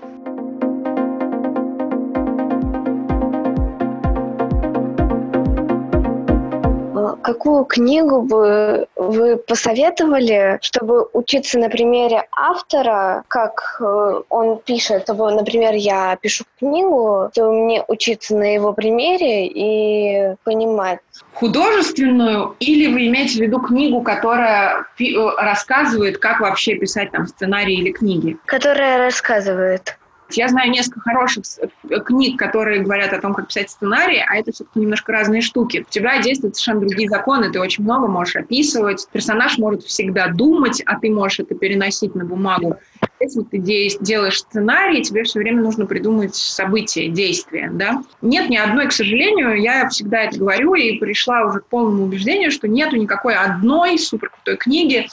Какую 7.25 7.65
книгу 7.65 8.23
бы 8.23 8.87
вы 8.97 9.37
посоветовали, 9.37 10.59
чтобы 10.61 11.09
учиться 11.13 11.59
на 11.59 11.69
примере 11.69 12.25
автора, 12.31 13.25
как 13.29 13.79
э, 13.81 14.21
он 14.29 14.59
пишет, 14.59 15.03
чтобы, 15.05 15.31
например, 15.33 15.75
я 15.75 16.17
пишу 16.21 16.45
книгу, 16.59 17.31
то 17.35 17.51
мне 17.51 17.83
учиться 17.89 18.37
на 18.37 18.55
его 18.55 18.73
примере 18.73 19.47
и 19.47 20.35
понимать. 20.45 21.01
Художественную 21.33 22.55
или 22.61 22.93
вы 22.93 23.07
имеете 23.09 23.39
в 23.39 23.43
виду 23.43 23.59
книгу, 23.61 24.03
которая 24.03 24.85
э, 25.01 25.05
рассказывает, 25.39 26.19
как 26.19 26.41
вообще 26.41 26.75
писать 26.75 27.11
там 27.11 27.27
сценарий 27.27 27.77
или 27.77 27.91
книги? 27.91 28.37
Которая 28.45 28.99
рассказывает. 28.99 29.97
Я 30.31 30.49
знаю 30.49 30.71
несколько 30.71 31.01
хороших 31.01 31.45
э, 31.59 32.01
книг, 32.01 32.39
которые 32.39 32.81
говорят 32.81 33.13
о 33.13 33.21
том, 33.21 33.35
как 33.35 33.49
писать 33.49 33.71
сценарий, 33.71 34.23
а 34.27 34.37
это 34.37 34.53
все-таки 34.53 34.81
немножко 34.81 35.13
разные 35.13 35.43
штуки. 35.43 35.85
У 35.87 35.91
тебя 35.91 36.21
действуют 36.23 36.57
совершенно 36.57 36.81
другие 36.81 37.09
законы, 37.09 37.51
ты 37.51 37.61
очень 37.61 37.85
много 37.85 38.07
можешь 38.09 38.37
описывать. 38.37 39.07
Персонаж 39.13 39.59
может 39.59 39.83
всегда 39.83 40.29
думать, 40.29 40.83
а 40.87 40.99
ты 40.99 41.11
можешь 41.11 41.41
это 41.41 41.55
переносить 41.55 42.15
на 42.15 42.25
бумагу. 42.25 42.79
Если 43.21 43.43
ты 43.43 43.59
делаешь 43.59 44.41
сценарий, 44.41 45.03
тебе 45.03 45.23
все 45.23 45.39
время 45.39 45.63
нужно 45.63 45.87
придумать 45.87 46.35
события, 46.35 47.09
действия. 47.09 47.71
Да? 47.73 48.03
Нет 48.23 48.51
ни 48.51 48.57
одной, 48.57 48.89
к 48.89 48.93
сожалению, 48.93 49.61
я 49.61 49.89
всегда 49.89 50.23
это 50.23 50.39
говорю 50.39 50.75
и 50.75 50.99
пришла 50.99 51.45
уже 51.47 51.61
к 51.61 51.67
полному 51.67 52.05
убеждению, 52.05 52.51
что 52.51 52.67
нету 52.67 52.97
никакой 52.97 53.35
одной 53.35 53.99
суперкрутой 53.99 54.57
книги, 54.57 55.07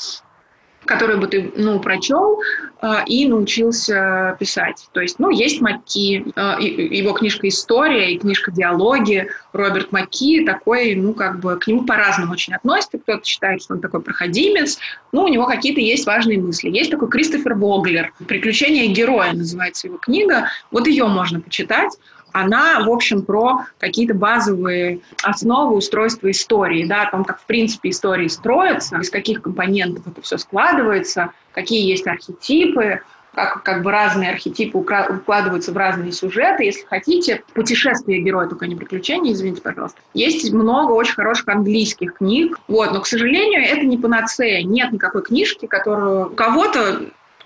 которую 0.86 1.20
бы 1.20 1.28
ты, 1.28 1.52
ну, 1.56 1.80
прочел 1.80 2.42
э, 2.82 2.88
и 3.06 3.28
научился 3.28 4.36
писать. 4.40 4.88
То 4.94 5.02
есть, 5.02 5.20
ну, 5.20 5.30
есть 5.30 5.62
Макки, 5.62 6.26
э, 6.36 6.64
его 6.64 7.14
книжка 7.14 7.48
«История» 7.48 8.14
и 8.14 8.18
книжка 8.18 8.52
«Диалоги». 8.52 9.30
Роберт 9.54 9.92
Макки 9.92 10.44
такой, 10.44 10.96
ну, 10.96 11.14
как 11.14 11.40
бы, 11.40 11.58
к 11.60 11.68
нему 11.68 11.86
по-разному 11.86 12.34
очень 12.34 12.54
относится. 12.54 12.98
Кто-то 12.98 13.24
считает, 13.24 13.62
что 13.62 13.76
он 13.76 13.82
такой 13.82 14.02
проходимец. 14.02 14.80
Ну, 15.12 15.24
у 15.24 15.28
него 15.28 15.46
какие-то 15.46 15.82
есть 15.82 16.06
важные 16.06 16.40
мысли. 16.40 16.70
Есть 16.70 16.92
такой 16.92 17.10
Кристофер 17.10 17.54
Воглер 17.54 18.14
«Приключения 18.28 18.88
героя» 18.88 19.34
называется 19.34 19.88
его 19.88 19.98
книга. 19.98 20.48
Вот 20.72 20.88
ее 20.88 21.08
можно 21.08 21.42
почитать 21.42 21.92
она, 22.32 22.84
в 22.86 22.90
общем, 22.90 23.24
про 23.24 23.66
какие-то 23.80 24.14
базовые 24.14 25.02
основы 25.24 25.76
устройства 25.76 26.32
истории, 26.32 26.86
да, 26.86 27.04
о 27.04 27.12
том, 27.12 27.24
как, 27.24 27.40
в 27.42 27.46
принципе, 27.46 27.90
истории 27.90 28.28
строятся, 28.28 28.98
из 28.98 29.10
каких 29.10 29.42
компонентов 29.42 30.08
это 30.08 30.22
все 30.22 30.38
складывается, 30.38 31.32
какие 31.54 31.88
есть 31.88 32.08
архетипы, 32.08 33.02
как, 33.34 33.64
как 33.64 33.84
бы 33.84 33.92
разные 33.92 34.30
архетипы 34.30 34.78
укладываются 34.78 35.72
в 35.72 35.78
разные 35.78 36.12
сюжеты. 36.12 36.66
Если 36.66 36.86
хотите, 36.86 37.44
путешествие 37.54 38.22
героя, 38.22 38.48
только 38.48 38.68
не 38.68 38.76
приключения, 38.76 39.32
извините, 39.32 39.62
пожалуйста. 39.62 40.02
Есть 40.14 40.52
много 40.52 40.92
очень 40.92 41.14
хороших 41.14 41.48
английских 41.48 42.16
книг, 42.16 42.60
вот, 42.68 42.92
но, 42.92 43.02
к 43.02 43.08
сожалению, 43.08 43.62
это 43.62 43.86
не 43.86 43.98
панацея. 43.98 44.64
Нет 44.64 44.92
никакой 44.92 45.24
книжки, 45.24 45.66
которую 45.66 46.32
у 46.32 46.36
кого-то 46.36 47.06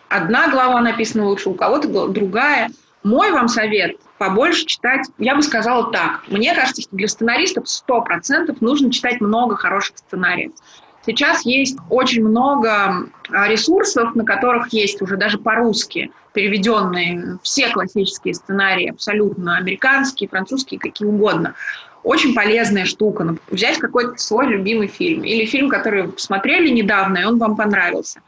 одна 0.10 0.50
глава 0.50 0.82
написана 0.82 1.28
лучше, 1.28 1.50
у 1.50 1.54
кого-то 1.54 2.08
другая. 2.08 2.69
Мой 3.06 3.32
вам 3.32 3.48
совет– 3.48 3.98
побольше 4.18 4.65
читать. 4.65 5.06
Я 5.20 5.36
бы 5.36 5.44
сказала 5.44 5.91
так. 5.91 6.24
Мне 6.28 6.56
кажется, 6.56 6.82
что 6.82 6.96
для 6.96 7.08
сценаристов 7.08 7.65
100% 7.65 8.58
нужно 8.62 8.91
читать 8.91 9.22
много 9.22 9.56
хороших 9.56 10.00
сценариев. 10.00 10.54
Сейчас 11.06 11.46
есть 11.46 11.78
очень 11.91 12.26
много 12.26 13.08
а, 13.30 13.48
ресурсов, 13.48 14.15
на 14.15 14.26
которых 14.26 14.74
есть 14.74 15.04
уже 15.04 15.18
даже 15.18 15.38
по-русски 15.38 16.12
переведенные 16.34 17.38
все 17.44 17.70
классические 17.70 18.34
сценарии, 18.34 18.89
абсолютно 18.89 19.58
американские, 19.58 20.28
французские, 20.28 20.80
какие 20.80 21.08
угодно. 21.08 21.54
Очень 22.02 22.34
полезная 22.34 22.86
штука. 22.86 23.38
Взять 23.52 23.78
какой-то 23.78 24.18
свой 24.18 24.48
любимый 24.48 24.88
фильм 24.88 25.24
или 25.24 25.46
фильм, 25.46 25.70
который 25.70 26.08
посмотрели 26.08 26.70
недавно, 26.70 27.20
и 27.20 27.24
он 27.24 27.38
вам 27.38 27.56
понравился. 27.56 28.22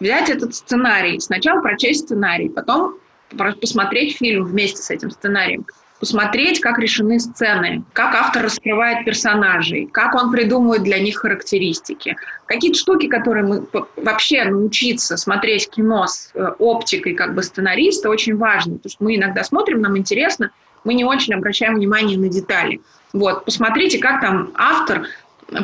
Взять 0.00 0.28
этот 0.28 0.56
сценарий, 0.56 1.20
сначала 1.20 1.60
прочесть 1.60 2.06
сценарий, 2.06 2.48
потом 2.48 2.96
посмотреть 3.36 4.16
фильм 4.16 4.44
вместе 4.44 4.82
с 4.82 4.90
этим 4.90 5.10
сценарием, 5.10 5.66
посмотреть, 6.00 6.60
как 6.60 6.78
решены 6.78 7.18
сцены, 7.18 7.84
как 7.92 8.14
автор 8.14 8.42
раскрывает 8.42 9.04
персонажей, 9.04 9.86
как 9.86 10.14
он 10.14 10.30
придумывает 10.32 10.82
для 10.82 10.98
них 10.98 11.18
характеристики. 11.18 12.16
Какие-то 12.46 12.78
штуки, 12.78 13.06
которые 13.06 13.44
мы 13.44 13.66
вообще 13.96 14.44
научиться 14.44 15.16
смотреть 15.16 15.70
кино 15.70 16.06
с 16.06 16.30
э, 16.34 16.46
оптикой 16.58 17.14
как 17.14 17.34
бы 17.34 17.42
сценариста 17.42 18.10
очень 18.10 18.36
важно, 18.36 18.76
потому 18.76 18.90
что 18.90 19.04
мы 19.04 19.16
иногда 19.16 19.44
смотрим, 19.44 19.80
нам 19.80 19.96
интересно, 19.96 20.50
мы 20.84 20.94
не 20.94 21.04
очень 21.04 21.32
обращаем 21.32 21.76
внимание 21.76 22.18
на 22.18 22.28
детали. 22.28 22.80
Вот, 23.14 23.44
посмотрите, 23.44 23.98
как 23.98 24.20
там 24.20 24.52
автор 24.56 25.06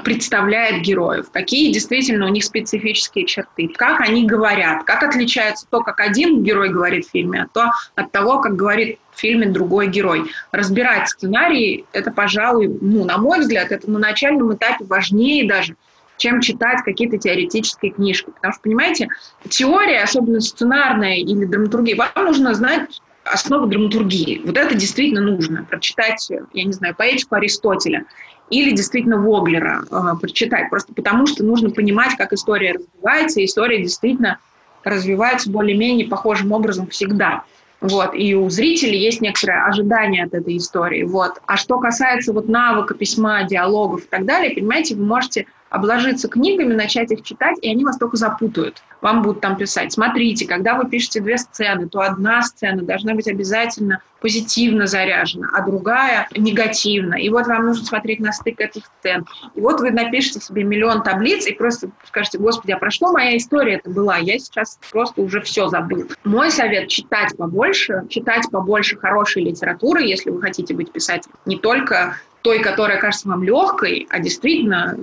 представляет 0.04 0.82
героев, 0.82 1.30
какие 1.32 1.72
действительно 1.72 2.26
у 2.26 2.28
них 2.28 2.44
специфические 2.44 3.26
черты, 3.26 3.68
как 3.68 4.00
они 4.00 4.26
говорят, 4.26 4.84
как 4.84 5.02
отличается 5.02 5.66
то, 5.70 5.80
как 5.80 6.00
один 6.00 6.42
герой 6.42 6.68
говорит 6.68 7.06
в 7.06 7.10
фильме, 7.10 7.42
от, 7.42 7.52
то, 7.52 7.72
от 7.94 8.12
того, 8.12 8.40
как 8.40 8.56
говорит 8.56 8.98
в 9.12 9.20
фильме 9.20 9.46
другой 9.46 9.88
герой. 9.88 10.30
Разбирать 10.52 11.08
сценарий, 11.08 11.84
это, 11.92 12.10
пожалуй, 12.10 12.68
ну, 12.80 13.04
на 13.04 13.18
мой 13.18 13.40
взгляд, 13.40 13.72
это 13.72 13.90
на 13.90 13.98
начальном 13.98 14.54
этапе 14.54 14.84
важнее 14.84 15.48
даже, 15.48 15.76
чем 16.16 16.40
читать 16.40 16.82
какие-то 16.84 17.18
теоретические 17.18 17.92
книжки. 17.92 18.30
Потому 18.30 18.52
что, 18.52 18.62
понимаете, 18.62 19.08
теория, 19.48 20.02
особенно 20.02 20.40
сценарная 20.40 21.16
или 21.16 21.46
драматургия, 21.46 21.96
вам 21.96 22.24
нужно 22.26 22.54
знать 22.54 23.00
основы 23.24 23.68
драматургии. 23.68 24.40
Вот 24.44 24.56
это 24.56 24.74
действительно 24.74 25.20
нужно. 25.20 25.64
Прочитать, 25.64 26.28
я 26.52 26.64
не 26.64 26.72
знаю, 26.72 26.94
поэтику 26.96 27.34
Аристотеля 27.36 28.04
или 28.50 28.72
действительно 28.72 29.18
Воглера 29.18 29.84
э, 29.90 30.18
прочитать, 30.20 30.68
просто 30.70 30.92
потому 30.92 31.26
что 31.26 31.44
нужно 31.44 31.70
понимать, 31.70 32.16
как 32.16 32.32
история 32.32 32.72
развивается, 32.72 33.40
и 33.40 33.44
история 33.44 33.80
действительно 33.80 34.38
развивается 34.84 35.50
более-менее 35.50 36.08
похожим 36.08 36.52
образом 36.52 36.88
всегда. 36.88 37.44
Вот, 37.80 38.10
и 38.14 38.34
у 38.34 38.50
зрителей 38.50 38.98
есть 38.98 39.22
некоторое 39.22 39.64
ожидание 39.66 40.24
от 40.24 40.34
этой 40.34 40.58
истории. 40.58 41.02
Вот. 41.02 41.40
А 41.46 41.56
что 41.56 41.78
касается 41.78 42.32
вот 42.34 42.46
навыка 42.46 42.94
письма, 42.94 43.44
диалогов 43.44 44.04
и 44.04 44.08
так 44.08 44.26
далее, 44.26 44.54
понимаете, 44.54 44.96
вы 44.96 45.06
можете 45.06 45.46
обложиться 45.70 46.28
книгами, 46.28 46.74
начать 46.74 47.11
их 47.12 47.22
читать, 47.22 47.56
и 47.62 47.70
они 47.70 47.85
вас 47.85 47.96
только 47.96 48.16
запутают. 48.16 48.83
Вам 49.00 49.22
будут 49.22 49.40
там 49.40 49.56
писать, 49.56 49.92
смотрите, 49.92 50.46
когда 50.46 50.74
вы 50.74 50.88
пишете 50.88 51.20
две 51.20 51.38
сцены, 51.38 51.88
то 51.88 52.00
одна 52.00 52.42
сцена 52.42 52.83
должна 52.83 53.14
быть 53.14 53.28
обязательно 53.28 54.02
позитивно 54.20 54.87
заряжена, 54.87 55.48
а 55.54 55.64
другая 55.64 56.28
негативно. 56.37 57.14
И 57.14 57.30
вот 57.30 57.46
вам 57.46 57.66
нужно 57.66 57.87
смотреть 57.87 58.20
на 58.20 58.33
стык 58.33 58.61
этих 58.61 58.83
сцен. 58.98 59.24
И 59.54 59.61
вот 59.61 59.80
вы 59.80 59.90
напишите 59.92 60.40
себе 60.40 60.64
миллион 60.64 61.02
таблиц 61.02 61.46
и 61.46 61.54
просто 61.54 61.90
скажете, 62.06 62.38
господи, 62.38 62.72
а 62.72 62.78
про 62.78 62.90
что 62.90 63.12
моя 63.12 63.37
история 63.37 63.76
это 63.76 63.88
была? 63.88 64.18
Я 64.18 64.38
сейчас 64.38 64.78
просто 64.92 65.22
уже 65.22 65.40
все 65.40 65.68
забыл. 65.68 66.06
Мой 66.24 66.50
совет– 66.50 66.88
читать 66.90 67.35
побольше, 67.37 68.02
читать 68.11 68.44
побольше 68.50 68.98
хорошей 68.98 69.44
литературы, 69.44 70.02
если 70.02 70.28
вы 70.28 70.42
хотите 70.42 70.74
быть 70.74 70.92
писателем. 70.92 71.37
Не 71.46 71.56
только 71.56 72.16
той, 72.42 72.61
которая 72.61 72.98
кажется 72.98 73.28
вам 73.28 73.42
легкой, 73.42 74.06
а 74.11 74.18
действительно 74.18 74.98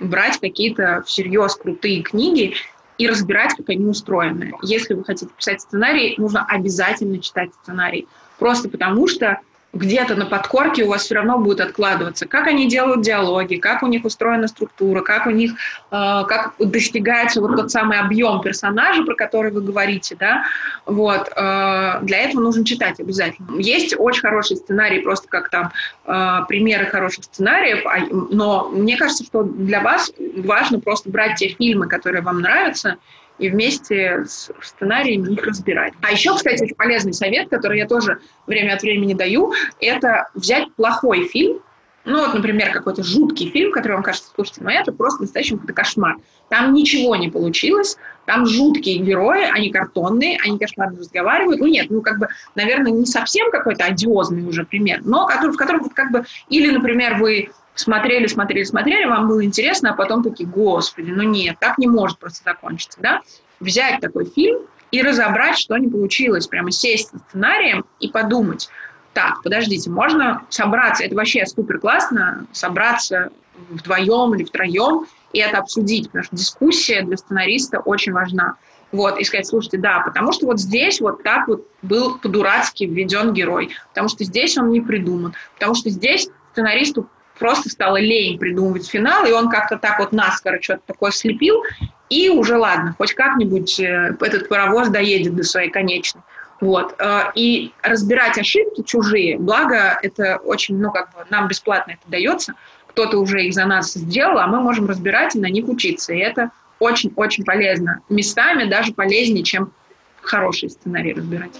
брать 0.00 0.38
какие-то 0.38 1.02
всерьез 1.06 1.54
крутые 1.56 2.02
книги 2.02 2.54
и 2.98 3.08
разбирать, 3.08 3.54
как 3.56 3.68
они 3.68 3.86
устроены. 3.86 4.52
Если 4.62 4.94
вы 4.94 5.04
хотите 5.04 5.32
писать 5.36 5.60
сценарий, 5.62 6.14
нужно 6.18 6.44
обязательно 6.44 7.18
читать 7.20 7.50
сценарий. 7.62 8.06
Просто 8.38 8.68
потому 8.68 9.08
что 9.08 9.40
где-то 9.72 10.16
на 10.16 10.26
подкорке 10.26 10.84
у 10.84 10.88
вас 10.88 11.02
все 11.02 11.14
равно 11.14 11.38
будет 11.38 11.60
откладываться, 11.60 12.26
как 12.26 12.46
они 12.48 12.68
делают 12.68 13.02
диалоги, 13.02 13.56
как 13.56 13.82
у 13.82 13.86
них 13.86 14.04
устроена 14.04 14.48
структура, 14.48 15.00
как 15.00 15.26
у 15.26 15.30
них, 15.30 15.52
э, 15.52 15.56
как 15.90 16.54
достигается 16.58 17.40
вот 17.40 17.56
тот 17.56 17.70
самый 17.70 17.98
объем 17.98 18.40
персонажа, 18.40 19.04
про 19.04 19.14
который 19.14 19.52
вы 19.52 19.60
говорите, 19.60 20.16
да, 20.18 20.44
вот, 20.86 21.28
э, 21.28 21.98
для 22.02 22.18
этого 22.18 22.40
нужно 22.40 22.64
читать 22.64 22.98
обязательно. 22.98 23.58
Есть 23.58 23.94
очень 23.96 24.22
хороший 24.22 24.56
сценарий, 24.56 25.00
просто 25.00 25.28
как 25.28 25.50
там 25.50 25.70
э, 26.04 26.38
примеры 26.48 26.86
хороших 26.86 27.24
сценариев, 27.24 27.86
а, 27.86 27.98
но 28.10 28.68
мне 28.70 28.96
кажется, 28.96 29.24
что 29.24 29.44
для 29.44 29.80
вас 29.80 30.12
важно 30.36 30.80
просто 30.80 31.10
брать 31.10 31.36
те 31.36 31.48
фильмы, 31.48 31.86
которые 31.86 32.22
вам 32.22 32.40
нравятся, 32.40 32.96
и 33.40 33.48
вместе 33.48 34.24
с 34.26 34.50
сценариями 34.62 35.32
их 35.32 35.44
разбирать. 35.44 35.94
А 36.02 36.12
еще, 36.12 36.34
кстати, 36.36 36.72
полезный 36.74 37.14
совет, 37.14 37.48
который 37.48 37.78
я 37.78 37.86
тоже 37.86 38.18
время 38.46 38.74
от 38.74 38.82
времени 38.82 39.14
даю, 39.14 39.52
это 39.80 40.28
взять 40.34 40.72
плохой 40.74 41.26
фильм, 41.26 41.60
ну 42.04 42.24
вот, 42.24 42.34
например, 42.34 42.72
какой-то 42.72 43.02
жуткий 43.02 43.50
фильм, 43.50 43.72
который 43.72 43.92
вам 43.92 44.02
кажется, 44.02 44.30
слушайте, 44.34 44.62
ну 44.64 44.70
это 44.70 44.90
просто 44.90 45.22
настоящий 45.22 45.52
какой-то 45.52 45.74
кошмар. 45.74 46.16
Там 46.48 46.72
ничего 46.72 47.14
не 47.14 47.28
получилось, 47.28 47.98
там 48.24 48.46
жуткие 48.46 48.98
герои, 48.98 49.44
они 49.50 49.70
картонные, 49.70 50.38
они 50.42 50.58
кошмарно 50.58 50.98
разговаривают. 50.98 51.60
Ну 51.60 51.66
нет, 51.66 51.90
ну 51.90 52.00
как 52.00 52.18
бы, 52.18 52.28
наверное, 52.54 52.90
не 52.90 53.04
совсем 53.04 53.50
какой-то 53.50 53.84
одиозный 53.84 54.44
уже 54.44 54.64
пример, 54.64 55.00
но 55.04 55.26
который, 55.26 55.52
в 55.52 55.56
котором 55.56 55.82
вот 55.82 55.92
как 55.92 56.10
бы, 56.10 56.24
или, 56.48 56.70
например, 56.70 57.16
вы 57.16 57.50
смотрели, 57.74 58.26
смотрели, 58.26 58.64
смотрели, 58.64 59.04
вам 59.06 59.28
было 59.28 59.44
интересно, 59.44 59.90
а 59.90 59.94
потом 59.94 60.22
такие, 60.22 60.48
господи, 60.48 61.10
ну 61.10 61.22
нет, 61.22 61.56
так 61.60 61.78
не 61.78 61.86
может 61.86 62.18
просто 62.18 62.42
закончиться, 62.44 62.98
да? 63.00 63.22
Взять 63.60 64.00
такой 64.00 64.26
фильм 64.26 64.62
и 64.90 65.02
разобрать, 65.02 65.58
что 65.58 65.76
не 65.76 65.88
получилось, 65.88 66.46
прямо 66.46 66.70
сесть 66.70 67.12
над 67.12 67.22
сценарием 67.28 67.84
и 68.00 68.08
подумать, 68.08 68.68
так, 69.12 69.42
подождите, 69.42 69.90
можно 69.90 70.42
собраться, 70.50 71.04
это 71.04 71.14
вообще 71.16 71.44
супер 71.46 71.78
классно, 71.78 72.46
собраться 72.52 73.30
вдвоем 73.68 74.34
или 74.34 74.44
втроем 74.44 75.06
и 75.32 75.38
это 75.38 75.58
обсудить, 75.58 76.06
потому 76.06 76.24
что 76.24 76.36
дискуссия 76.36 77.02
для 77.02 77.16
сценариста 77.16 77.80
очень 77.80 78.12
важна. 78.12 78.56
Вот, 78.92 79.20
и 79.20 79.24
сказать, 79.24 79.46
слушайте, 79.46 79.78
да, 79.78 80.00
потому 80.00 80.32
что 80.32 80.46
вот 80.46 80.58
здесь 80.58 81.00
вот 81.00 81.22
так 81.22 81.46
вот 81.46 81.64
был 81.82 82.18
по-дурацки 82.18 82.84
введен 82.84 83.32
герой, 83.32 83.70
потому 83.90 84.08
что 84.08 84.24
здесь 84.24 84.58
он 84.58 84.70
не 84.70 84.80
придуман, 84.80 85.34
потому 85.54 85.76
что 85.76 85.90
здесь 85.90 86.28
сценаристу 86.52 87.08
просто 87.40 87.70
стало 87.70 87.96
лень 87.96 88.38
придумывать 88.38 88.86
финал, 88.86 89.24
и 89.24 89.32
он 89.32 89.48
как-то 89.48 89.76
так 89.76 89.98
вот 89.98 90.12
наскоро 90.12 90.60
что-то 90.60 90.82
такое 90.86 91.10
слепил, 91.10 91.64
и 92.08 92.28
уже 92.28 92.56
ладно, 92.56 92.94
хоть 92.96 93.14
как-нибудь 93.14 93.80
э, 93.80 94.14
этот 94.20 94.48
паровоз 94.48 94.88
доедет 94.88 95.34
до 95.34 95.42
своей 95.42 95.70
конечной. 95.70 96.22
Вот. 96.60 96.94
Э, 96.98 97.32
и 97.34 97.72
разбирать 97.82 98.38
ошибки 98.38 98.82
чужие, 98.82 99.38
благо 99.38 99.98
это 100.02 100.36
очень, 100.36 100.78
ну, 100.78 100.92
как 100.92 101.12
бы 101.12 101.24
нам 101.30 101.48
бесплатно 101.48 101.92
это 101.92 102.02
дается, 102.06 102.54
кто-то 102.86 103.18
уже 103.18 103.44
их 103.44 103.54
за 103.54 103.64
нас 103.64 103.94
сделал, 103.94 104.38
а 104.38 104.46
мы 104.46 104.60
можем 104.60 104.86
разбирать 104.86 105.34
и 105.34 105.40
на 105.40 105.48
них 105.48 105.68
учиться. 105.68 106.12
И 106.12 106.18
это 106.18 106.50
очень-очень 106.78 107.44
полезно. 107.44 108.00
Местами 108.08 108.64
даже 108.68 108.92
полезнее, 108.92 109.44
чем 109.44 109.72
хороший 110.20 110.70
сценарий 110.70 111.14
разбирать. 111.14 111.52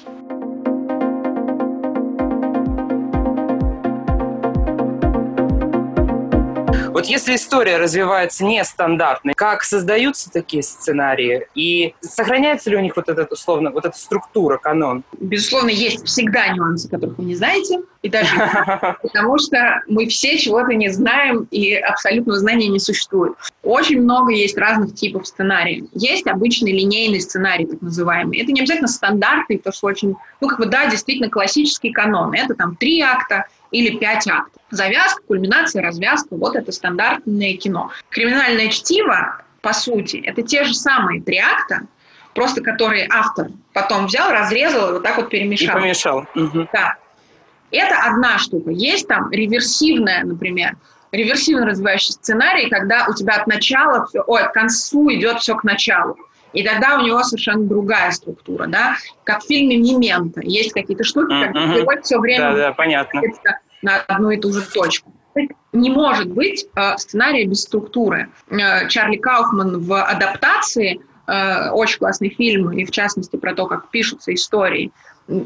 Вот 6.93 7.07
если 7.07 7.37
история 7.37 7.77
развивается 7.77 8.45
нестандартно, 8.45 9.33
как 9.37 9.63
создаются 9.63 10.31
такие 10.31 10.63
сценарии 10.63 11.47
и 11.55 11.95
сохраняется 12.01 12.71
ли 12.71 12.77
у 12.77 12.81
них 12.81 12.97
вот 12.97 13.09
этот 13.09 13.31
условно, 13.33 13.71
вот 13.71 13.85
эта 13.85 13.97
структура, 13.97 14.59
канон? 14.59 15.05
Безусловно, 15.19 15.71
есть 15.71 16.05
всегда 16.07 16.49
нюансы, 16.49 16.89
которых 16.89 17.19
вы 17.19 17.25
не 17.25 17.37
знаете, 17.37 17.81
и 18.03 18.09
даже 18.09 18.35
потому 19.03 19.39
что 19.39 19.83
мы 19.87 20.09
все 20.09 20.37
чего-то 20.39 20.75
не 20.75 20.89
знаем, 20.89 21.47
и 21.51 21.75
абсолютного 21.75 22.39
знания 22.39 22.69
не 22.69 22.81
существует. 22.81 23.35
Очень 23.63 24.03
много 24.03 24.33
есть 24.33 24.59
разных 24.59 24.95
типов 24.95 25.27
сценариев. 25.27 25.87
Есть 25.93 26.27
обычный 26.27 26.73
линейный 26.73 27.21
сценарий, 27.21 27.67
так 27.67 27.81
называемый. 27.83 28.41
Это 28.41 28.53
не 28.53 28.61
обязательно 28.61 28.89
стандартный, 28.89 29.59
потому 29.59 29.75
что 29.75 29.87
очень, 29.87 30.17
ну, 30.41 30.49
как 30.49 30.59
бы, 30.59 30.67
да, 30.67 30.87
действительно 30.87 31.31
классический 31.31 31.93
канон. 31.93 32.33
Это 32.33 32.55
там 32.55 32.75
три 32.77 33.01
акта, 33.01 33.47
или 33.71 33.99
пять 33.99 34.27
актов. 34.29 34.63
Завязка, 34.71 35.23
кульминация, 35.27 35.83
развязка– 35.83 36.29
вот 36.31 36.57
это 36.57 36.73
стандартное 36.73 37.55
кино. 37.55 37.91
Криминальное 38.09 38.69
чтиво, 38.69 39.43
по 39.63 39.73
сути, 39.73 40.23
это 40.25 40.43
те 40.43 40.65
же 40.65 40.75
самые 40.75 41.21
три 41.23 41.39
акта, 41.39 41.83
просто 42.35 42.63
которые 42.63 43.07
автор 43.11 43.49
потом 43.73 44.07
взял, 44.07 44.31
разрезал 44.31 44.91
и 44.91 44.93
вот 44.95 45.03
так 45.03 45.17
вот 45.17 45.31
перемешал. 45.31 45.79
И 45.79 45.81
помешал. 45.81 46.27
Угу. 46.35 46.69
Да. 46.73 46.97
Это 47.71 47.97
одна 48.05 48.39
штука. 48.39 48.71
Есть 48.71 49.07
там 49.07 49.31
реверсивная, 49.31 50.25
например, 50.25 50.77
реверсивно 51.13 51.67
развивающий 51.67 52.13
сценарий, 52.13 52.69
когда 52.69 53.07
у 53.09 53.15
тебя 53.15 53.35
от 53.35 53.47
начала 53.47 54.07
все, 54.07 54.23
ой, 54.27 54.43
к 54.45 54.53
концу 54.53 55.13
идет 55.13 55.41
все 55.41 55.57
к 55.57 55.65
началу. 55.65 56.17
И 56.53 56.63
тогда 56.63 56.99
у 56.99 57.07
него 57.07 57.23
совершенно 57.23 57.65
другая 57.65 58.11
структура, 58.11 58.67
да, 58.67 58.97
как 59.25 59.43
в 59.43 59.47
фильме 59.47 59.77
«Мементо». 59.77 60.41
Есть 60.43 60.73
какие-то 60.73 61.05
штуки, 61.05 61.33
mm-hmm. 61.33 61.45
когда 61.45 61.75
герой 61.75 62.03
все 62.03 62.19
время 62.19 62.51
да, 62.51 62.57
да, 62.57 62.73
понятно. 62.73 63.21
на 63.83 63.97
одну 63.97 64.31
и 64.31 64.37
ту 64.37 64.53
же 64.53 64.63
точку. 64.63 65.13
Не 65.73 65.91
может 65.91 66.29
быть 66.29 66.67
э, 66.75 66.97
сценария 66.97 67.47
без 67.47 67.63
структуры. 67.63 68.29
Э, 68.51 68.89
Чарли 68.89 69.17
Кауфман 69.17 69.81
в 69.81 70.03
адаптации, 70.03 71.01
э, 71.29 71.71
очень 71.71 71.99
классный 71.99 72.31
фильм, 72.31 72.73
и 72.73 72.85
в 72.85 72.91
частности 72.91 73.37
про 73.37 73.55
то, 73.55 73.67
как 73.67 73.91
пишутся 73.91 74.35
истории, 74.35 74.91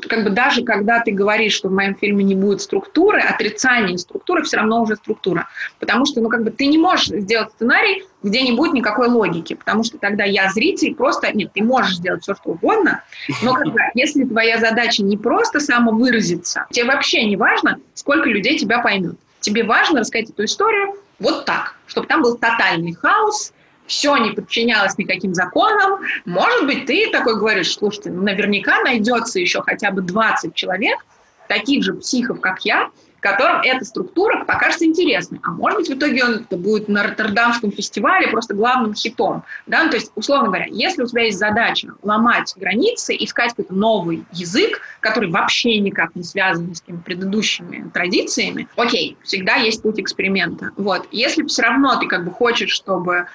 как 0.09 0.25
бы 0.25 0.31
даже 0.31 0.63
когда 0.65 1.01
ты 1.01 1.13
говоришь, 1.13 1.53
что 1.53 1.69
в 1.69 1.73
моем 1.73 1.95
фильме 1.95 2.25
не 2.25 2.35
будет 2.35 2.63
структуры, 2.63 3.21
отрицание 3.21 3.99
структуры 3.99 4.43
все 4.43 4.57
равно 4.57 4.83
уже 4.83 4.97
структура. 4.97 5.49
Потому 5.79 6.07
что, 6.07 6.21
ну, 6.21 6.29
как 6.29 6.43
бы 6.43 6.51
ты 6.51 6.67
не 6.67 6.79
можешь 6.79 7.09
сделать 7.09 7.51
сценарий, 7.53 8.05
где 8.25 8.43
не 8.43 8.53
будет 8.53 8.73
никакой 8.73 9.09
логики, 9.09 9.55
потому 9.55 9.85
что 9.85 9.99
тогда 9.99 10.25
я 10.25 10.51
зритель 10.51 10.95
просто... 10.95 11.31
Нет, 11.33 11.53
ты 11.53 11.63
можешь 11.63 11.97
сделать 11.97 12.23
все, 12.23 12.35
что 12.35 12.51
угодно, 12.51 13.05
но 13.43 13.55
бы, 13.55 13.79
если 13.95 14.25
твоя 14.25 14.59
задача 14.59 15.05
не 15.05 15.17
просто 15.17 15.61
самовыразиться, 15.61 16.67
тебе 16.71 16.87
вообще 16.87 17.25
не 17.27 17.37
важно, 17.37 17.79
сколько 17.93 18.29
людей 18.29 18.59
тебя 18.59 18.81
поймет. 18.81 19.17
Тебе 19.41 19.63
важно 19.63 20.01
рассказать 20.01 20.31
эту 20.31 20.45
историю 20.45 20.95
вот 21.21 21.45
так, 21.45 21.77
чтобы 21.87 22.07
там 22.07 22.23
был 22.23 22.37
тотальный 22.37 22.95
хаос, 22.95 23.53
все 23.87 24.17
не 24.17 24.31
подчинялось 24.31 24.97
никаким 24.97 25.35
законам. 25.35 26.01
Может 26.25 26.67
быть, 26.67 26.87
ты 26.87 27.11
такой 27.11 27.39
говоришь, 27.39 27.75
слушайте, 27.75 28.11
ну, 28.11 28.23
наверняка 28.23 28.81
найдется 28.83 29.39
еще 29.39 29.61
хотя 29.61 29.91
бы 29.91 30.01
20 30.01 30.55
человек, 30.55 31.05
таких 31.49 31.85
же 31.85 31.93
психов, 31.93 32.41
как 32.41 32.65
я, 32.65 32.89
которым 33.25 33.63
эта 33.63 33.87
структура 33.87 34.45
покажется 34.45 34.85
интересной. 34.85 35.41
А 35.43 35.53
может 35.53 35.79
быть, 35.79 35.89
в 35.89 35.95
итоге 35.95 36.25
он 36.25 36.47
будет 36.51 36.89
на 36.89 37.03
Роттердамском 37.05 37.73
фестивале 37.73 38.29
просто 38.29 38.53
главным 38.53 38.93
хитом. 38.95 39.45
Да? 39.67 39.85
Ну, 39.85 39.91
то 39.91 39.97
есть, 39.97 40.13
условно 40.15 40.49
говоря, 40.49 40.67
если 40.71 41.03
у 41.03 41.07
тебя 41.07 41.23
есть 41.23 41.39
задача 41.39 41.95
ломать 42.03 42.53
границы, 42.55 43.17
искать 43.19 43.53
какой-то 43.53 43.73
новый 43.73 44.25
язык, 44.33 44.83
который 45.01 45.31
вообще 45.31 45.79
никак 45.79 46.15
не 46.15 46.23
связан 46.23 46.75
с 46.75 46.83
какими 46.83 46.99
предыдущими 46.99 47.91
традициями, 47.95 48.69
окей, 48.77 49.17
всегда 49.23 49.55
есть 49.55 49.81
путь 49.81 49.99
эксперимента. 49.99 50.73
Вот. 50.77 51.09
Если 51.11 51.45
все 51.45 51.63
равно 51.63 51.99
ты 51.99 52.07
как 52.07 52.27
бы 52.27 52.31
хочешь, 52.31 52.73
чтобы 52.73 53.27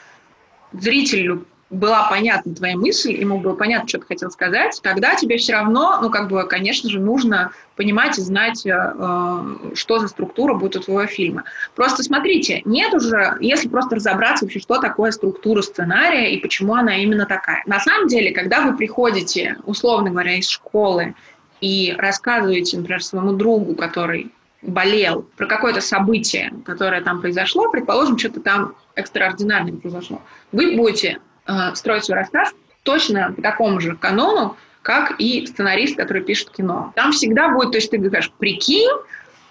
зрителю 0.71 1.47
была 1.69 2.10
понятна 2.10 2.55
твоя 2.55 2.75
мысль, 2.75 3.12
ему 3.12 3.39
было 3.39 3.53
понятно, 3.53 3.88
что 3.88 3.99
ты 3.99 4.08
хотел 4.08 4.32
сказать, 4.32 4.79
тогда 4.82 5.15
тебе 5.15 5.38
все 5.38 5.53
равно, 5.53 5.99
ну, 6.01 6.10
как 6.10 6.27
бы, 6.27 6.43
конечно 6.47 6.89
же, 6.89 6.99
нужно 6.99 7.51
понимать 7.75 8.17
и 8.17 8.21
знать, 8.21 8.65
э, 8.65 9.43
что 9.75 9.99
за 9.99 10.08
структура 10.08 10.55
будет 10.55 10.77
у 10.77 10.79
твоего 10.82 11.05
фильма. 11.05 11.43
Просто 11.75 12.01
смотрите, 12.01 12.62
нет 12.65 12.93
уже, 12.93 13.38
если 13.39 13.67
просто 13.67 13.97
разобраться 13.97 14.45
вообще, 14.45 14.60
что 14.60 14.79
такое 14.79 15.12
структура 15.12 15.62
сценария 15.62 16.34
и 16.34 16.39
почему 16.39 16.73
она 16.73 16.97
именно 16.97 17.25
такая. 17.25 17.62
На 17.67 17.79
самом 17.79 18.08
деле, 18.08 18.32
когда 18.32 18.62
вы 18.62 18.75
приходите, 18.75 19.58
условно 19.65 20.10
говоря, 20.10 20.36
из 20.36 20.49
школы 20.49 21.13
и 21.62 21.93
рассказываете, 21.97 22.77
например, 22.77 23.03
своему 23.03 23.34
другу, 23.34 23.75
который 23.75 24.32
болел, 24.62 25.25
про 25.38 25.45
какое-то 25.45 25.82
событие, 25.82 26.51
которое 26.65 27.01
там 27.01 27.21
произошло, 27.21 27.69
предположим, 27.69 28.17
что-то 28.17 28.41
там 28.41 28.75
экстраординарное 28.95 29.73
произошло, 29.73 30.21
вы 30.51 30.75
будете 30.75 31.19
э, 31.50 31.76
строить 31.76 32.06
свой 32.06 32.20
рассказ 32.20 32.54
точно 32.84 33.34
по 33.36 33.42
такому 33.42 33.80
же 33.80 33.96
канону, 33.96 34.56
как 34.82 35.20
и 35.20 35.46
сценарист, 35.46 35.98
который 35.98 36.24
пишет 36.24 36.52
кино. 36.52 36.94
Там 36.96 37.12
всегда 37.12 37.50
будет, 37.50 37.72
то 37.72 37.78
есть 37.78 37.92
ты 37.92 37.98
говоришь, 37.98 38.32
прикинь, 38.38 38.90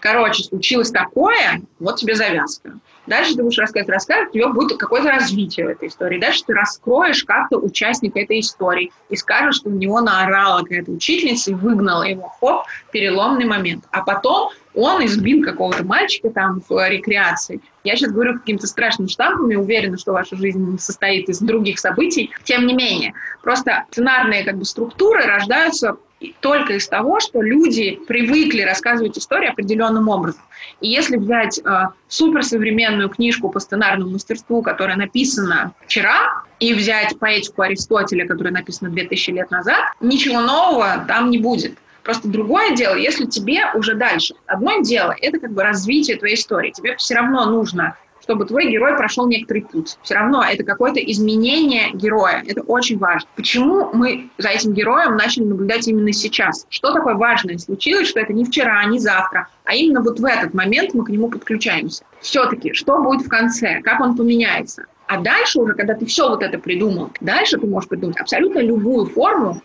короче, 0.01 0.43
случилось 0.43 0.91
такое, 0.91 1.61
вот 1.79 1.97
тебе 1.97 2.15
завязка. 2.15 2.79
Дальше 3.09 3.35
ты 3.35 3.43
будешь 3.43 3.59
рассказывать 3.59 3.89
рассказ, 3.89 4.29
у 4.29 4.33
тебя 4.33 4.49
будет 4.49 4.79
какое-то 4.79 5.09
развитие 5.09 5.67
в 5.67 5.71
этой 5.71 5.89
истории. 5.89 6.21
Дальше 6.21 6.45
ты 6.47 6.53
раскроешь 6.53 7.25
как-то 7.25 7.57
участника 7.57 8.21
этой 8.21 8.41
истории 8.41 8.93
и 9.09 9.17
скажешь, 9.17 9.57
что 9.57 9.71
у 9.71 9.73
него 9.73 10.01
наорала 10.01 10.63
какая-то 10.63 10.93
учительница 10.93 11.53
и 11.53 11.55
выгнала 11.55 12.03
его. 12.03 12.29
Хоп, 12.41 12.65
переломный 12.93 13.47
момент. 13.47 13.85
А 13.91 14.03
потом 14.03 14.51
он 14.75 15.05
избил 15.07 15.43
какого-то 15.43 15.85
мальчика 15.85 16.31
там 16.31 16.63
в 16.69 16.89
рекреации. 16.89 17.61
Я 17.83 17.97
сейчас 17.97 18.13
говорю 18.13 18.35
какими-то 18.35 18.67
страшными 18.67 19.09
штампами, 19.09 19.55
уверена, 19.55 19.97
что 19.97 20.13
ваша 20.13 20.37
жизнь 20.37 20.79
состоит 20.79 21.29
из 21.29 21.39
других 21.41 21.79
событий. 21.79 22.31
Тем 22.45 22.67
не 22.67 22.75
менее, 22.75 23.15
просто 23.43 23.87
сценарные 23.91 24.45
как 24.45 24.59
бы, 24.59 24.65
структуры 24.65 25.23
рождаются 25.23 25.97
только 26.41 26.75
из 26.75 26.89
того, 26.89 27.21
что 27.21 27.41
люди 27.41 28.01
привыкли 28.07 28.63
рассказывать 28.63 29.17
истории 29.19 29.49
определенным 29.49 30.09
образом. 30.09 30.43
И 30.81 30.89
если 30.89 31.17
взять 31.17 31.59
э, 31.59 31.87
суперсовременную 32.09 33.09
книжку 33.09 33.51
по 33.51 33.61
сценарному 33.61 34.13
мастерству, 34.13 34.63
которая 34.63 34.97
написана 34.97 35.73
вчера, 35.85 36.45
и 36.59 36.75
взять 36.75 37.19
поэтику 37.19 37.63
Аристотеля, 37.63 38.27
которая 38.27 38.53
написана 38.53 38.91
2000 38.91 39.31
лет 39.31 39.51
назад, 39.51 39.79
ничего 40.01 40.41
нового 40.41 41.05
там 41.07 41.31
не 41.31 41.39
будет. 41.39 41.79
Просто 42.03 42.27
другое 42.27 42.75
дело, 42.75 42.95
если 42.95 43.27
тебе 43.27 43.61
уже 43.75 43.95
дальше. 43.95 44.35
Одно 44.47 44.81
дело– 44.81 45.15
это 45.21 45.39
как 45.39 45.53
бы 45.53 45.63
развитие 45.63 46.17
твоей 46.17 46.37
истории. 46.37 46.71
Тебе 46.71 46.97
все 46.97 47.15
равно 47.15 47.45
нужно 47.45 47.97
чтобы 48.29 48.45
твой 48.45 48.71
герой 48.71 48.95
прошел 48.95 49.27
некоторый 49.27 49.63
путь. 49.63 49.97
Все 50.03 50.15
равно 50.15 50.45
это 50.45 50.63
какое-то 50.63 51.01
изменение 51.01 51.93
героя. 51.95 52.45
Это 52.47 52.61
очень 52.61 52.99
важно. 52.99 53.27
Почему 53.37 53.89
мы 53.95 54.29
за 54.37 54.51
этим 54.51 54.75
героем 54.75 55.17
начали 55.17 55.45
наблюдать 55.45 55.89
именно 55.89 56.13
сейчас? 56.13 56.67
Что 56.69 56.93
такое 56.93 57.15
важное 57.15 57.57
случилось, 57.57 58.07
что 58.07 58.21
это 58.21 58.35
не 58.35 58.45
вчера, 58.45 58.85
не 58.85 58.99
завтра, 58.99 59.49
а 59.65 59.75
именно 59.75 60.03
вот 60.03 60.21
в 60.21 60.25
этот 60.27 60.53
момент 60.53 60.93
мы 60.93 61.07
к 61.07 61.09
нему 61.09 61.31
подключаемся. 61.31 62.05
Все-таки, 62.21 62.75
что 62.75 62.99
будет 62.99 63.25
в 63.25 63.31
конце, 63.31 63.81
как 63.81 63.99
он 64.01 64.15
поменяется? 64.15 64.85
А 65.07 65.19
дальше 65.23 65.61
уже, 65.61 65.73
когда 65.73 65.95
ты 65.95 66.05
все 66.05 66.29
вот 66.29 66.43
это 66.43 66.59
придумал, 66.59 67.11
дальше 67.23 67.57
ты 67.57 67.67
можешь 67.67 67.89
придумать 67.89 68.21
абсолютно 68.21 68.59
любую 68.59 69.07
форму, 69.07 69.63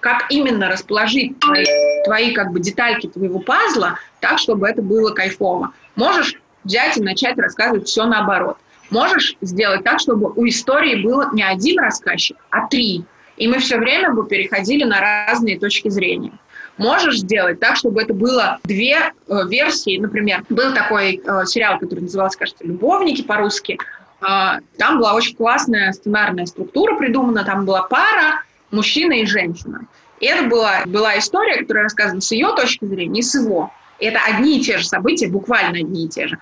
как 0.00 0.26
именно 0.28 0.68
расположить 0.68 1.40
твои, 1.40 1.64
твои 2.04 2.34
как 2.34 2.52
бы 2.52 2.60
детальки 2.60 3.06
твоего 3.06 3.38
пазла 3.38 3.98
так, 4.20 4.38
чтобы 4.38 4.68
это 4.68 4.82
было 4.82 5.12
кайфово. 5.12 5.72
Можешь 5.94 6.38
взять 6.66 6.96
и 6.96 7.02
начать 7.02 7.38
рассказывать 7.38 7.88
все 7.88 8.04
наоборот. 8.04 8.58
Можешь 8.90 9.36
сделать 9.40 9.84
так, 9.84 9.98
чтобы 9.98 10.32
у 10.32 10.46
истории 10.46 11.02
был 11.02 11.32
не 11.32 11.42
один 11.42 11.80
рассказчик, 11.80 12.36
а 12.50 12.66
три. 12.68 13.04
И 13.36 13.48
мы 13.48 13.58
все 13.58 13.78
время 13.78 14.12
бы 14.12 14.26
переходили 14.26 14.84
на 14.84 15.00
разные 15.00 15.58
точки 15.58 15.88
зрения. 15.88 16.32
Можешь 16.78 17.18
сделать 17.18 17.58
так, 17.58 17.76
чтобы 17.76 18.02
это 18.02 18.12
было 18.12 18.58
две 18.64 18.96
э, 18.96 19.12
версии. 19.48 19.98
Например, 19.98 20.44
был 20.50 20.74
такой 20.74 21.20
э, 21.24 21.46
сериал, 21.46 21.78
который 21.78 22.00
назывался, 22.00 22.38
кажется, 22.38 22.64
«Любовники» 22.64 23.22
по-русски. 23.22 23.78
Э, 24.20 24.60
там 24.78 24.98
была 24.98 25.14
очень 25.14 25.34
классная 25.36 25.92
сценарная 25.92 26.46
структура 26.46 26.96
придумана. 26.96 27.44
Там 27.44 27.64
была 27.64 27.82
пара, 27.82 28.42
мужчина 28.70 29.14
и 29.14 29.26
женщина. 29.26 29.86
И 30.20 30.26
это 30.26 30.48
была, 30.48 30.82
была 30.86 31.18
история, 31.18 31.56
которая 31.56 31.84
рассказана 31.84 32.20
с 32.20 32.30
ее 32.30 32.54
точки 32.54 32.84
зрения 32.84 33.20
и 33.20 33.22
с 33.22 33.34
его. 33.34 33.72
И 33.98 34.06
это 34.06 34.20
одни 34.26 34.58
и 34.58 34.62
те 34.62 34.78
же 34.78 34.84
события, 34.84 35.28
буквально 35.28 35.78
одни 35.78 36.04
и 36.04 36.08
те 36.08 36.28
же 36.28 36.38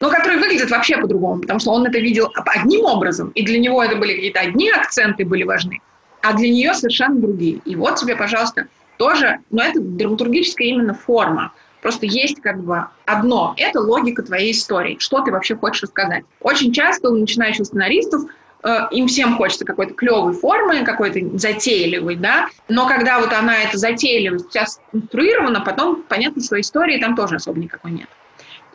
но 0.00 0.10
который 0.10 0.38
выглядит 0.38 0.70
вообще 0.70 0.98
по-другому, 0.98 1.40
потому 1.40 1.60
что 1.60 1.70
он 1.70 1.86
это 1.86 1.98
видел 1.98 2.30
одним 2.34 2.84
образом, 2.84 3.30
и 3.30 3.44
для 3.44 3.58
него 3.58 3.82
это 3.82 3.96
были 3.96 4.14
какие-то 4.14 4.40
одни 4.40 4.70
акценты 4.70 5.24
были 5.24 5.42
важны, 5.42 5.80
а 6.22 6.32
для 6.34 6.48
нее 6.48 6.74
совершенно 6.74 7.20
другие. 7.20 7.60
И 7.64 7.76
вот 7.76 7.96
тебе, 7.96 8.16
пожалуйста, 8.16 8.66
тоже, 8.98 9.38
но 9.50 9.62
это 9.62 9.80
драматургическая 9.80 10.68
именно 10.68 10.94
форма. 10.94 11.52
Просто 11.82 12.06
есть 12.06 12.40
как 12.40 12.62
бы 12.62 12.86
одно, 13.04 13.54
это 13.56 13.80
логика 13.80 14.22
твоей 14.22 14.52
истории, 14.52 14.96
что 14.98 15.20
ты 15.20 15.30
вообще 15.30 15.54
хочешь 15.54 15.82
рассказать. 15.82 16.24
Очень 16.40 16.72
часто 16.72 17.10
у 17.10 17.14
начинающих 17.14 17.66
сценаристов 17.66 18.22
э, 18.64 18.78
им 18.90 19.06
всем 19.06 19.36
хочется 19.36 19.64
какой-то 19.64 19.94
клевой 19.94 20.32
формы, 20.32 20.82
какой-то 20.84 21.38
затейливой, 21.38 22.16
да, 22.16 22.48
но 22.68 22.88
когда 22.88 23.20
вот 23.20 23.32
она, 23.32 23.62
эта 23.62 23.78
затейливость 23.78 24.46
сейчас 24.50 24.80
конструирована, 24.90 25.60
потом, 25.60 26.02
понятно, 26.08 26.42
что 26.42 26.60
истории 26.60 26.98
там 26.98 27.14
тоже 27.14 27.36
особо 27.36 27.60
никакой 27.60 27.92
нет. 27.92 28.08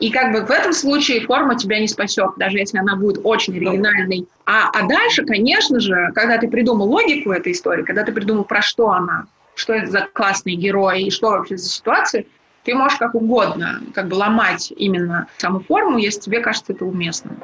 И 0.02 0.10
как 0.10 0.34
бы 0.34 0.42
в 0.42 0.50
этом 0.50 0.74
случае 0.74 1.22
форма 1.22 1.56
тебя 1.56 1.80
не 1.80 1.88
спасет, 1.88 2.32
даже 2.36 2.58
если 2.58 2.80
она 2.80 2.96
будет 2.96 3.22
очень 3.24 3.56
оригинальной. 3.56 4.28
А, 4.48 4.70
а 4.74 4.88
дальше, 4.88 5.24
конечно 5.24 5.80
же, 5.80 6.12
когда 6.16 6.40
ты 6.40 6.48
придумал 6.48 6.90
логику 6.90 7.32
этой 7.32 7.52
истории, 7.52 7.84
когда 7.84 8.04
ты 8.04 8.12
придумал, 8.12 8.44
про 8.44 8.64
что 8.64 8.90
она, 8.90 9.28
что 9.54 9.74
это 9.74 9.92
за 9.92 10.08
классный 10.12 10.56
герой 10.56 11.04
и 11.04 11.12
что 11.12 11.30
вообще 11.30 11.56
за 11.56 11.70
ситуация, 11.70 12.26
ты 12.64 12.74
можешь 12.74 12.98
как 12.98 13.14
угодно 13.14 13.80
как 13.94 14.08
бы 14.08 14.16
ломать 14.16 14.74
именно 14.76 15.28
саму 15.38 15.60
форму, 15.60 16.00
если 16.00 16.20
тебе 16.20 16.40
кажется 16.40 16.74
это 16.74 16.84
уместным. 16.84 17.38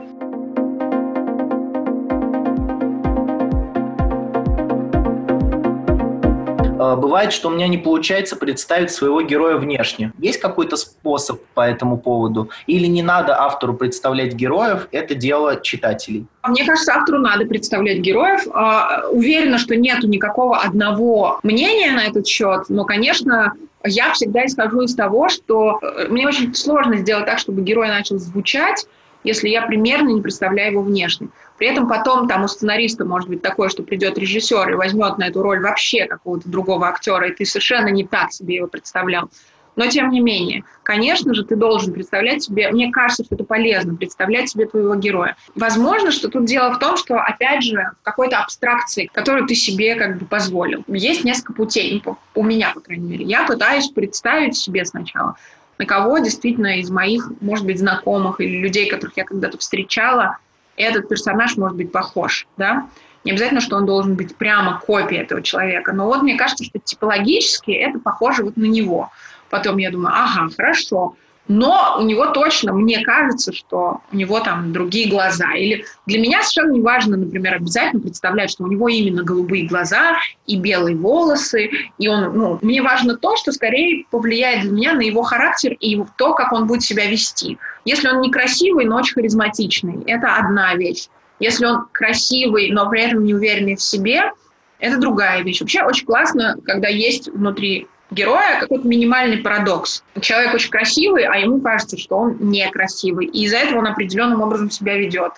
Бывает, 6.77 7.33
что 7.33 7.49
у 7.49 7.51
меня 7.51 7.67
не 7.67 7.77
получается 7.77 8.35
представить 8.35 8.91
своего 8.91 9.21
героя 9.21 9.57
внешне. 9.57 10.11
Есть 10.19 10.39
какой-то 10.39 10.77
способ 10.77 11.41
по 11.53 11.61
этому 11.61 11.97
поводу? 11.97 12.49
Или 12.67 12.87
не 12.87 13.03
надо 13.03 13.39
автору 13.39 13.73
представлять 13.73 14.33
героев, 14.33 14.87
это 14.91 15.15
дело 15.15 15.59
читателей? 15.61 16.25
Мне 16.47 16.65
кажется, 16.65 16.93
автору 16.93 17.19
надо 17.19 17.45
представлять 17.45 17.99
героев. 17.99 18.47
А, 18.53 19.07
уверена, 19.09 19.57
что 19.57 19.75
нету 19.75 20.07
никакого 20.07 20.57
одного 20.57 21.39
мнения 21.43 21.91
на 21.91 22.05
этот 22.05 22.27
счет, 22.27 22.65
но, 22.69 22.85
конечно, 22.85 23.53
я 23.85 24.13
всегда 24.13 24.45
исхожу 24.45 24.81
из 24.81 24.95
того, 24.95 25.29
что 25.29 25.79
э, 25.81 26.07
мне 26.09 26.27
очень 26.27 26.53
сложно 26.53 26.97
сделать 26.97 27.25
так, 27.25 27.39
чтобы 27.39 27.61
герой 27.61 27.87
начал 27.87 28.17
звучать, 28.17 28.85
если 29.23 29.49
я 29.49 29.61
примерно 29.63 30.09
не 30.09 30.21
представляю 30.21 30.71
его 30.71 30.81
внешне. 30.81 31.29
При 31.58 31.67
этом 31.67 31.88
потом 31.88 32.28
там 32.28 32.43
у 32.43 32.48
сценариста 32.48 33.06
может 33.06 33.30
быть 33.30 33.41
такое, 33.41 33.70
что 33.70 33.84
придет 33.84 34.17
режиссер 34.17 34.72
и 34.72 34.76
возьмет 34.76 35.17
на 35.17 35.28
эту 35.28 35.41
роль 35.41 35.60
вообще 35.60 36.06
какого-то 36.06 36.48
другого 36.50 36.88
актера, 36.88 37.28
и 37.28 37.34
ты 37.34 37.46
совершенно 37.46 37.88
не 37.88 38.06
так 38.06 38.32
себе 38.32 38.56
его 38.56 38.67
представлял. 38.67 39.30
Но 39.78 39.86
тем 39.86 40.10
не 40.10 40.20
менее, 40.20 40.63
конечно 40.82 41.36
же, 41.36 41.45
ты 41.45 41.55
должен 41.55 41.93
представлять 41.93 42.41
себе, 42.41 42.72
мне 42.72 42.91
кажется, 42.91 43.24
что 43.24 43.36
это 43.36 43.43
полезно, 43.43 43.95
представлять 43.95 44.49
себе 44.49 44.66
твоего 44.66 44.95
героя. 44.95 45.38
Возможно, 45.53 46.12
что 46.12 46.30
тут 46.30 46.45
дело 46.45 46.74
в 46.74 46.80
том, 46.80 46.97
что, 46.97 47.16
опять 47.20 47.64
же, 47.64 47.91
в 48.01 48.03
какой-то 48.03 48.39
абстракции, 48.39 49.08
которую 49.14 49.45
ты 49.45 49.53
себе 49.53 49.93
как 49.93 50.18
бы 50.18 50.26
позволил. 50.26 50.84
Есть 50.88 51.24
несколько 51.24 51.53
путей, 51.53 52.01
ну, 52.03 52.18
у 52.34 52.43
меня, 52.43 52.72
по 52.74 52.80
крайней 52.80 53.08
мере. 53.08 53.26
Я 53.26 53.45
пытаюсь 53.45 53.88
представить 53.89 54.58
себе 54.58 54.84
сначала, 54.84 55.36
на 55.78 55.86
кого 55.86 56.18
действительно 56.18 56.80
из 56.80 56.89
моих, 56.89 57.32
может 57.39 57.68
быть, 57.68 57.78
знакомых 57.78 58.41
или 58.41 58.58
людей, 58.58 58.89
которых 58.89 59.16
я 59.16 59.26
когда-то 59.26 59.60
встречала, 59.60 60.39
этот 60.78 61.09
персонаж 61.09 61.57
может 61.57 61.75
быть 61.75 61.91
похож, 61.91 62.47
да. 62.57 62.88
Не 63.23 63.32
обязательно, 63.32 63.59
что 63.59 63.75
он 63.75 63.86
должен 63.86 64.15
быть 64.15 64.38
прямо 64.38 64.80
копией 64.80 65.21
этого 65.21 65.41
человека, 65.41 65.91
но 65.91 66.05
вот 66.05 66.21
мне 66.21 66.38
кажется, 66.38 66.63
что 66.63 66.80
типологически 66.80 67.71
это 67.71 67.99
похоже 67.99 68.43
вот 68.43 68.55
на 68.55 68.65
него. 68.65 69.11
Потом 69.49 69.78
я 69.78 69.91
думаю, 69.91 70.13
ага, 70.15 70.49
хорошо. 70.55 71.15
Но 71.48 71.98
у 72.00 72.04
него 72.04 72.28
точно, 72.28 72.74
мне 72.74 73.02
кажется, 73.04 73.54
что 73.54 74.02
у 74.12 74.16
него 74.16 74.39
там 74.41 74.74
другие 74.74 75.10
глаза. 75.10 75.54
Или 75.54 75.86
для 76.06 76.20
меня 76.20 76.41
совершенно 76.41 76.74
не 76.74 76.82
важно, 76.82 77.18
например, 77.18 77.56
обязательно 77.56 78.02
представлять, 78.02 78.52
что 78.52 78.64
у 78.64 78.68
него 78.68 78.89
именно 78.89 79.24
голубые 79.24 79.66
глаза 79.66 80.18
и 80.45 80.58
белые 80.58 80.98
волосы. 80.98 81.70
И 81.98 82.08
он, 82.08 82.38
ну, 82.38 82.60
мне 82.62 82.82
важно 82.82 83.16
то, 83.16 83.36
что 83.38 83.52
скорее 83.52 84.06
повлияет 84.12 84.62
для 84.62 84.72
меня 84.72 84.93
на 84.93 85.02
его 85.02 85.24
характер 85.24 85.76
и 85.80 86.02
то, 86.18 86.34
как 86.34 86.52
он 86.52 86.68
будет 86.68 86.84
себя 86.84 87.06
вести. 87.08 87.58
Если 87.86 88.10
он 88.10 88.22
некрасивый, 88.22 88.86
но 88.86 88.98
очень 88.98 89.14
харизматичный, 89.14 90.04
это 90.06 90.36
одна 90.36 90.76
вещь. 90.76 91.08
Если 91.39 91.66
он 91.66 91.86
красивый, 91.91 92.72
но 92.72 92.89
при 92.89 93.04
этом 93.04 93.24
не 93.24 93.34
уверенный 93.34 93.76
в 93.76 93.82
себе, 93.82 94.32
это 94.80 94.98
другая 94.98 95.43
вещь. 95.43 95.62
Вообще 95.62 95.84
очень 95.84 96.06
классно, 96.06 96.58
когда 96.66 96.88
есть 96.88 97.30
внутри 97.30 97.88
героя 98.12 98.60
какой-то 98.60 98.88
минимальный 98.88 99.38
парадокс. 99.38 100.03
Человек 100.22 100.53
очень 100.53 100.72
красивый, 100.72 101.26
а 101.26 101.36
ему 101.38 101.60
кажется, 101.60 101.97
что 101.97 102.18
он 102.18 102.38
некрасивый. 102.39 103.28
И 103.28 103.45
из-за 103.45 103.58
этого 103.58 103.80
он 103.80 103.88
определенным 103.88 104.41
образом 104.41 104.72
себя 104.72 104.97
ведет. 104.97 105.34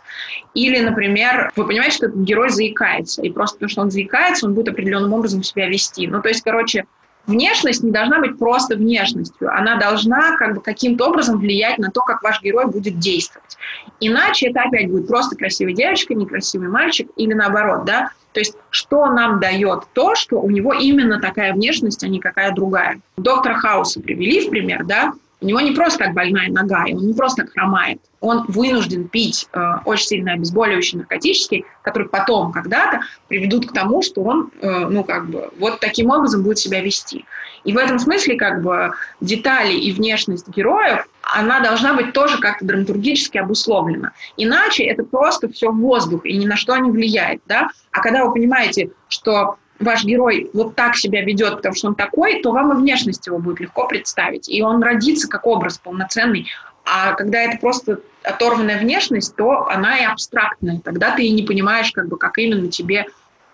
Или, 0.53 0.79
например, 0.79 1.51
вы 1.55 1.65
понимаете, 1.65 1.95
что 1.95 2.05
этот 2.07 2.19
герой 2.19 2.49
заикается. 2.49 3.21
И 3.21 3.31
просто 3.31 3.55
потому, 3.55 3.69
что 3.69 3.81
он 3.81 3.91
заикается, 3.91 4.45
он 4.45 4.53
будет 4.53 4.69
определенным 4.69 5.13
образом 5.13 5.43
себя 5.43 5.67
вести. 5.67 6.07
Ну, 6.07 6.21
то 6.21 6.29
есть, 6.29 6.43
короче, 6.43 6.85
внешность 7.25 7.83
не 7.83 7.91
должна 7.91 8.19
быть 8.19 8.37
просто 8.37 8.75
внешностью. 8.75 9.53
Она 9.53 9.77
должна 9.77 10.35
как 10.37 10.55
бы 10.55 10.61
каким-то 10.61 11.09
образом 11.09 11.39
влиять 11.39 11.77
на 11.77 11.91
то, 11.91 12.01
как 12.01 12.21
ваш 12.23 12.41
герой 12.41 12.67
будет 12.67 12.99
действовать. 12.99 13.57
Иначе 13.99 14.49
это 14.49 14.61
опять 14.61 14.89
будет 14.89 15.07
просто 15.07 15.35
красивая 15.35 15.73
девочка, 15.73 16.13
некрасивый 16.13 16.69
мальчик 16.69 17.09
или 17.15 17.33
наоборот, 17.33 17.85
да. 17.85 18.11
То 18.33 18.39
есть 18.39 18.55
что 18.69 19.07
нам 19.07 19.39
дает 19.39 19.83
то, 19.93 20.15
что 20.15 20.39
у 20.39 20.49
него 20.49 20.73
именно 20.73 21.19
такая 21.19 21.53
внешность, 21.53 22.03
а 22.03 22.07
не 22.07 22.19
какая 22.19 22.53
другая. 22.53 22.99
Доктора 23.17 23.55
Хауса 23.55 24.01
привели 24.01 24.47
в 24.47 24.49
пример, 24.49 24.83
да, 24.85 25.13
у 25.41 25.45
него 25.45 25.61
не 25.61 25.71
просто 25.71 25.99
так 25.99 26.13
больная 26.13 26.49
нога, 26.49 26.85
и 26.85 26.93
он 26.93 27.07
не 27.07 27.13
просто 27.13 27.43
так 27.43 27.53
хромает. 27.53 28.01
Он 28.19 28.43
вынужден 28.49 29.07
пить 29.07 29.47
э, 29.53 29.59
очень 29.85 30.05
сильно 30.05 30.33
обезболивающие 30.33 30.99
наркотические, 30.99 31.63
которые 31.81 32.09
потом 32.09 32.51
когда-то 32.51 33.01
приведут 33.29 33.69
к 33.69 33.73
тому, 33.73 34.01
что 34.01 34.21
он, 34.21 34.51
э, 34.61 34.87
ну, 34.89 35.05
как 35.05 35.29
бы, 35.29 35.49
вот 35.57 35.79
таким 35.79 36.09
образом 36.09 36.43
будет 36.43 36.59
себя 36.59 36.81
вести. 36.81 37.25
И 37.63 37.73
в 37.73 37.77
этом 37.77 37.99
смысле, 37.99 38.35
как 38.35 38.61
бы, 38.61 38.91
детали 39.21 39.73
и 39.73 39.93
внешность 39.93 40.49
героев, 40.49 41.07
она 41.35 41.59
должна 41.59 41.93
быть 41.93 42.13
тоже 42.13 42.39
как-то 42.39 42.65
драматургически 42.65 43.37
обусловлена. 43.37 44.11
Иначе 44.37 44.83
это 44.83 45.03
просто 45.03 45.49
все 45.49 45.71
воздух, 45.71 46.25
и 46.25 46.37
ни 46.37 46.45
на 46.45 46.55
что 46.55 46.75
не 46.77 46.91
влияет, 46.91 47.41
да. 47.45 47.69
А 47.91 48.01
когда 48.01 48.25
вы 48.25 48.33
понимаете, 48.33 48.91
что 49.07 49.57
ваш 49.79 50.03
герой 50.03 50.49
вот 50.53 50.75
так 50.75 50.95
себя 50.95 51.23
ведет, 51.23 51.57
потому 51.57 51.75
что 51.75 51.87
он 51.87 51.95
такой, 51.95 52.41
то 52.41 52.51
вам 52.51 52.73
и 52.73 52.75
внешность 52.75 53.25
его 53.27 53.39
будет 53.39 53.59
легко 53.59 53.87
представить. 53.87 54.49
И 54.49 54.61
он 54.61 54.83
родится 54.83 55.27
как 55.27 55.45
образ 55.45 55.77
полноценный. 55.77 56.47
А 56.85 57.13
когда 57.13 57.43
это 57.43 57.57
просто 57.57 57.99
оторванная 58.23 58.79
внешность, 58.79 59.35
то 59.35 59.67
она 59.67 59.99
и 59.99 60.05
абстрактная. 60.05 60.81
Тогда 60.83 61.15
ты 61.15 61.23
и 61.23 61.31
не 61.31 61.43
понимаешь, 61.43 61.91
как 61.91 62.07
бы, 62.07 62.17
как 62.17 62.37
именно 62.37 62.69
тебе 62.69 63.05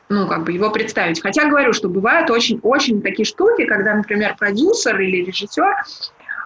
ну, 0.07 0.27
как 0.27 0.43
бы 0.43 0.51
его 0.51 0.69
представить. 0.69 1.21
Хотя 1.21 1.49
говорю, 1.49 1.73
что 1.73 1.89
бывают 1.89 2.29
очень-очень 2.29 3.01
такие 3.01 3.25
штуки, 3.25 3.65
когда, 3.65 3.95
например, 3.95 4.35
продюсер 4.37 4.99
или 4.99 5.25
режиссер 5.25 5.73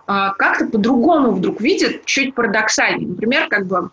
как-то 0.10 0.66
по-другому 0.66 1.34
вдруг 1.34 1.62
видит, 1.62 2.06
чуть 2.06 2.34
парадоксальнее. 2.34 3.08
Например, 3.08 3.48
как 3.48 3.68
бы 3.68 3.92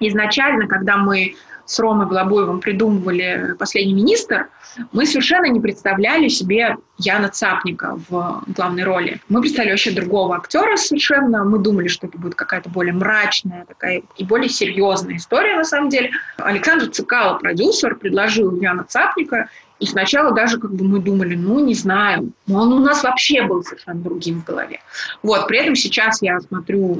изначально, 0.00 0.66
когда 0.66 0.96
мы 0.96 1.36
с 1.66 1.78
Ромой 1.78 2.06
Балабоевым 2.06 2.58
придумывали 2.58 3.54
«Последний 3.56 3.94
министр», 3.94 4.48
мы 4.90 5.06
совершенно 5.06 5.46
не 5.46 5.60
представляли 5.60 6.26
себе 6.26 6.76
Яна 6.98 7.28
Цапника 7.28 7.96
в 8.08 8.42
главной 8.48 8.82
роли. 8.82 9.20
Мы 9.28 9.40
представляли 9.40 9.74
вообще 9.74 9.92
другого 9.92 10.34
актера 10.36 10.76
совершенно. 10.76 11.44
Мы 11.44 11.58
думали, 11.60 11.86
что 11.86 12.08
это 12.08 12.18
будет 12.18 12.34
какая-то 12.34 12.68
более 12.68 12.92
мрачная 12.92 13.66
такая 13.66 14.02
и 14.16 14.24
более 14.24 14.48
серьезная 14.48 15.16
история 15.16 15.56
на 15.56 15.64
самом 15.64 15.90
деле. 15.90 16.10
Александр 16.38 16.88
Цикало, 16.88 17.38
продюсер, 17.38 17.94
предложил 17.94 18.60
Яна 18.60 18.84
Цапника, 18.84 19.48
и 19.80 19.86
сначала 19.86 20.32
даже 20.32 20.58
как 20.58 20.72
бы 20.74 20.84
мы 20.84 21.00
думали, 21.00 21.34
ну, 21.34 21.58
не 21.58 21.74
знаю, 21.74 22.32
но 22.46 22.60
он 22.62 22.72
у 22.74 22.78
нас 22.80 23.02
вообще 23.02 23.42
был 23.42 23.64
совершенно 23.64 24.00
другим 24.00 24.42
в 24.42 24.44
голове. 24.44 24.80
Вот, 25.22 25.48
при 25.48 25.58
этом 25.58 25.74
сейчас 25.74 26.20
я 26.20 26.38
смотрю 26.40 26.98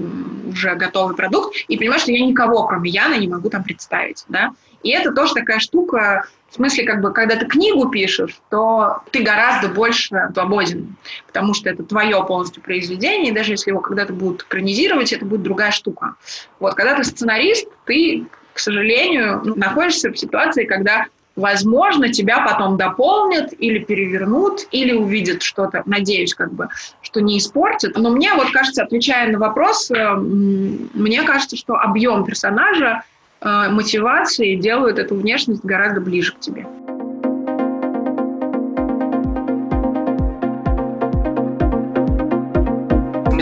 уже 0.48 0.74
готовый 0.74 1.14
продукт 1.14 1.54
и 1.68 1.76
понимаю, 1.76 2.00
что 2.00 2.10
я 2.10 2.24
никого, 2.24 2.66
кроме 2.66 2.90
Яна, 2.90 3.18
не 3.18 3.28
могу 3.28 3.50
там 3.50 3.62
представить, 3.62 4.24
да. 4.28 4.52
И 4.82 4.90
это 4.90 5.12
тоже 5.12 5.34
такая 5.34 5.58
штука, 5.58 6.26
в 6.48 6.54
смысле, 6.54 6.84
как 6.84 7.02
бы, 7.02 7.12
когда 7.12 7.36
ты 7.36 7.44
книгу 7.44 7.90
пишешь, 7.90 8.40
то 8.48 9.02
ты 9.12 9.22
гораздо 9.22 9.68
больше 9.68 10.30
свободен, 10.32 10.96
потому 11.26 11.52
что 11.52 11.68
это 11.68 11.82
твое 11.82 12.24
полностью 12.24 12.62
произведение, 12.62 13.30
и 13.30 13.34
даже 13.34 13.52
если 13.52 13.72
его 13.72 13.80
когда-то 13.80 14.14
будут 14.14 14.42
экранизировать, 14.42 15.12
это 15.12 15.26
будет 15.26 15.42
другая 15.42 15.70
штука. 15.70 16.14
Вот, 16.60 16.74
когда 16.74 16.94
ты 16.94 17.04
сценарист, 17.04 17.68
ты, 17.84 18.24
к 18.54 18.58
сожалению, 18.58 19.42
находишься 19.54 20.10
в 20.10 20.18
ситуации, 20.18 20.64
когда 20.64 21.08
Возможно, 21.36 22.12
тебя 22.12 22.44
потом 22.44 22.76
дополнят 22.76 23.52
или 23.58 23.78
перевернут, 23.78 24.66
или 24.72 24.92
увидят 24.92 25.42
что-то, 25.42 25.82
надеюсь, 25.86 26.34
как 26.34 26.52
бы, 26.52 26.68
что 27.02 27.20
не 27.20 27.38
испортят. 27.38 27.96
Но 27.96 28.10
мне 28.10 28.34
вот 28.34 28.50
кажется, 28.50 28.82
отвечая 28.82 29.30
на 29.30 29.38
вопрос, 29.38 29.90
э, 29.90 30.14
мне 30.14 31.22
кажется, 31.22 31.56
что 31.56 31.74
объем 31.74 32.24
персонажа, 32.24 33.02
э, 33.40 33.68
мотивации 33.70 34.56
делают 34.56 34.98
эту 34.98 35.14
внешность 35.14 35.64
гораздо 35.64 36.00
ближе 36.00 36.32
к 36.32 36.40
тебе. 36.40 36.66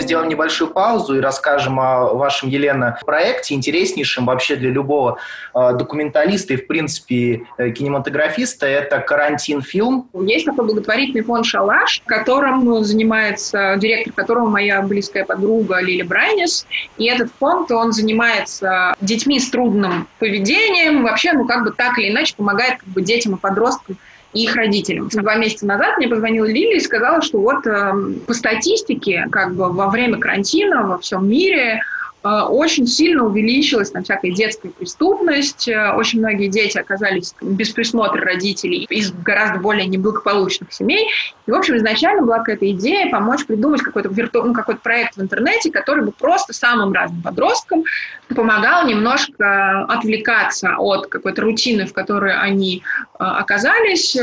Сделаем 0.09 0.27
небольшую 0.27 0.71
паузу 0.71 1.17
и 1.17 1.19
расскажем 1.19 1.79
о 1.79 2.15
вашем, 2.15 2.49
Елена, 2.49 2.97
проекте, 3.05 3.53
интереснейшем 3.53 4.25
вообще 4.25 4.55
для 4.55 4.71
любого 4.71 5.19
э, 5.53 5.73
документалиста 5.73 6.55
и, 6.55 6.57
в 6.57 6.65
принципе, 6.65 7.43
э, 7.59 7.69
кинематографиста. 7.69 8.65
Это 8.65 9.01
«Карантин-фильм». 9.01 10.09
Есть 10.25 10.47
такой 10.47 10.65
благотворительный 10.65 11.21
фонд 11.21 11.45
«Шалаш», 11.45 12.01
которым 12.07 12.83
занимается, 12.83 13.75
директор 13.77 14.11
которого 14.13 14.49
моя 14.49 14.81
близкая 14.81 15.25
подруга 15.25 15.79
Лили 15.79 16.01
Брайнис. 16.01 16.65
И 16.97 17.05
этот 17.05 17.29
фонд, 17.39 17.71
он 17.71 17.91
занимается 17.91 18.95
детьми 19.01 19.39
с 19.39 19.51
трудным 19.51 20.07
поведением, 20.17 21.03
вообще, 21.03 21.33
ну, 21.33 21.45
как 21.45 21.65
бы 21.65 21.71
так 21.71 21.99
или 21.99 22.09
иначе 22.09 22.33
помогает 22.35 22.79
как 22.79 22.89
бы, 22.89 23.03
детям 23.03 23.35
и 23.35 23.37
подросткам 23.37 23.95
и 24.33 24.43
их 24.43 24.55
родителям. 24.55 25.09
Два 25.09 25.35
месяца 25.35 25.65
назад 25.65 25.97
мне 25.97 26.07
позвонила 26.07 26.45
Лили 26.45 26.77
и 26.77 26.81
сказала, 26.81 27.21
что 27.21 27.39
вот 27.39 27.65
э, 27.65 27.93
по 28.25 28.33
статистике, 28.33 29.27
как 29.31 29.55
бы 29.55 29.71
во 29.71 29.89
время 29.89 30.19
карантина 30.19 30.87
во 30.87 30.97
всем 30.99 31.27
мире 31.27 31.81
очень 32.23 32.85
сильно 32.85 33.25
увеличилась 33.25 33.91
там 33.91 34.03
всякая 34.03 34.31
детская 34.31 34.69
преступность. 34.69 35.69
Э, 35.69 35.93
очень 35.93 36.19
многие 36.19 36.47
дети 36.47 36.77
оказались 36.77 37.33
без 37.41 37.69
присмотра 37.69 38.21
родителей 38.21 38.85
из 38.89 39.11
гораздо 39.11 39.59
более 39.59 39.87
неблагополучных 39.87 40.73
семей. 40.73 41.07
И, 41.47 41.51
в 41.51 41.55
общем, 41.55 41.77
изначально 41.77 42.23
была 42.23 42.39
какая-то 42.39 42.69
идея 42.71 43.09
помочь 43.09 43.45
придумать 43.45 43.81
какой-то 43.81 44.09
вирту... 44.09 44.43
ну, 44.43 44.53
какой 44.53 44.75
проект 44.75 45.15
в 45.15 45.21
интернете, 45.21 45.71
который 45.71 46.03
бы 46.03 46.11
просто 46.11 46.51
самым 46.51 46.91
разным 46.91 47.21
подросткам 47.21 47.83
помогал 48.27 48.85
немножко 48.85 49.85
отвлекаться 49.85 50.75
от 50.77 51.07
какой-то 51.07 51.41
рутины, 51.41 51.85
в 51.85 51.93
которой 51.93 52.37
они 52.37 52.83
э, 52.97 53.23
оказались, 53.23 54.15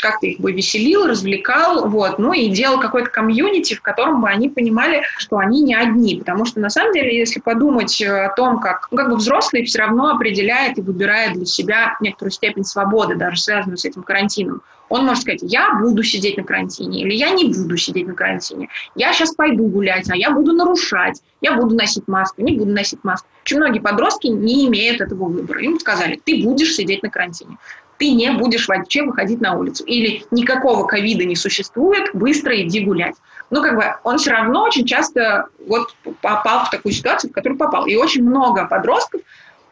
как-то 0.00 0.26
их 0.26 0.40
бы 0.40 0.52
веселил, 0.52 1.06
развлекал, 1.06 1.86
вот, 1.88 2.18
ну 2.18 2.32
и 2.32 2.48
делал 2.48 2.80
какой-то 2.80 3.10
комьюнити, 3.10 3.74
в 3.74 3.82
котором 3.82 4.22
бы 4.22 4.28
они 4.28 4.48
понимали, 4.48 5.02
что 5.18 5.36
они 5.36 5.60
не 5.60 5.74
одни, 5.74 6.16
потому 6.16 6.46
что 6.46 6.60
на 6.60 6.70
самом 6.70 6.94
деле, 6.94 7.25
если 7.26 7.40
подумать 7.40 8.00
э, 8.00 8.26
о 8.26 8.34
том, 8.34 8.60
как, 8.60 8.88
ну, 8.90 8.96
как 8.96 9.10
бы 9.10 9.16
взрослый 9.16 9.64
все 9.64 9.80
равно 9.80 10.10
определяет 10.10 10.78
и 10.78 10.82
выбирает 10.82 11.34
для 11.34 11.44
себя 11.44 11.96
некоторую 12.00 12.30
степень 12.30 12.64
свободы, 12.64 13.16
даже 13.16 13.40
связанную 13.40 13.76
с 13.76 13.84
этим 13.84 14.02
карантином. 14.02 14.62
Он 14.88 15.04
может 15.04 15.22
сказать, 15.22 15.40
я 15.42 15.74
буду 15.74 16.04
сидеть 16.04 16.36
на 16.36 16.44
карантине, 16.44 17.02
или 17.02 17.12
я 17.12 17.30
не 17.30 17.46
буду 17.46 17.76
сидеть 17.76 18.06
на 18.06 18.14
карантине. 18.14 18.68
Я 18.94 19.12
сейчас 19.12 19.34
пойду 19.34 19.66
гулять, 19.66 20.08
а 20.08 20.16
я 20.16 20.30
буду 20.30 20.52
нарушать. 20.52 21.20
Я 21.40 21.54
буду 21.54 21.74
носить 21.74 22.06
маску, 22.06 22.42
не 22.42 22.52
буду 22.52 22.70
носить 22.70 23.02
маску. 23.02 23.26
Очень 23.44 23.56
многие 23.56 23.80
подростки 23.80 24.28
не 24.28 24.68
имеют 24.68 25.00
этого 25.00 25.24
выбора. 25.24 25.60
Им 25.60 25.80
сказали, 25.80 26.20
ты 26.24 26.44
будешь 26.44 26.74
сидеть 26.74 27.02
на 27.02 27.10
карантине 27.10 27.58
ты 27.98 28.12
не 28.12 28.30
будешь 28.32 28.68
вообще 28.68 29.02
выходить 29.02 29.40
на 29.40 29.56
улицу. 29.56 29.84
Или 29.84 30.24
никакого 30.30 30.86
ковида 30.86 31.24
не 31.24 31.36
существует, 31.36 32.10
быстро 32.12 32.60
иди 32.60 32.84
гулять. 32.84 33.16
Ну, 33.50 33.62
как 33.62 33.76
бы 33.76 33.84
он 34.02 34.18
все 34.18 34.32
равно 34.32 34.62
очень 34.62 34.86
часто 34.86 35.48
вот 35.66 35.94
попал 36.20 36.64
в 36.64 36.70
такую 36.70 36.92
ситуацию, 36.92 37.30
в 37.30 37.34
которую 37.34 37.58
попал. 37.58 37.86
И 37.86 37.96
очень 37.96 38.24
много 38.24 38.66
подростков 38.66 39.20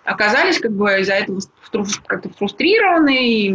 оказались 0.05 0.59
как 0.59 0.73
бы 0.73 1.01
из-за 1.01 1.15
этого 1.15 1.41
как-то 2.07 2.29
фрустрированы, 2.39 3.51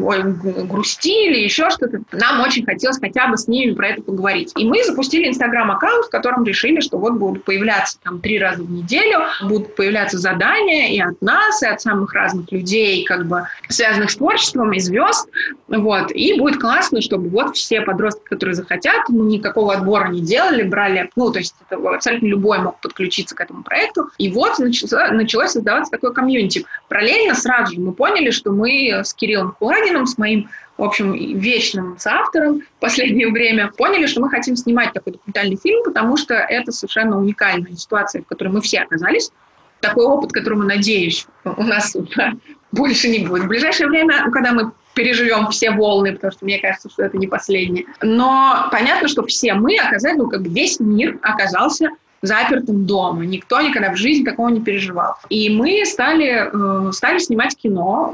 грустили, 0.66 1.38
еще 1.39 1.70
что-то. 1.70 2.02
Нам 2.12 2.41
очень 2.41 2.66
хотелось 2.66 3.00
хотя 3.00 3.28
бы 3.28 3.38
с 3.38 3.47
ними 3.47 3.74
про 3.74 3.89
это 3.89 4.02
поговорить. 4.02 4.52
И 4.58 4.66
мы 4.66 4.84
запустили 4.84 5.30
инстаграм-аккаунт, 5.30 6.06
в 6.06 6.10
котором 6.10 6.43
решили, 6.43 6.82
что 6.82 6.97
вот 6.97 7.14
будут 7.14 7.45
появляться 7.45 7.97
там 8.04 8.20
три 8.20 8.39
раза 8.39 8.64
в 8.64 8.72
неделю, 8.72 9.20
будут 9.43 9.76
появляться 9.76 10.18
задания 10.18 10.89
и 10.89 11.00
от 11.00 11.22
нас, 11.22 11.62
и 11.64 11.68
от 11.68 11.82
самых 11.82 12.14
разных 12.14 12.52
людей, 12.52 13.06
как 13.06 13.26
бы 13.26 13.43
связанных 13.70 14.12
с 14.12 14.16
творчеством, 14.18 14.74
и 14.74 14.80
звезд. 14.80 15.30
Вот. 15.68 16.12
И 16.12 16.38
будет 16.38 16.60
классно, 16.60 17.02
чтобы 17.02 17.30
вот 17.30 17.56
все 17.56 17.82
подростки, 17.82 18.24
которые 18.26 18.56
захотят, 18.56 19.08
мы 19.08 19.26
никакого 19.28 19.74
отбора 19.74 20.10
не 20.10 20.22
делали, 20.22 20.64
брали, 20.64 21.10
ну, 21.16 21.32
то 21.32 21.39
есть 21.39 21.56
это 21.70 21.80
абсолютно 21.89 22.28
любой 22.28 22.60
мог 22.60 22.82
подключиться 22.82 23.36
к 23.36 23.41
этому 23.41 23.64
проекту. 23.64 24.10
И 24.18 24.30
вот 24.30 24.60
началось, 24.60 25.12
началось 25.12 25.52
создаваться 25.52 25.91
такое 25.91 26.12
комьюнити. 26.12 26.39
Параллельно 26.88 27.36
сразу 27.36 27.76
же 27.76 27.82
мы 27.82 27.94
поняли, 27.94 28.32
что 28.32 28.52
мы 28.52 29.02
с 29.04 29.14
Кириллом 29.14 29.54
Кулагиным, 29.58 30.06
с 30.06 30.18
моим, 30.18 30.50
в 30.78 30.84
общем, 30.84 31.14
вечным 31.14 31.98
соавтором 32.00 32.62
в 32.62 32.80
последнее 32.80 33.30
время, 33.30 33.72
поняли, 33.76 34.08
что 34.08 34.22
мы 34.22 34.30
хотим 34.30 34.56
снимать 34.56 34.94
такой 34.94 35.14
документальный 35.14 35.58
фильм, 35.58 35.84
потому 35.84 36.18
что 36.18 36.34
это 36.34 36.72
совершенно 36.72 37.18
уникальная 37.20 37.76
ситуация, 37.76 38.22
в 38.22 38.26
которой 38.26 38.50
мы 38.50 38.62
все 38.62 38.80
оказались. 38.80 39.32
Такой 39.82 40.06
опыт, 40.06 40.34
которому, 40.34 40.64
надеюсь, 40.64 41.26
у 41.46 41.64
нас 41.64 41.96
больше 42.72 43.08
не 43.10 43.20
будет. 43.20 43.44
В 43.44 43.48
ближайшее 43.48 43.88
время, 43.88 44.30
когда 44.32 44.52
мы 44.52 44.72
переживем 44.94 45.48
все 45.48 45.72
волны, 45.72 46.14
потому 46.14 46.32
что 46.32 46.46
мне 46.46 46.60
кажется, 46.60 46.90
что 46.90 47.04
это 47.04 47.18
не 47.18 47.28
последнее. 47.28 47.86
Но 48.02 48.68
понятно, 48.72 49.08
что 49.08 49.26
все 49.26 49.54
мы 49.54 49.78
оказались, 49.78 50.18
ну, 50.18 50.30
как 50.30 50.42
весь 50.42 50.80
мир 50.80 51.18
оказался 51.22 51.92
запертым 52.22 52.86
дома. 52.86 53.26
Никто 53.26 53.61
никогда 53.61 53.91
в 53.91 53.97
жизни 53.97 54.26
такого 54.26 54.49
не 54.49 54.61
переживал. 54.61 55.15
И 55.30 55.49
мы 55.49 55.86
стали, 55.86 56.49
э, 56.51 56.91
стали 56.91 57.20
снимать 57.20 57.55
кино, 57.55 58.13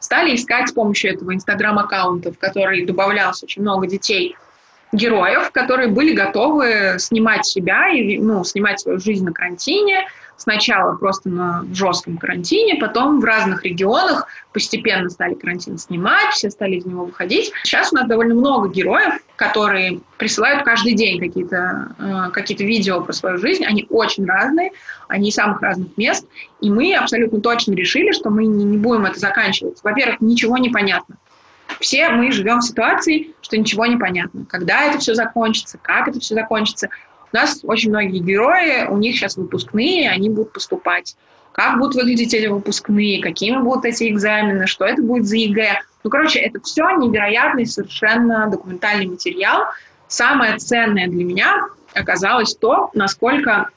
стали 0.00 0.34
искать 0.34 0.68
с 0.68 0.72
помощью 0.72 1.14
этого 1.14 1.34
инстаграм-аккаунта, 1.34 2.32
в 2.32 2.38
который 2.38 2.84
добавлялось 2.86 3.42
очень 3.42 3.62
много 3.62 3.86
детей, 3.86 4.36
героев, 4.92 5.50
которые 5.50 5.88
были 5.88 6.14
готовы 6.14 6.96
снимать 6.98 7.44
себя 7.44 7.88
и 7.88 8.18
ну, 8.18 8.44
снимать 8.44 8.80
свою 8.80 8.98
жизнь 9.00 9.24
на 9.24 9.32
карантине, 9.32 10.06
Сначала 10.36 10.96
просто 10.96 11.28
на 11.28 11.64
жестком 11.72 12.18
карантине, 12.18 12.76
потом 12.76 13.20
в 13.20 13.24
разных 13.24 13.64
регионах 13.64 14.26
постепенно 14.52 15.08
стали 15.08 15.34
карантин 15.34 15.78
снимать, 15.78 16.32
все 16.32 16.50
стали 16.50 16.76
из 16.76 16.84
него 16.84 17.04
выходить. 17.04 17.52
Сейчас 17.62 17.92
у 17.92 17.96
нас 17.96 18.08
довольно 18.08 18.34
много 18.34 18.68
героев, 18.68 19.14
которые 19.36 20.00
присылают 20.18 20.64
каждый 20.64 20.94
день 20.94 21.20
какие-то 21.20 21.94
э, 21.98 22.30
какие 22.32 22.56
видео 22.58 23.00
про 23.00 23.12
свою 23.12 23.38
жизнь. 23.38 23.64
Они 23.64 23.86
очень 23.90 24.26
разные, 24.26 24.72
они 25.08 25.28
из 25.28 25.34
самых 25.34 25.62
разных 25.62 25.96
мест. 25.96 26.26
И 26.60 26.70
мы 26.70 26.94
абсолютно 26.94 27.40
точно 27.40 27.72
решили, 27.72 28.12
что 28.12 28.30
мы 28.30 28.46
не, 28.46 28.64
не 28.64 28.76
будем 28.76 29.06
это 29.06 29.18
заканчивать. 29.18 29.78
Во-первых, 29.82 30.20
ничего 30.20 30.58
не 30.58 30.70
понятно. 30.70 31.16
Все 31.80 32.08
мы 32.10 32.30
живем 32.32 32.60
в 32.60 32.64
ситуации, 32.64 33.34
что 33.40 33.56
ничего 33.56 33.86
не 33.86 33.96
понятно. 33.96 34.44
Когда 34.48 34.84
это 34.84 34.98
все 34.98 35.14
закончится, 35.14 35.78
как 35.80 36.08
это 36.08 36.20
все 36.20 36.34
закончится. 36.34 36.88
У 37.34 37.36
нас 37.36 37.64
очень 37.64 37.90
многие 37.90 38.20
герои, 38.20 38.86
у 38.86 38.96
них 38.96 39.16
сейчас 39.16 39.36
выпускные, 39.36 40.08
они 40.08 40.30
будут 40.30 40.52
поступать. 40.52 41.16
Как 41.50 41.78
будут 41.78 41.96
выглядеть 41.96 42.32
эти 42.32 42.46
выпускные, 42.46 43.20
какими 43.20 43.56
будут 43.56 43.84
эти 43.86 44.08
экзамены, 44.08 44.68
что 44.68 44.84
это 44.84 45.02
будет 45.02 45.26
за 45.26 45.38
ЕГЭ. 45.38 45.80
Ну, 46.04 46.10
короче, 46.10 46.38
это 46.38 46.60
все 46.60 46.88
невероятный 46.90 47.66
совершенно 47.66 48.48
документальный 48.48 49.06
материал. 49.06 49.64
Самое 50.06 50.58
ценное 50.58 51.08
для 51.08 51.24
меня 51.24 51.66
оказалось 51.92 52.54
то, 52.54 52.90
насколько 52.94 53.70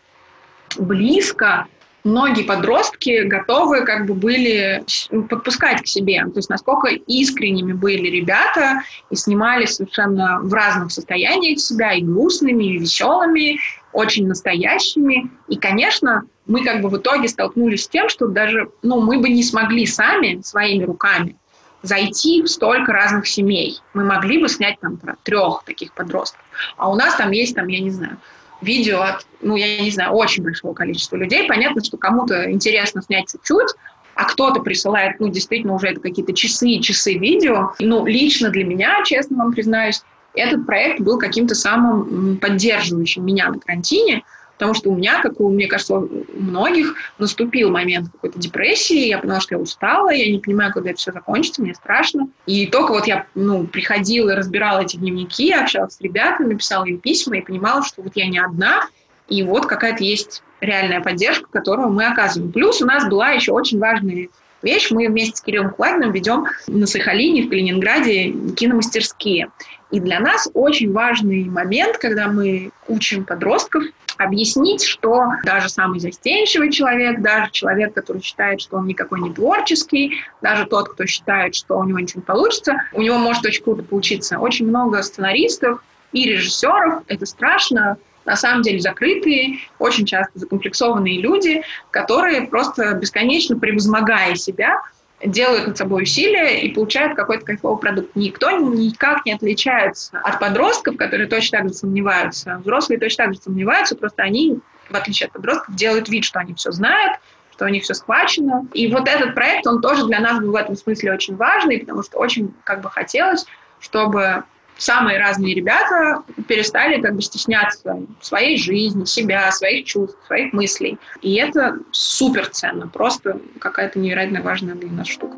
близко 0.77 1.65
многие 2.07 2.43
подростки 2.43 3.23
готовы 3.23 3.83
как 3.83 4.05
бы 4.05 4.13
были 4.13 4.83
подпускать 5.29 5.81
к 5.81 5.87
себе. 5.87 6.23
То 6.25 6.37
есть 6.37 6.49
насколько 6.49 6.87
искренними 6.87 7.73
были 7.73 8.07
ребята 8.07 8.81
и 9.09 9.15
снимали 9.15 9.65
совершенно 9.65 10.39
в 10.41 10.53
разных 10.53 10.91
состояниях 10.91 11.59
себя, 11.59 11.93
и 11.93 12.01
грустными, 12.01 12.63
и 12.63 12.77
веселыми, 12.77 13.59
очень 13.93 14.27
настоящими. 14.27 15.29
И, 15.47 15.57
конечно, 15.57 16.23
мы 16.45 16.63
как 16.63 16.81
бы 16.81 16.89
в 16.89 16.97
итоге 16.97 17.27
столкнулись 17.27 17.83
с 17.83 17.87
тем, 17.89 18.09
что 18.09 18.27
даже 18.27 18.69
ну, 18.81 19.01
мы 19.01 19.19
бы 19.19 19.29
не 19.29 19.43
смогли 19.43 19.85
сами 19.85 20.41
своими 20.41 20.85
руками 20.85 21.35
зайти 21.83 22.41
в 22.41 22.47
столько 22.47 22.91
разных 22.91 23.27
семей. 23.27 23.79
Мы 23.93 24.03
могли 24.03 24.41
бы 24.41 24.49
снять 24.49 24.79
там 24.79 24.97
про 24.97 25.15
трех 25.23 25.63
таких 25.65 25.93
подростков. 25.93 26.41
А 26.75 26.89
у 26.89 26.95
нас 26.95 27.15
там 27.15 27.31
есть, 27.31 27.55
там, 27.55 27.67
я 27.67 27.79
не 27.79 27.91
знаю, 27.91 28.17
видео 28.61 29.01
от, 29.01 29.25
ну, 29.41 29.55
я 29.55 29.81
не 29.81 29.91
знаю, 29.91 30.13
очень 30.13 30.43
большого 30.43 30.73
количества 30.73 31.15
людей. 31.15 31.47
Понятно, 31.47 31.83
что 31.83 31.97
кому-то 31.97 32.51
интересно 32.51 33.01
снять 33.01 33.31
чуть-чуть, 33.31 33.75
а 34.15 34.25
кто-то 34.25 34.61
присылает, 34.61 35.19
ну, 35.19 35.29
действительно, 35.29 35.75
уже 35.75 35.87
это 35.89 36.01
какие-то 36.01 36.33
часы 36.33 36.69
и 36.69 36.81
часы 36.81 37.13
видео. 37.17 37.73
Ну, 37.79 38.05
лично 38.05 38.49
для 38.49 38.63
меня, 38.63 39.03
честно 39.05 39.37
вам 39.37 39.51
признаюсь, 39.51 40.01
этот 40.33 40.65
проект 40.65 41.01
был 41.01 41.17
каким-то 41.17 41.55
самым 41.55 42.37
поддерживающим 42.37 43.25
меня 43.25 43.49
на 43.49 43.59
карантине, 43.59 44.23
Потому 44.57 44.73
что 44.73 44.89
у 44.89 44.95
меня, 44.95 45.21
как 45.21 45.39
у, 45.39 45.49
мне 45.49 45.67
кажется, 45.67 45.95
у 45.95 46.09
многих 46.33 46.95
наступил 47.19 47.69
момент 47.69 48.09
какой-то 48.11 48.39
депрессии, 48.39 49.07
я 49.07 49.19
поняла, 49.19 49.39
что 49.39 49.55
я 49.55 49.61
устала, 49.61 50.09
я 50.09 50.31
не 50.31 50.39
понимаю, 50.39 50.73
когда 50.73 50.89
это 50.89 50.99
все 50.99 51.11
закончится, 51.11 51.61
мне 51.61 51.75
страшно. 51.75 52.27
И 52.47 52.65
только 52.65 52.91
вот 52.91 53.05
я 53.05 53.27
ну, 53.35 53.67
приходила 53.67 54.31
и 54.31 54.35
разбирала 54.35 54.79
эти 54.79 54.97
дневники, 54.97 55.51
общалась 55.51 55.95
с 55.95 56.01
ребятами, 56.01 56.55
писала 56.55 56.85
им 56.85 56.97
письма 56.97 57.37
и 57.37 57.41
понимала, 57.41 57.83
что 57.83 58.01
вот 58.01 58.13
я 58.15 58.27
не 58.27 58.39
одна, 58.39 58.87
и 59.27 59.43
вот 59.43 59.67
какая-то 59.67 60.03
есть 60.03 60.41
реальная 60.61 61.01
поддержка, 61.01 61.47
которую 61.51 61.89
мы 61.89 62.05
оказываем. 62.05 62.51
Плюс 62.51 62.81
у 62.81 62.85
нас 62.85 63.07
была 63.07 63.31
еще 63.31 63.51
очень 63.51 63.79
важная 63.79 64.27
вещь. 64.63 64.89
Мы 64.89 65.07
вместе 65.07 65.37
с 65.37 65.41
Кириллом 65.41 65.71
Кладиным 65.71 66.11
ведем 66.11 66.47
на 66.67 66.87
Сахалине, 66.87 67.43
в 67.43 67.49
Калининграде 67.49 68.31
киномастерские. 68.55 69.51
И 69.91 69.99
для 69.99 70.19
нас 70.19 70.49
очень 70.53 70.91
важный 70.91 71.45
момент, 71.45 71.97
когда 71.97 72.27
мы 72.27 72.71
учим 72.87 73.23
подростков 73.25 73.83
объяснить, 74.17 74.83
что 74.83 75.25
даже 75.43 75.69
самый 75.69 75.99
застенчивый 75.99 76.71
человек, 76.71 77.21
даже 77.21 77.51
человек, 77.51 77.93
который 77.93 78.21
считает, 78.21 78.59
что 78.61 78.77
он 78.77 78.87
никакой 78.87 79.21
не 79.21 79.33
творческий, 79.33 80.17
даже 80.41 80.65
тот, 80.65 80.89
кто 80.89 81.05
считает, 81.05 81.55
что 81.55 81.77
у 81.77 81.83
него 81.83 81.99
ничего 81.99 82.21
не 82.21 82.25
получится, 82.25 82.81
у 82.93 83.01
него 83.01 83.17
может 83.17 83.45
очень 83.45 83.63
круто 83.63 83.83
получиться. 83.83 84.39
Очень 84.39 84.67
много 84.67 85.01
сценаристов 85.03 85.81
и 86.11 86.29
режиссеров, 86.29 87.03
это 87.07 87.25
страшно, 87.25 87.97
на 88.25 88.35
самом 88.35 88.61
деле 88.61 88.79
закрытые, 88.81 89.59
очень 89.79 90.05
часто 90.05 90.37
закомплексованные 90.37 91.21
люди, 91.21 91.61
которые 91.91 92.41
просто 92.41 92.93
бесконечно 92.93 93.57
превозмогая 93.57 94.35
себя, 94.35 94.81
делают 95.23 95.67
над 95.67 95.77
собой 95.77 96.03
усилия 96.03 96.61
и 96.61 96.73
получают 96.73 97.15
какой-то 97.15 97.45
кайфовый 97.45 97.79
продукт. 97.79 98.15
Никто 98.15 98.51
никак 98.51 99.25
не 99.25 99.33
отличается 99.33 100.19
от 100.19 100.39
подростков, 100.39 100.97
которые 100.97 101.27
точно 101.27 101.59
так 101.59 101.69
же 101.69 101.73
сомневаются. 101.73 102.57
Взрослые 102.59 102.99
точно 102.99 103.25
так 103.25 103.33
же 103.33 103.39
сомневаются, 103.39 103.95
просто 103.95 104.23
они, 104.23 104.59
в 104.89 104.95
отличие 104.95 105.27
от 105.27 105.33
подростков, 105.33 105.75
делают 105.75 106.09
вид, 106.09 106.23
что 106.23 106.39
они 106.39 106.53
все 106.53 106.71
знают, 106.71 107.19
что 107.51 107.65
у 107.65 107.69
них 107.69 107.83
все 107.83 107.95
схвачено. 107.95 108.67
И 108.73 108.91
вот 108.91 109.07
этот 109.07 109.33
проект, 109.33 109.65
он 109.65 109.81
тоже 109.81 110.05
для 110.05 110.19
нас 110.19 110.39
был 110.39 110.51
в 110.51 110.55
этом 110.55 110.75
смысле 110.75 111.13
очень 111.13 111.35
важный, 111.35 111.79
потому 111.79 112.03
что 112.03 112.19
очень 112.19 112.53
как 112.63 112.81
бы 112.81 112.91
хотелось, 112.91 113.45
чтобы 113.79 114.43
самые 114.77 115.19
разные 115.19 115.53
ребята 115.53 116.23
перестали 116.47 117.01
как 117.01 117.15
бы 117.15 117.21
стесняться 117.21 117.99
своей 118.21 118.57
жизни, 118.57 119.05
себя, 119.05 119.51
своих 119.51 119.85
чувств, 119.85 120.17
своих 120.25 120.53
мыслей. 120.53 120.97
И 121.21 121.35
это 121.35 121.79
супер 121.91 122.47
ценно, 122.47 122.87
просто 122.87 123.39
какая-то 123.59 123.99
невероятно 123.99 124.41
важная 124.41 124.75
для 124.75 124.89
нас 124.89 125.07
штука. 125.07 125.37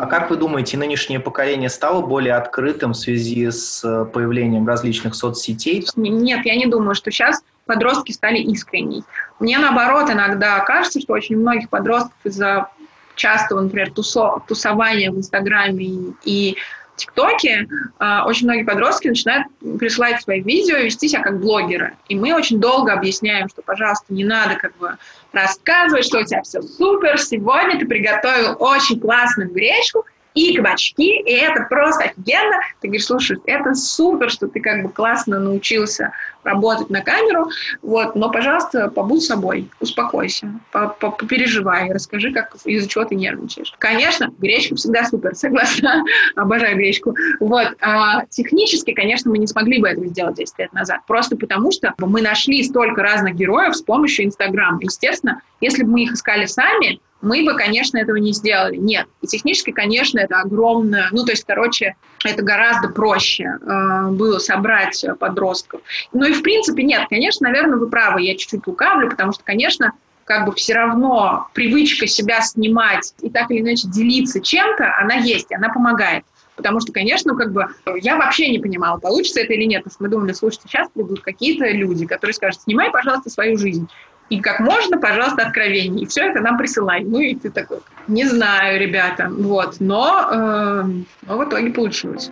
А 0.00 0.06
как 0.06 0.30
вы 0.30 0.36
думаете, 0.36 0.76
нынешнее 0.76 1.20
поколение 1.20 1.68
стало 1.68 2.04
более 2.04 2.34
открытым 2.34 2.92
в 2.92 2.96
связи 2.96 3.50
с 3.50 3.84
э, 3.84 4.04
появлением 4.06 4.66
различных 4.66 5.14
соцсетей? 5.14 5.84
Нет, 5.96 6.46
я 6.46 6.56
не 6.56 6.66
думаю, 6.66 6.94
что 6.94 7.10
сейчас 7.10 7.42
подростки 7.68 8.10
стали 8.10 8.38
искренней. 8.38 9.04
Мне 9.38 9.58
наоборот 9.58 10.10
иногда 10.10 10.58
кажется, 10.60 11.00
что 11.00 11.12
очень 11.12 11.36
многих 11.36 11.68
подростков 11.68 12.16
из-за 12.24 12.68
частого, 13.14 13.60
например, 13.60 13.92
тусо, 13.92 14.42
тусования 14.48 15.12
в 15.12 15.18
Инстаграме 15.18 16.14
и 16.24 16.56
ТикТоке 16.96 17.68
э, 18.00 18.20
очень 18.24 18.46
многие 18.46 18.64
подростки 18.64 19.08
начинают 19.08 19.46
присылать 19.78 20.20
свои 20.22 20.40
видео 20.40 20.76
и 20.76 20.86
вести 20.86 21.08
себя 21.08 21.22
как 21.22 21.38
блогеры. 21.40 21.96
И 22.08 22.16
мы 22.16 22.34
очень 22.34 22.60
долго 22.60 22.92
объясняем, 22.92 23.48
что, 23.48 23.62
пожалуйста, 23.62 24.12
не 24.12 24.24
надо 24.24 24.56
как 24.56 24.76
бы 24.78 24.96
рассказывать, 25.32 26.04
что 26.04 26.18
у 26.18 26.24
тебя 26.24 26.42
все 26.42 26.60
супер, 26.60 27.18
сегодня 27.18 27.78
ты 27.78 27.86
приготовил 27.86 28.56
очень 28.58 28.98
классную 28.98 29.50
гречку, 29.50 30.04
и 30.34 30.56
кабачки, 30.56 31.20
и 31.20 31.32
это 31.32 31.66
просто 31.68 32.04
офигенно. 32.04 32.56
Ты 32.80 32.88
говоришь, 32.88 33.06
слушай, 33.06 33.38
это 33.46 33.74
супер, 33.74 34.30
что 34.30 34.48
ты 34.48 34.60
как 34.60 34.82
бы 34.82 34.88
классно 34.90 35.38
научился 35.38 36.12
работать 36.44 36.90
на 36.90 37.02
камеру, 37.02 37.50
вот, 37.82 38.14
но, 38.14 38.30
пожалуйста, 38.30 38.88
побудь 38.88 39.22
собой, 39.22 39.68
успокойся, 39.80 40.48
попереживай, 40.70 41.92
расскажи, 41.92 42.32
как, 42.32 42.54
из-за 42.64 42.88
чего 42.88 43.04
ты 43.04 43.14
нервничаешь. 43.14 43.74
Конечно, 43.78 44.32
гречка 44.38 44.76
всегда 44.76 45.04
супер, 45.04 45.34
согласна, 45.34 46.04
обожаю 46.36 46.76
гречку. 46.76 47.14
Вот, 47.40 47.74
а 47.80 48.24
технически, 48.26 48.92
конечно, 48.92 49.30
мы 49.30 49.38
не 49.38 49.46
смогли 49.46 49.80
бы 49.80 49.88
этого 49.88 50.06
сделать 50.06 50.36
10 50.36 50.58
лет 50.58 50.72
назад, 50.72 51.00
просто 51.06 51.36
потому 51.36 51.70
что 51.70 51.94
мы 51.98 52.22
нашли 52.22 52.62
столько 52.62 53.02
разных 53.02 53.34
героев 53.34 53.76
с 53.76 53.82
помощью 53.82 54.24
Инстаграма. 54.24 54.78
Естественно, 54.80 55.42
если 55.60 55.82
бы 55.82 55.90
мы 55.90 56.04
их 56.04 56.12
искали 56.12 56.46
сами, 56.46 57.00
мы 57.20 57.44
бы, 57.44 57.56
конечно, 57.56 57.98
этого 57.98 58.16
не 58.16 58.32
сделали. 58.32 58.76
Нет. 58.76 59.06
И 59.22 59.26
технически, 59.26 59.72
конечно, 59.72 60.18
это 60.18 60.40
огромное... 60.40 61.08
Ну, 61.10 61.24
то 61.24 61.32
есть, 61.32 61.44
короче, 61.44 61.96
это 62.24 62.42
гораздо 62.42 62.88
проще 62.88 63.58
э, 63.60 64.10
было 64.10 64.38
собрать 64.38 65.04
подростков. 65.18 65.80
Ну 66.12 66.26
и, 66.26 66.32
в 66.32 66.42
принципе, 66.42 66.82
нет. 66.84 67.06
Конечно, 67.10 67.48
наверное, 67.48 67.78
вы 67.78 67.88
правы. 67.88 68.22
Я 68.22 68.36
чуть-чуть 68.36 68.66
лукавлю, 68.66 69.10
потому 69.10 69.32
что, 69.32 69.42
конечно, 69.42 69.92
как 70.24 70.46
бы 70.46 70.54
все 70.54 70.74
равно 70.74 71.48
привычка 71.54 72.06
себя 72.06 72.42
снимать 72.42 73.14
и 73.22 73.30
так 73.30 73.50
или 73.50 73.60
иначе 73.60 73.88
делиться 73.88 74.40
чем-то, 74.40 74.96
она 75.00 75.14
есть, 75.14 75.50
она 75.52 75.70
помогает. 75.70 76.24
Потому 76.54 76.80
что, 76.80 76.92
конечно, 76.92 77.34
как 77.34 77.52
бы 77.52 77.66
я 78.00 78.16
вообще 78.16 78.50
не 78.50 78.58
понимала, 78.58 78.98
получится 78.98 79.40
это 79.40 79.54
или 79.54 79.64
нет. 79.64 79.84
Потому 79.84 79.94
что 79.94 80.02
мы 80.02 80.08
думали, 80.10 80.32
слушайте, 80.32 80.68
сейчас 80.68 80.88
придут 80.92 81.20
какие-то 81.20 81.68
люди, 81.70 82.04
которые 82.04 82.34
скажут, 82.34 82.60
снимай, 82.62 82.90
пожалуйста, 82.90 83.30
свою 83.30 83.56
жизнь 83.56 83.88
и 84.30 84.40
как 84.40 84.60
можно, 84.60 84.98
пожалуйста, 84.98 85.46
откровений. 85.46 86.02
И 86.02 86.06
все 86.06 86.22
это 86.28 86.40
нам 86.40 86.58
присылай. 86.58 87.02
Ну 87.02 87.18
и 87.20 87.34
ты 87.34 87.50
такой, 87.50 87.78
не 88.06 88.24
знаю, 88.26 88.80
ребята, 88.80 89.28
вот. 89.30 89.76
Но, 89.80 90.28
э, 90.30 90.82
но 91.26 91.38
в 91.38 91.48
итоге 91.48 91.70
получилось. 91.70 92.30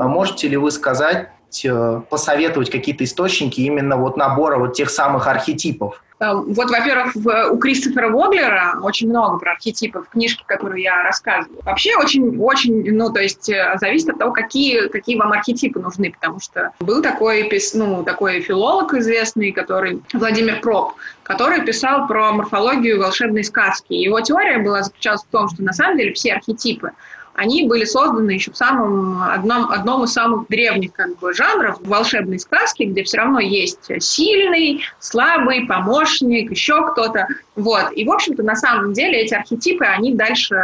А 0.00 0.08
можете 0.08 0.48
ли 0.48 0.56
вы 0.56 0.70
сказать, 0.70 1.28
э, 1.64 2.00
посоветовать 2.08 2.70
какие-то 2.70 3.04
источники 3.04 3.60
именно 3.60 3.96
вот 3.96 4.16
набора 4.16 4.58
вот 4.58 4.74
тех 4.74 4.90
самых 4.90 5.28
архетипов? 5.28 6.02
Эм, 6.20 6.52
вот, 6.52 6.70
во-первых, 6.70 7.16
у 7.50 7.56
Кристофера 7.56 8.10
Воглера 8.10 8.78
очень 8.82 9.08
много 9.08 9.38
про 9.38 9.52
архетипы 9.52 10.00
в 10.00 10.10
книжке, 10.10 10.44
которую 10.46 10.80
я 10.80 11.02
рассказываю. 11.02 11.60
Вообще 11.64 11.96
очень, 11.96 12.38
очень, 12.38 12.94
ну, 12.94 13.10
то 13.10 13.20
есть 13.20 13.48
э, 13.48 13.76
зависит 13.80 14.10
от 14.10 14.18
того, 14.18 14.32
какие, 14.32 14.88
какие 14.88 15.16
вам 15.16 15.32
архетипы 15.32 15.80
нужны, 15.80 16.12
потому 16.12 16.38
что 16.38 16.72
был 16.80 17.00
такой, 17.00 17.50
ну, 17.72 18.04
такой 18.04 18.40
филолог 18.40 18.92
известный, 18.92 19.50
который, 19.50 20.02
Владимир 20.12 20.60
Проп, 20.60 20.92
который 21.22 21.64
писал 21.64 22.06
про 22.06 22.32
морфологию 22.32 23.00
волшебной 23.00 23.42
сказки. 23.42 23.94
Его 23.94 24.20
теория 24.20 24.58
была 24.58 24.82
заключалась 24.82 25.22
в 25.22 25.28
том, 25.28 25.48
что 25.48 25.62
на 25.62 25.72
самом 25.72 25.96
деле 25.96 26.12
все 26.12 26.34
архетипы, 26.34 26.90
они 27.34 27.66
были 27.66 27.84
созданы 27.84 28.32
еще 28.32 28.50
в 28.50 28.56
самом 28.56 29.22
одном, 29.22 29.70
одном 29.70 30.04
из 30.04 30.12
самых 30.12 30.48
древних 30.48 30.92
как 30.92 31.16
бы, 31.18 31.32
жанров 31.32 31.78
волшебной 31.80 32.38
сказки, 32.38 32.82
где 32.82 33.02
все 33.02 33.18
равно 33.18 33.40
есть 33.40 33.90
сильный, 34.02 34.82
слабый, 34.98 35.66
помощник, 35.66 36.50
еще 36.50 36.90
кто-то. 36.90 37.28
Вот. 37.56 37.92
И, 37.92 38.04
в 38.04 38.12
общем-то, 38.12 38.42
на 38.42 38.56
самом 38.56 38.92
деле 38.92 39.22
эти 39.22 39.34
архетипы, 39.34 39.84
они 39.84 40.14
дальше 40.14 40.56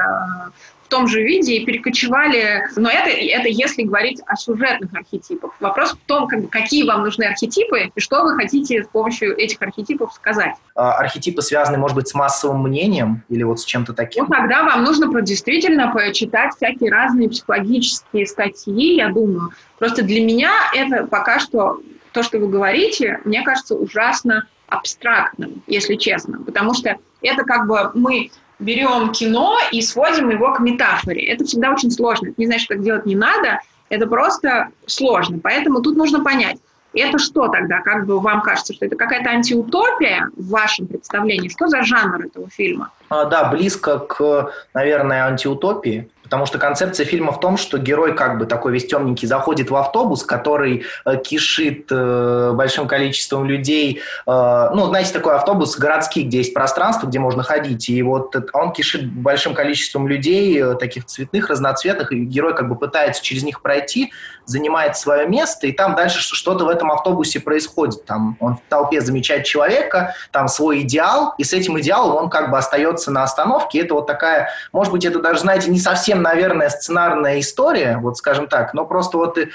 в 0.87 0.89
том 0.89 1.09
же 1.09 1.23
виде 1.23 1.57
и 1.57 1.65
перекочевали. 1.65 2.63
Но 2.77 2.89
это, 2.89 3.11
это 3.11 3.49
если 3.49 3.83
говорить 3.83 4.21
о 4.25 4.37
сюжетных 4.37 4.95
архетипах. 4.95 5.53
Вопрос 5.59 5.93
в 5.93 5.99
том, 6.07 6.29
как 6.29 6.43
бы, 6.43 6.49
какие 6.49 6.87
вам 6.87 7.03
нужны 7.03 7.25
архетипы 7.25 7.91
и 7.93 8.01
что 8.01 8.23
вы 8.23 8.37
хотите 8.37 8.85
с 8.85 8.87
помощью 8.87 9.37
этих 9.37 9.61
архетипов 9.61 10.13
сказать. 10.15 10.55
А, 10.77 10.93
архетипы 10.93 11.43
связаны, 11.43 11.79
может 11.79 11.97
быть, 11.97 12.07
с 12.07 12.15
массовым 12.15 12.63
мнением 12.63 13.25
или 13.29 13.43
вот 13.43 13.61
с 13.61 13.65
чем-то 13.65 13.95
таким? 13.95 14.27
Ну, 14.29 14.31
тогда 14.31 14.63
вам 14.63 14.85
нужно 14.85 15.21
действительно 15.23 15.91
почитать 15.93 16.55
всякие 16.55 16.93
разные 16.93 17.29
психологические 17.29 18.27
статьи, 18.27 18.97
я 18.97 19.09
думаю. 19.09 19.51
Просто 19.81 20.03
для 20.03 20.25
меня 20.25 20.53
это 20.73 21.07
пока 21.07 21.41
что 21.41 21.81
то, 22.13 22.23
что 22.23 22.39
вы 22.39 22.49
говорите, 22.49 23.21
мне 23.25 23.43
кажется 23.43 23.75
ужасно 23.75 24.47
абстрактным, 24.69 25.63
если 25.67 25.97
честно. 25.97 26.43
Потому 26.45 26.75
что 26.75 26.97
это 27.23 27.43
как 27.43 27.67
бы 27.67 27.91
мы 27.95 28.31
берем 28.59 29.13
кино 29.13 29.59
и 29.73 29.83
сводим 29.83 30.31
его 30.31 30.53
к 30.53 30.61
метафоре. 30.61 31.27
Это 31.27 31.45
всегда 31.45 31.73
очень 31.73 31.91
сложно. 31.91 32.29
Это 32.29 32.35
не 32.39 32.47
значит, 32.47 32.69
так 32.69 32.83
делать 32.83 33.07
не 33.07 33.15
надо, 33.15 33.61
это 33.89 34.07
просто 34.07 34.69
сложно. 34.87 35.39
Поэтому 35.43 35.83
тут 35.83 35.97
нужно 35.97 36.23
понять, 36.23 36.59
это 36.95 37.19
что 37.19 37.49
тогда? 37.49 37.81
Как 37.81 38.07
бы 38.07 38.19
вам 38.21 38.41
кажется, 38.41 38.73
что 38.73 38.87
это 38.87 38.97
какая-то 38.97 39.31
антиутопия 39.31 40.31
в 40.37 40.49
вашем 40.49 40.87
представлении? 40.87 41.49
Что 41.49 41.69
за 41.69 41.83
жанр 41.83 42.27
этого 42.27 42.49
фильма? 42.49 42.91
А, 43.09 43.27
да, 43.27 43.51
близко 43.51 43.99
к, 43.99 44.53
наверное, 44.73 45.27
антиутопии. 45.27 46.09
Потому 46.27 46.45
что 46.45 46.59
концепция 46.59 47.07
фильма 47.07 47.31
в 47.31 47.39
том, 47.39 47.57
что 47.57 47.79
герой 47.79 48.15
как 48.17 48.39
бы 48.39 48.47
такой 48.47 48.73
весь 48.73 48.87
темненький 48.87 49.29
заходит 49.29 49.71
в 49.71 49.77
автобус, 49.77 50.25
который 50.25 50.85
э, 51.05 51.17
кишит 51.19 51.87
э, 51.91 52.53
большим 52.53 52.89
количеством 52.89 53.47
людей. 53.47 54.01
Э, 54.27 54.71
ну, 54.75 54.87
знаете, 54.87 55.13
такой 55.13 55.37
автобус 55.37 55.79
городский, 55.79 56.25
где 56.25 56.39
есть 56.39 56.53
пространство, 56.53 57.07
где 57.07 57.21
можно 57.21 57.45
ходить. 57.45 57.89
И 57.89 58.03
вот 58.03 58.35
он 58.53 58.73
кишит 58.73 59.07
большим 59.07 59.55
количеством 59.55 60.09
людей, 60.09 60.61
таких 60.81 61.05
цветных, 61.05 61.49
разноцветных, 61.49 62.11
и 62.11 62.25
герой 62.25 62.57
как 62.57 62.69
бы 62.69 62.75
пытается 62.75 63.23
через 63.23 63.45
них 63.45 63.63
пройти, 63.63 64.13
занимает 64.47 64.97
свое 64.97 65.27
место, 65.27 65.67
и 65.67 65.73
там 65.73 65.95
дальше 65.95 66.21
что-то 66.21 66.65
в 66.65 66.69
этом 66.69 66.91
автобусе 66.91 67.41
происходит. 67.41 68.05
Там 68.07 68.37
он 68.41 68.57
в 68.57 68.61
толпе 68.69 69.01
замечает 69.01 69.45
человека, 69.45 70.15
там 70.31 70.49
свой 70.49 70.81
идеал, 70.81 71.35
и 71.37 71.45
с 71.45 71.53
этим 71.53 71.79
идеалом 71.81 72.17
он 72.17 72.31
как 72.31 72.51
бы 72.51 72.57
остается 72.57 73.11
на 73.11 73.25
остановке. 73.25 73.81
Это 73.81 73.95
вот 73.95 74.07
такая, 74.07 74.51
может 74.73 74.93
быть, 74.93 75.05
это 75.05 75.21
даже, 75.21 75.41
знаете, 75.41 75.71
не 75.71 75.81
совсем 75.81 76.23
наверное, 76.23 76.71
сценарная 76.71 77.41
история, 77.41 77.99
вот 77.99 78.17
скажем 78.17 78.47
так, 78.47 78.73
но 78.73 78.87
просто 78.87 79.19
вот 79.19 79.37
э, 79.37 79.49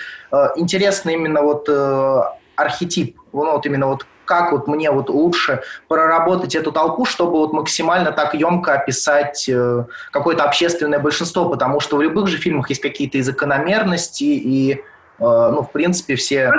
интересно 0.55 1.09
именно 1.09 1.41
вот 1.41 1.67
э, 1.69 2.21
архетип, 2.55 3.17
ну, 3.33 3.51
вот 3.51 3.65
именно 3.65 3.87
вот 3.87 4.05
как 4.31 4.53
вот 4.53 4.65
мне 4.65 4.89
вот 4.91 5.09
лучше 5.09 5.61
проработать 5.89 6.55
эту 6.55 6.71
толпу, 6.71 7.03
чтобы 7.03 7.33
вот 7.33 7.51
максимально 7.51 8.13
так 8.13 8.33
емко 8.33 8.75
описать 8.75 9.49
э, 9.49 9.83
какое-то 10.09 10.45
общественное 10.45 10.99
большинство, 10.99 11.49
потому 11.49 11.81
что 11.81 11.97
в 11.97 12.01
любых 12.01 12.27
же 12.27 12.37
фильмах 12.37 12.69
есть 12.69 12.81
какие-то 12.81 13.17
и 13.17 13.21
закономерности, 13.23 14.23
и, 14.23 14.71
э, 14.75 14.79
ну, 15.19 15.63
в 15.63 15.71
принципе, 15.73 16.15
все... 16.15 16.49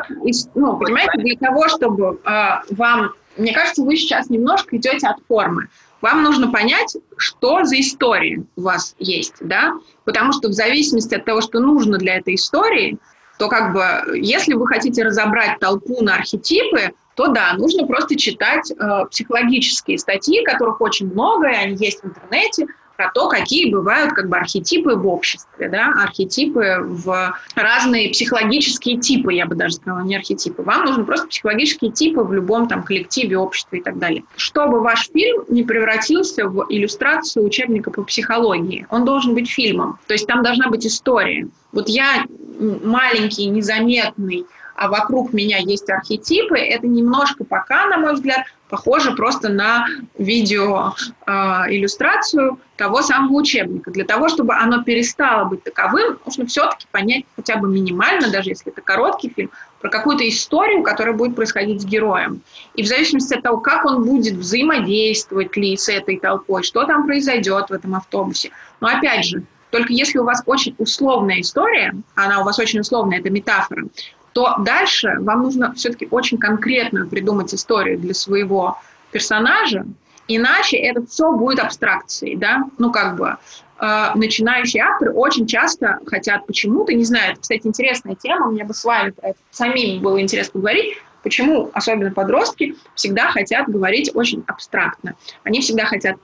Ну, 0.54 0.76
понимаете, 0.76 1.12
для 1.14 1.34
того, 1.38 1.66
чтобы 1.68 2.20
э, 2.22 2.74
вам... 2.74 3.14
Мне 3.38 3.54
кажется, 3.54 3.82
вы 3.82 3.96
сейчас 3.96 4.28
немножко 4.28 4.76
идете 4.76 5.06
от 5.06 5.16
формы. 5.26 5.68
Вам 6.02 6.22
нужно 6.22 6.52
понять, 6.52 6.94
что 7.16 7.64
за 7.64 7.80
история 7.80 8.44
у 8.54 8.60
вас 8.60 8.94
есть, 8.98 9.36
да, 9.40 9.72
потому 10.04 10.34
что 10.34 10.48
в 10.48 10.52
зависимости 10.52 11.14
от 11.14 11.24
того, 11.24 11.40
что 11.40 11.58
нужно 11.58 11.96
для 11.96 12.16
этой 12.18 12.34
истории, 12.34 12.98
то 13.38 13.48
как 13.48 13.72
бы, 13.72 14.18
если 14.18 14.52
вы 14.52 14.66
хотите 14.66 15.04
разобрать 15.04 15.58
толпу 15.58 16.02
на 16.02 16.16
архетипы, 16.16 16.92
то 17.14 17.28
да, 17.28 17.54
нужно 17.54 17.86
просто 17.86 18.16
читать 18.16 18.70
э, 18.70 19.04
психологические 19.10 19.98
статьи, 19.98 20.44
которых 20.44 20.80
очень 20.80 21.10
много, 21.10 21.48
и 21.48 21.54
они 21.54 21.76
есть 21.76 22.02
в 22.02 22.06
интернете, 22.06 22.66
про 22.96 23.10
то, 23.10 23.28
какие 23.28 23.70
бывают 23.70 24.12
как 24.12 24.28
бы 24.28 24.36
архетипы 24.36 24.94
в 24.94 25.06
обществе, 25.08 25.68
да, 25.68 25.92
архетипы 26.02 26.78
в 26.80 27.36
разные 27.54 28.10
психологические 28.10 28.98
типы, 28.98 29.32
я 29.34 29.46
бы 29.46 29.54
даже 29.54 29.74
сказала, 29.74 30.00
не 30.00 30.16
архетипы. 30.16 30.62
Вам 30.62 30.84
нужны 30.84 31.04
просто 31.04 31.26
психологические 31.26 31.90
типы 31.90 32.22
в 32.22 32.32
любом 32.32 32.68
там 32.68 32.82
коллективе, 32.82 33.38
обществе 33.38 33.80
и 33.80 33.82
так 33.82 33.98
далее. 33.98 34.24
Чтобы 34.36 34.80
ваш 34.80 35.08
фильм 35.10 35.44
не 35.48 35.62
превратился 35.62 36.46
в 36.46 36.66
иллюстрацию 36.68 37.44
учебника 37.44 37.90
по 37.90 38.02
психологии, 38.02 38.86
он 38.90 39.04
должен 39.04 39.34
быть 39.34 39.50
фильмом. 39.50 39.98
То 40.06 40.14
есть 40.14 40.26
там 40.26 40.42
должна 40.42 40.68
быть 40.68 40.86
история. 40.86 41.48
Вот 41.72 41.88
я 41.88 42.26
маленький, 42.60 43.46
незаметный, 43.46 44.44
а 44.82 44.88
вокруг 44.88 45.32
меня 45.32 45.58
есть 45.58 45.88
архетипы, 45.88 46.58
это 46.58 46.88
немножко 46.88 47.44
пока, 47.44 47.86
на 47.86 47.98
мой 47.98 48.14
взгляд, 48.14 48.46
похоже 48.68 49.12
просто 49.12 49.48
на 49.48 49.86
видео 50.18 50.94
э, 51.24 51.32
иллюстрацию 51.68 52.58
того 52.76 53.00
самого 53.02 53.34
учебника. 53.34 53.92
Для 53.92 54.04
того, 54.04 54.28
чтобы 54.28 54.56
оно 54.56 54.82
перестало 54.82 55.44
быть 55.44 55.62
таковым, 55.62 56.18
нужно 56.26 56.46
все-таки 56.46 56.88
понять 56.90 57.26
хотя 57.36 57.58
бы 57.58 57.68
минимально, 57.68 58.32
даже 58.32 58.50
если 58.50 58.72
это 58.72 58.80
короткий 58.80 59.28
фильм, 59.28 59.52
про 59.80 59.88
какую-то 59.88 60.28
историю, 60.28 60.82
которая 60.82 61.14
будет 61.14 61.36
происходить 61.36 61.82
с 61.82 61.84
героем. 61.84 62.42
И 62.74 62.82
в 62.82 62.86
зависимости 62.88 63.34
от 63.34 63.42
того, 63.42 63.58
как 63.58 63.84
он 63.84 64.02
будет 64.02 64.34
взаимодействовать 64.34 65.56
ли 65.56 65.76
с 65.76 65.88
этой 65.88 66.18
толпой, 66.18 66.64
что 66.64 66.84
там 66.86 67.06
произойдет 67.06 67.70
в 67.70 67.72
этом 67.72 67.94
автобусе. 67.94 68.50
Но 68.80 68.88
опять 68.88 69.26
же, 69.26 69.44
только 69.70 69.92
если 69.92 70.18
у 70.18 70.24
вас 70.24 70.42
очень 70.44 70.74
условная 70.78 71.40
история, 71.40 71.94
она 72.16 72.40
у 72.40 72.44
вас 72.44 72.58
очень 72.58 72.80
условная, 72.80 73.20
это 73.20 73.30
метафора, 73.30 73.84
то 74.32 74.56
дальше 74.58 75.16
вам 75.20 75.42
нужно 75.42 75.72
все-таки 75.74 76.08
очень 76.10 76.38
конкретную 76.38 77.08
придумать 77.08 77.54
историю 77.54 77.98
для 77.98 78.14
своего 78.14 78.78
персонажа, 79.10 79.86
иначе 80.28 80.76
это 80.78 81.04
все 81.06 81.32
будет 81.32 81.58
абстракцией, 81.58 82.36
да, 82.36 82.64
ну 82.78 82.90
как 82.90 83.16
бы 83.16 83.36
э, 83.78 84.06
начинающие 84.14 84.82
авторы 84.82 85.12
очень 85.12 85.46
часто 85.46 85.98
хотят 86.06 86.46
почему-то, 86.46 86.92
не 86.92 87.04
знаю, 87.04 87.32
это, 87.32 87.40
кстати, 87.40 87.66
интересная 87.66 88.14
тема, 88.14 88.50
мне 88.50 88.64
бы 88.64 88.72
с 88.72 88.84
вами 88.84 89.12
самим 89.50 90.02
было 90.02 90.20
интересно 90.20 90.52
поговорить, 90.52 90.96
Почему 91.22 91.70
особенно 91.72 92.10
подростки 92.10 92.74
всегда 92.94 93.30
хотят 93.30 93.68
говорить 93.68 94.10
очень 94.14 94.44
абстрактно? 94.46 95.14
Они 95.44 95.60
всегда 95.60 95.84
хотят 95.84 96.16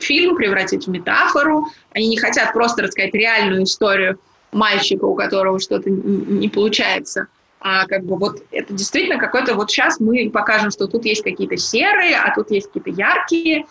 фильм 0.00 0.36
превратить 0.36 0.86
в 0.86 0.90
метафору, 0.90 1.68
они 1.92 2.08
не 2.08 2.16
хотят 2.16 2.52
просто 2.52 2.82
рассказать 2.82 3.14
реальную 3.14 3.64
историю 3.64 4.18
мальчика, 4.52 5.04
у 5.04 5.14
которого 5.14 5.60
что-то 5.60 5.90
не 5.90 6.48
получается. 6.48 7.28
А 7.60 7.86
как 7.86 8.04
бы 8.04 8.16
вот 8.16 8.42
это 8.50 8.72
действительно 8.72 9.18
какой-то... 9.18 9.54
Вот 9.54 9.70
сейчас 9.70 9.98
мы 9.98 10.30
покажем, 10.30 10.70
что 10.70 10.86
тут 10.86 11.04
есть 11.04 11.22
какие-то 11.22 11.56
серые, 11.56 12.16
а 12.16 12.34
тут 12.34 12.50
есть 12.50 12.68
какие-то 12.68 12.90
яркие. 12.90 13.66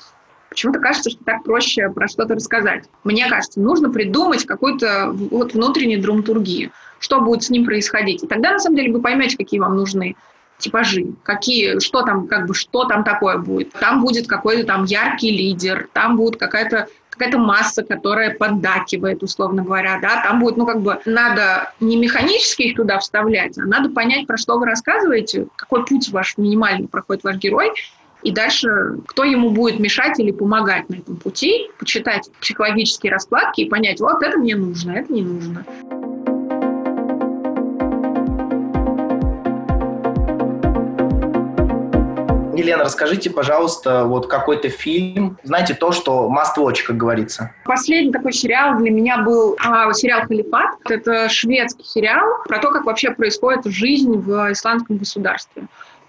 Почему-то 0.50 0.80
кажется, 0.80 1.10
что 1.10 1.24
так 1.24 1.44
проще 1.44 1.90
про 1.90 2.08
что-то 2.08 2.36
рассказать. 2.36 2.86
Мне 3.04 3.30
кажется, 3.30 3.60
нужно 3.60 3.90
придумать 3.90 4.46
какую-то 4.46 5.12
вот 5.12 5.54
внутреннюю 5.54 6.02
драматургию, 6.02 6.72
что 7.00 7.22
будет 7.22 7.44
с 7.44 7.50
ним 7.50 7.66
происходить. 7.66 8.24
И 8.24 8.28
тогда, 8.28 8.54
на 8.54 8.60
самом 8.60 8.78
деле, 8.78 8.92
вы 8.92 9.02
поймете, 9.02 9.38
какие 9.38 9.60
вам 9.60 9.76
нужны 9.76 10.16
типажи, 10.58 11.08
какие, 11.24 11.80
что 11.80 12.02
там, 12.02 12.28
как 12.28 12.48
бы, 12.48 12.54
что 12.54 12.86
там 12.86 13.04
такое 13.04 13.38
будет. 13.38 13.72
Там 13.74 14.02
будет 14.02 14.28
какой-то 14.28 14.66
там 14.66 14.86
яркий 14.86 15.32
лидер, 15.32 15.90
там 15.94 16.16
будет 16.18 16.38
какая-то 16.38 16.88
какая-то 17.18 17.38
масса, 17.38 17.84
которая 17.84 18.36
поддакивает, 18.36 19.24
условно 19.24 19.64
говоря, 19.64 20.00
да, 20.02 20.22
там 20.24 20.40
будет, 20.40 20.58
ну, 20.58 20.66
как 20.66 20.82
бы, 20.82 21.00
надо 21.06 21.74
не 21.80 21.96
механически 21.98 22.64
их 22.64 22.76
туда 22.76 23.00
вставлять, 23.00 23.58
а 23.58 23.62
надо 23.62 23.90
понять, 23.90 24.28
про 24.28 24.38
что 24.38 24.58
вы 24.58 24.66
рассказываете, 24.66 25.48
какой 25.56 25.86
путь 25.86 26.10
ваш 26.10 26.38
минимальный 26.38 26.88
проходит 26.88 27.24
ваш 27.24 27.38
герой, 27.38 27.72
и 28.24 28.32
дальше 28.32 28.98
кто 29.06 29.24
ему 29.24 29.52
будет 29.52 29.80
мешать 29.80 30.20
или 30.20 30.32
помогать 30.32 30.90
на 30.90 30.96
этом 30.96 31.18
пути, 31.18 31.70
почитать 31.80 32.30
психологические 32.42 33.12
раскладки 33.12 33.62
и 33.62 33.70
понять, 33.70 34.00
вот 34.00 34.22
это 34.24 34.38
мне 34.38 34.56
нужно, 34.56 34.92
это 34.92 35.14
не 35.14 35.22
нужно. 35.22 35.66
Елена, 42.56 42.84
расскажите, 42.84 43.30
пожалуйста, 43.30 44.06
вот 44.06 44.28
какой-то 44.28 44.70
фильм, 44.70 45.38
знаете, 45.44 45.74
то, 45.74 45.92
что 45.92 46.32
must 46.32 46.62
watch, 46.62 46.84
как 46.86 46.98
говорится. 46.98 47.54
Последний 47.66 48.12
такой 48.12 48.34
сериал 48.34 48.78
для 48.78 48.92
меня 48.92 49.18
был 49.18 49.56
а, 49.60 49.92
сериал 49.94 50.22
«Халифат». 50.28 50.78
Это 50.90 51.30
шведский 51.30 51.84
сериал 51.84 52.44
про 52.48 52.60
то, 52.60 52.72
как 52.72 52.86
вообще 52.86 53.12
происходит 53.12 53.66
жизнь 53.66 54.18
в 54.18 54.52
исламском 54.52 54.98
государстве. 54.98 55.64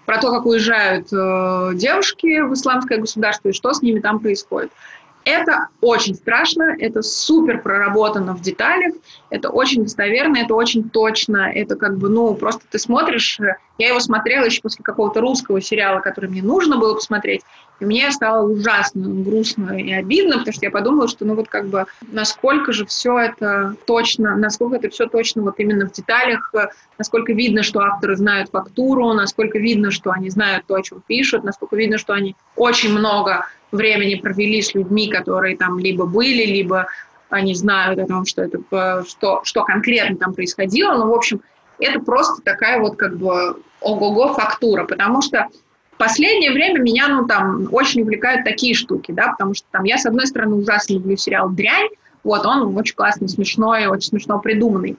Про 0.05 0.19
то, 0.19 0.31
как 0.31 0.45
уезжают 0.45 1.07
э, 1.11 1.71
девушки 1.73 2.39
в 2.39 2.53
исламское 2.53 2.97
государство 2.97 3.49
и 3.49 3.51
что 3.51 3.73
с 3.73 3.81
ними 3.81 3.99
там 3.99 4.19
происходит. 4.19 4.71
Это 5.27 5.67
очень 5.81 6.15
страшно, 6.15 6.73
это 6.79 7.01
супер 7.01 7.61
проработано 7.61 8.33
в 8.33 8.39
деталях, 8.39 8.93
это 9.29 9.49
очень 9.49 9.83
достоверно, 9.83 10.37
это 10.37 10.55
очень 10.55 10.89
точно, 10.89 11.51
это 11.53 11.75
как 11.75 11.97
бы, 11.97 12.07
ну, 12.07 12.33
просто 12.33 12.61
ты 12.71 12.79
смотришь, 12.79 13.37
я 13.77 13.89
его 13.89 13.99
смотрела 13.99 14.45
еще 14.45 14.61
после 14.61 14.85
какого-то 14.85 15.19
русского 15.19 15.59
сериала, 15.59 15.99
который 15.99 16.29
мне 16.29 16.41
нужно 16.41 16.77
было 16.77 16.93
посмотреть, 16.93 17.41
и 17.79 17.85
мне 17.85 18.11
стало 18.11 18.47
ужасно 18.47 19.07
грустно 19.07 19.79
и 19.79 19.91
обидно, 19.91 20.39
потому 20.39 20.53
что 20.53 20.65
я 20.65 20.71
подумала, 20.71 21.07
что, 21.07 21.25
ну, 21.25 21.35
вот 21.35 21.47
как 21.47 21.67
бы, 21.67 21.85
насколько 22.11 22.73
же 22.73 22.85
все 22.85 23.17
это 23.19 23.75
точно, 23.85 24.35
насколько 24.35 24.77
это 24.77 24.89
все 24.89 25.07
точно 25.07 25.43
вот 25.43 25.59
именно 25.59 25.87
в 25.87 25.91
деталях, 25.91 26.53
насколько 26.97 27.33
видно, 27.33 27.63
что 27.63 27.81
авторы 27.81 28.15
знают 28.15 28.49
фактуру, 28.49 29.13
насколько 29.13 29.59
видно, 29.59 29.91
что 29.91 30.11
они 30.11 30.29
знают 30.29 30.65
то, 30.65 30.75
о 30.75 30.81
чем 30.81 31.03
пишут, 31.05 31.43
насколько 31.43 31.75
видно, 31.75 31.97
что 31.97 32.13
они 32.13 32.35
очень 32.55 32.91
много 32.91 33.45
времени 33.71 34.15
провели 34.15 34.61
с 34.61 34.73
людьми, 34.73 35.09
которые 35.09 35.57
там 35.57 35.77
либо 35.77 36.05
были, 36.05 36.45
либо 36.45 36.87
они 37.29 37.53
знают 37.55 37.99
о 37.99 38.05
том, 38.05 38.25
что, 38.25 38.43
это, 38.43 39.03
что, 39.07 39.41
что 39.43 39.63
конкретно 39.63 40.17
там 40.17 40.33
происходило. 40.33 40.93
Ну, 40.93 41.09
в 41.09 41.13
общем, 41.13 41.41
это 41.77 41.99
просто 41.99 42.41
такая 42.41 42.79
вот 42.79 42.95
как 42.95 43.17
бы 43.17 43.61
ого-го 43.81 44.33
фактура, 44.33 44.85
потому 44.85 45.21
что 45.21 45.47
последнее 45.97 46.51
время 46.51 46.79
меня, 46.79 47.07
ну, 47.07 47.27
там, 47.27 47.67
очень 47.71 48.01
увлекают 48.01 48.43
такие 48.43 48.73
штуки, 48.73 49.11
да, 49.11 49.29
потому 49.29 49.53
что 49.53 49.65
там 49.71 49.83
я, 49.83 49.97
с 49.97 50.05
одной 50.05 50.27
стороны, 50.27 50.55
ужасно 50.55 50.93
люблю 50.93 51.17
сериал 51.17 51.49
«Дрянь», 51.49 51.89
вот, 52.23 52.45
он 52.45 52.75
очень 52.77 52.95
классный, 52.95 53.29
смешной, 53.29 53.87
очень 53.87 54.09
смешно 54.09 54.39
придуманный. 54.39 54.97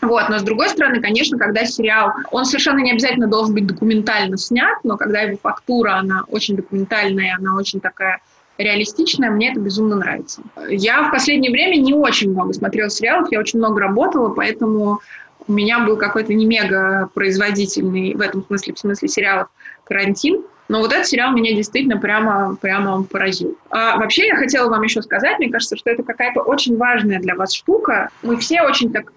Вот. 0.00 0.28
Но 0.28 0.38
с 0.38 0.42
другой 0.42 0.68
стороны, 0.68 1.00
конечно, 1.00 1.38
когда 1.38 1.64
сериал, 1.64 2.12
он 2.30 2.44
совершенно 2.44 2.78
не 2.78 2.92
обязательно 2.92 3.26
должен 3.26 3.54
быть 3.54 3.66
документально 3.66 4.36
снят, 4.36 4.78
но 4.84 4.96
когда 4.96 5.22
его 5.22 5.38
фактура, 5.42 5.94
она 5.94 6.24
очень 6.28 6.56
документальная, 6.56 7.36
она 7.38 7.56
очень 7.56 7.80
такая 7.80 8.20
реалистичная, 8.58 9.30
мне 9.30 9.50
это 9.50 9.60
безумно 9.60 9.96
нравится. 9.96 10.42
Я 10.68 11.08
в 11.08 11.10
последнее 11.10 11.50
время 11.50 11.76
не 11.76 11.92
очень 11.92 12.30
много 12.30 12.52
смотрела 12.52 12.90
сериалов, 12.90 13.32
я 13.32 13.40
очень 13.40 13.58
много 13.58 13.80
работала, 13.80 14.28
поэтому 14.28 15.00
у 15.46 15.52
меня 15.52 15.80
был 15.80 15.96
какой-то 15.96 16.32
не 16.34 16.46
мега 16.46 17.10
производительный 17.14 18.14
в 18.14 18.20
этом 18.20 18.44
смысле, 18.46 18.74
в 18.74 18.78
смысле 18.78 19.08
сериалов 19.08 19.48
карантин. 19.84 20.44
Но 20.68 20.80
вот 20.80 20.92
этот 20.92 21.06
сериал 21.06 21.32
меня 21.32 21.54
действительно 21.54 21.98
прямо, 21.98 22.56
прямо 22.56 23.04
поразил. 23.04 23.58
А 23.70 23.98
вообще 23.98 24.28
я 24.28 24.36
хотела 24.36 24.70
вам 24.70 24.82
еще 24.82 25.02
сказать, 25.02 25.38
мне 25.38 25.50
кажется, 25.50 25.76
что 25.76 25.90
это 25.90 26.02
какая-то 26.02 26.40
очень 26.40 26.76
важная 26.78 27.20
для 27.20 27.34
вас 27.34 27.52
штука. 27.52 28.08
Мы 28.22 28.38
все 28.38 28.62
очень 28.62 28.90
так 28.90 29.12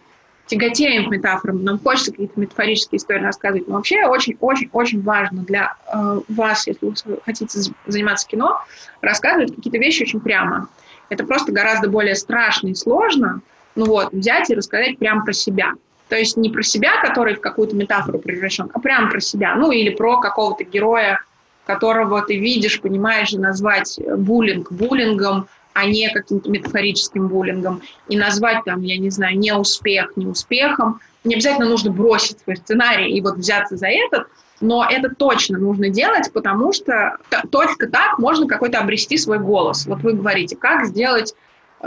тяготеем 0.47 1.05
к 1.05 1.11
метафорам, 1.11 1.63
нам 1.63 1.79
хочется 1.79 2.11
какие-то 2.11 2.39
метафорические 2.39 2.97
истории 2.97 3.23
рассказывать. 3.23 3.67
Но 3.67 3.75
вообще 3.75 4.05
очень-очень-очень 4.05 5.01
важно 5.01 5.43
для 5.43 5.75
э, 5.93 6.21
вас, 6.29 6.67
если 6.67 6.85
вы 6.85 6.93
хотите 7.25 7.59
заниматься 7.85 8.27
кино, 8.27 8.61
рассказывать 9.01 9.55
какие-то 9.55 9.77
вещи 9.77 10.03
очень 10.03 10.19
прямо. 10.19 10.69
Это 11.09 11.25
просто 11.25 11.51
гораздо 11.51 11.89
более 11.89 12.15
страшно 12.15 12.67
и 12.69 12.75
сложно, 12.75 13.41
ну 13.75 13.85
вот, 13.85 14.11
взять 14.11 14.49
и 14.49 14.55
рассказать 14.55 14.97
прямо 14.97 15.23
про 15.23 15.33
себя. 15.33 15.73
То 16.09 16.15
есть 16.15 16.37
не 16.37 16.49
про 16.49 16.63
себя, 16.63 17.01
который 17.01 17.35
в 17.35 17.41
какую-то 17.41 17.75
метафору 17.75 18.19
превращен, 18.19 18.69
а 18.73 18.79
прямо 18.79 19.09
про 19.09 19.19
себя. 19.19 19.55
Ну 19.55 19.71
или 19.71 19.89
про 19.89 20.19
какого-то 20.19 20.63
героя, 20.63 21.21
которого 21.65 22.21
ты 22.21 22.37
видишь, 22.37 22.79
понимаешь, 22.79 23.33
и 23.33 23.37
назвать 23.37 23.99
буллинг 24.17 24.71
буллингом, 24.71 25.47
а 25.73 25.85
не 25.85 26.09
каким-то 26.09 26.49
метафорическим 26.49 27.27
буллингом, 27.27 27.81
и 28.07 28.17
назвать 28.17 28.63
там, 28.65 28.81
я 28.81 28.97
не 28.97 29.09
знаю, 29.09 29.37
неуспех 29.37 30.13
неуспехом. 30.15 30.99
Не 31.23 31.35
обязательно 31.35 31.67
нужно 31.67 31.91
бросить 31.91 32.39
свой 32.39 32.55
сценарий 32.55 33.11
и 33.11 33.21
вот 33.21 33.35
взяться 33.35 33.75
за 33.75 33.87
этот, 33.87 34.27
но 34.59 34.87
это 34.89 35.13
точно 35.13 35.59
нужно 35.59 35.89
делать, 35.89 36.31
потому 36.33 36.73
что 36.73 37.17
только 37.51 37.87
так 37.87 38.17
можно 38.17 38.47
какой-то 38.47 38.79
обрести 38.79 39.17
свой 39.17 39.39
голос. 39.39 39.85
Вот 39.85 40.01
вы 40.01 40.13
говорите, 40.13 40.55
как 40.55 40.85
сделать 40.85 41.33
э, 41.33 41.35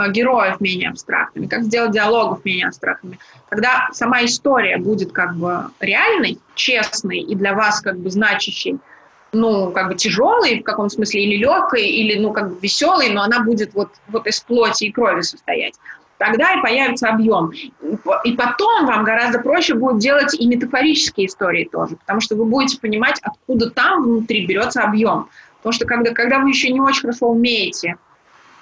героев 0.09 0.61
менее 0.61 0.91
абстрактными, 0.91 1.47
как 1.47 1.63
сделать 1.65 1.93
диалогов 1.93 2.45
менее 2.45 2.69
абстрактными. 2.69 3.19
Когда 3.49 3.89
сама 3.93 4.25
история 4.25 4.79
будет 4.79 5.13
как 5.13 5.35
бы 5.37 5.65
реальной, 5.81 6.39
честной 6.55 7.19
и 7.19 7.35
для 7.35 7.55
вас 7.55 7.81
как 7.81 7.99
бы 7.99 8.11
значащей, 8.11 8.79
ну, 9.33 9.71
как 9.71 9.89
бы 9.89 9.95
тяжелой 9.95 10.61
в 10.61 10.65
каком 10.65 10.91
смысле, 10.91 11.25
или 11.25 11.37
легкой, 11.37 11.87
или, 11.87 12.19
ну, 12.19 12.33
как 12.33 12.51
бы 12.51 12.59
веселой, 12.61 13.11
но 13.11 13.23
она 13.23 13.41
будет 13.41 13.75
вот, 13.75 13.91
вот 14.09 14.27
из 14.27 14.41
плоти 14.41 14.85
и 14.85 14.93
крови 14.93 15.23
состоять. 15.23 15.75
Тогда 16.19 16.53
и 16.53 16.61
появится 16.61 17.09
объем. 17.09 17.51
И 18.25 18.33
потом 18.33 18.87
вам 18.87 19.05
гораздо 19.05 19.39
проще 19.39 19.75
будет 19.75 20.01
делать 20.01 20.35
и 20.35 20.47
метафорические 20.47 21.27
истории 21.27 21.65
тоже, 21.71 21.97
потому 21.97 22.21
что 22.21 22.37
вы 22.37 22.45
будете 22.45 22.79
понимать, 22.79 23.19
откуда 23.23 23.71
там 23.71 24.03
внутри 24.03 24.47
берется 24.47 24.83
объем. 24.83 25.29
Потому 25.59 25.73
что 25.73 25.87
когда, 25.87 26.13
когда 26.13 26.41
вы 26.41 26.51
еще 26.51 26.71
не 26.71 26.81
очень 26.81 27.03
хорошо 27.03 27.29
умеете 27.29 27.97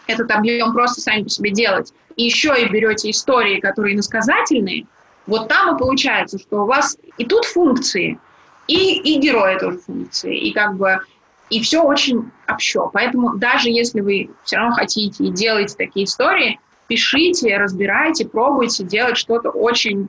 этот 0.09 0.31
объем 0.33 0.73
просто 0.73 1.01
сами 1.01 1.23
по 1.23 1.29
себе 1.29 1.51
делать, 1.53 1.93
и 2.17 2.25
еще 2.25 2.55
и 2.61 2.69
берете 2.69 3.11
истории, 3.11 3.61
которые 3.61 3.95
иносказательные, 3.95 4.87
вот 5.27 5.49
там 5.49 5.77
и 5.77 5.79
получается, 5.79 6.39
что 6.39 6.63
у 6.63 6.67
вас 6.67 6.97
и 7.19 7.25
тут 7.25 7.45
функции, 7.45 8.19
и, 8.67 8.99
и 8.99 9.21
герои 9.21 9.59
тоже 9.59 9.79
функции, 9.79 10.37
и 10.37 10.53
как 10.53 10.77
бы 10.77 10.99
и 11.51 11.61
все 11.63 11.83
очень 11.83 12.31
общо. 12.47 12.91
Поэтому 12.93 13.37
даже 13.37 13.71
если 13.71 14.01
вы 14.01 14.31
все 14.45 14.57
равно 14.57 14.75
хотите 14.75 15.25
и 15.25 15.31
делаете 15.31 15.75
такие 15.77 16.05
истории, 16.05 16.59
пишите, 16.89 17.57
разбирайте, 17.57 18.27
пробуйте 18.27 18.85
делать 18.85 19.17
что-то 19.17 19.51
очень 19.51 20.09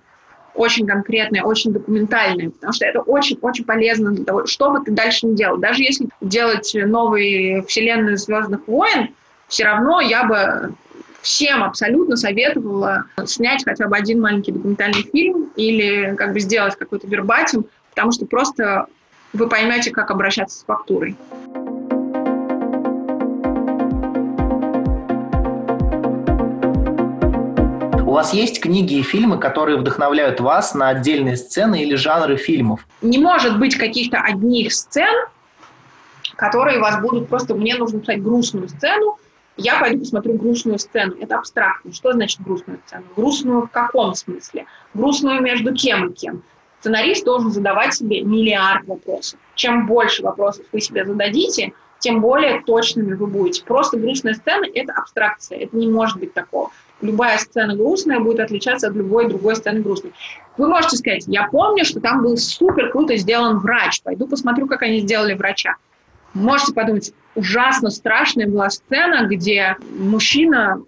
очень 0.56 0.88
конкретное, 0.88 1.44
очень 1.44 1.72
документальное, 1.72 2.50
потому 2.50 2.74
что 2.74 2.86
это 2.86 3.02
очень-очень 3.02 3.64
полезно 3.64 4.12
для 4.12 4.26
того, 4.26 4.46
что 4.46 4.72
бы 4.72 4.84
ты 4.84 4.92
дальше 4.92 5.28
не 5.28 5.36
делал. 5.36 5.58
Даже 5.58 5.84
если 5.84 6.10
делать 6.22 6.72
новые 6.74 7.62
вселенные 7.64 8.18
Звездных 8.18 8.68
войн, 8.68 9.16
все 9.50 9.66
равно 9.66 10.00
я 10.00 10.24
бы 10.24 10.74
всем 11.22 11.64
абсолютно 11.64 12.16
советовала 12.16 13.06
снять 13.26 13.66
хотя 13.66 13.88
бы 13.88 13.98
один 13.98 14.22
маленький 14.22 14.54
документальный 14.54 15.02
фильм 15.02 15.50
или 15.56 16.16
как 16.16 16.32
бы 16.32 16.40
сделать 16.40 16.78
какой-то 16.78 17.08
вербатим, 17.08 17.66
потому 17.90 18.14
что 18.14 18.26
просто 18.26 18.86
вы 19.34 19.50
поймете, 19.50 19.92
как 19.92 20.12
обращаться 20.12 20.60
с 20.60 20.64
фактурой. 20.64 21.18
У 28.02 28.12
вас 28.12 28.34
есть 28.34 28.62
книги 28.62 28.96
и 28.96 29.04
фильмы, 29.04 29.38
которые 29.40 29.78
вдохновляют 29.78 30.40
вас 30.40 30.74
на 30.74 30.90
отдельные 30.90 31.38
сцены 31.38 31.84
или 31.84 31.96
жанры 31.96 32.38
фильмов? 32.38 32.86
Не 33.02 33.18
может 33.18 33.60
быть 33.60 33.76
каких-то 33.76 34.20
одних 34.20 34.74
сцен, 34.74 35.28
которые 36.36 36.80
вас 36.80 37.02
будут 37.02 37.30
просто... 37.30 37.54
Мне 37.54 37.76
нужно 37.76 38.00
писать 38.00 38.24
грустную 38.24 38.68
сцену, 38.68 39.18
я 39.60 39.80
пойду 39.80 40.00
посмотрю 40.00 40.34
грустную 40.34 40.80
сцену. 40.80 41.16
Это 41.20 41.38
абстрактно. 41.38 41.94
Что 41.94 42.14
значит 42.14 42.42
грустную 42.42 42.80
сцену? 42.86 43.06
Грустную 43.16 43.62
в 43.64 43.72
каком 43.72 44.16
смысле? 44.16 44.66
Грустную 44.94 45.42
между 45.42 45.74
кем 45.74 46.10
и 46.10 46.14
кем? 46.14 46.44
Сценарист 46.80 47.26
должен 47.26 47.52
задавать 47.52 47.94
себе 47.94 48.22
миллиард 48.22 48.88
вопросов. 48.88 49.40
Чем 49.56 49.86
больше 49.86 50.24
вопросов 50.24 50.66
вы 50.72 50.80
себе 50.80 51.06
зададите, 51.06 51.74
тем 52.00 52.22
более 52.22 52.62
точными 52.62 53.14
вы 53.14 53.28
будете. 53.28 53.64
Просто 53.66 53.98
грустная 53.98 54.34
сцена– 54.34 54.66
это 54.74 54.94
абстракция, 54.94 55.60
это 55.60 55.76
не 55.76 55.88
может 55.88 56.18
быть 56.18 56.34
такого. 56.34 56.72
Любая 57.02 57.38
сцена 57.38 57.76
грустная 57.76 58.20
будет 58.20 58.40
отличаться 58.40 58.88
от 58.88 58.96
любой 58.96 59.28
другой 59.28 59.56
сцены 59.58 59.82
грустной. 59.82 60.14
Вы 60.58 60.68
можете 60.68 60.98
сказать, 60.98 61.26
я 61.28 61.48
помню, 61.50 61.86
что 61.86 62.00
там 62.00 62.22
был 62.24 62.38
супер 62.38 62.92
круто 62.92 63.16
сделан 63.18 63.60
врач, 63.60 64.02
пойду 64.02 64.28
посмотрю, 64.28 64.68
как 64.68 64.82
они 64.82 65.00
сделали 65.00 65.34
врача. 65.34 65.76
Можете 66.34 66.74
подумать, 66.74 67.14
ужасно 67.36 67.90
страшная 67.90 68.48
была 68.48 68.70
сцена, 68.70 69.28
где 69.28 69.76
мужчина 69.98 70.82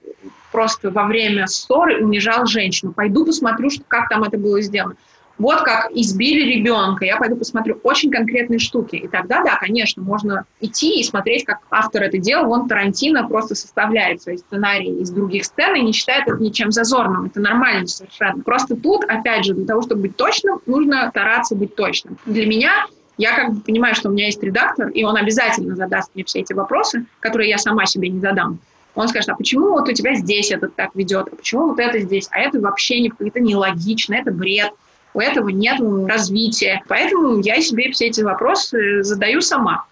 просто 0.51 0.91
во 0.91 1.05
время 1.05 1.47
ссоры 1.47 2.03
унижал 2.03 2.45
женщину. 2.45 2.93
Пойду 2.93 3.25
посмотрю, 3.25 3.69
что, 3.69 3.83
как 3.87 4.09
там 4.09 4.23
это 4.23 4.37
было 4.37 4.61
сделано 4.61 4.95
вот 5.41 5.61
как 5.61 5.89
избили 5.91 6.53
ребенка, 6.53 7.03
я 7.03 7.17
пойду 7.17 7.35
посмотрю 7.35 7.79
очень 7.83 8.11
конкретные 8.11 8.59
штуки. 8.59 8.97
И 8.97 9.07
тогда, 9.07 9.43
да, 9.43 9.57
конечно, 9.57 10.03
можно 10.03 10.45
идти 10.59 10.99
и 10.99 11.03
смотреть, 11.03 11.45
как 11.45 11.59
автор 11.71 12.03
это 12.03 12.19
делал. 12.19 12.45
Вон 12.45 12.67
Тарантино 12.67 13.27
просто 13.27 13.55
составляет 13.55 14.21
свои 14.21 14.37
сценарии 14.37 14.99
из 15.01 15.09
других 15.09 15.45
сцен 15.45 15.75
и 15.75 15.81
не 15.81 15.93
считает 15.93 16.27
это 16.27 16.37
ничем 16.37 16.71
зазорным. 16.71 17.25
Это 17.25 17.39
нормально 17.39 17.87
совершенно. 17.87 18.43
Просто 18.43 18.75
тут, 18.75 19.03
опять 19.05 19.45
же, 19.45 19.55
для 19.55 19.65
того, 19.65 19.81
чтобы 19.81 20.03
быть 20.03 20.15
точным, 20.15 20.59
нужно 20.67 21.09
стараться 21.09 21.55
быть 21.55 21.75
точным. 21.75 22.17
Для 22.27 22.45
меня 22.45 22.85
я 23.22 23.36
как 23.36 23.53
бы 23.53 23.61
понимаю, 23.61 23.93
что 23.93 24.09
у 24.09 24.11
меня 24.11 24.26
есть 24.26 24.41
редактор, 24.41 24.89
и 24.89 25.03
он 25.03 25.15
обязательно 25.15 25.76
задаст 25.76 26.09
мне 26.15 26.24
все 26.24 26.39
эти 26.39 26.53
вопросы, 26.53 27.05
которые 27.19 27.49
я 27.49 27.59
сама 27.59 27.86
себе 27.86 28.09
не 28.09 28.19
задам. 28.19 28.57
Он 28.95 29.07
скажет, 29.07 29.30
а 29.30 29.36
почему 29.36 29.69
вот 29.69 29.88
у 29.88 29.93
тебя 29.93 30.15
здесь 30.15 30.51
это 30.51 30.67
так 30.67 30.89
ведет, 30.95 31.28
а 31.32 31.36
почему 31.36 31.67
вот 31.67 31.80
это 31.80 31.99
здесь, 31.99 32.28
а 32.32 32.39
это 32.39 32.59
вообще 32.59 32.99
не, 32.99 33.13
это 33.19 33.39
нелогично, 33.39 34.15
это 34.15 34.32
бред 34.32 34.72
у 35.13 35.19
этого 35.19 35.49
нет 35.49 35.80
развития. 36.07 36.82
Поэтому 36.88 37.39
я 37.41 37.61
себе 37.61 37.91
все 37.91 38.07
эти 38.07 38.22
вопросы 38.22 39.03
задаю 39.03 39.41
сама. 39.41 39.86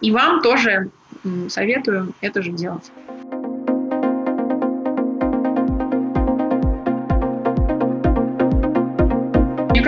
И 0.00 0.10
вам 0.10 0.42
тоже 0.42 0.90
советую 1.48 2.14
это 2.20 2.42
же 2.42 2.50
делать. 2.50 2.90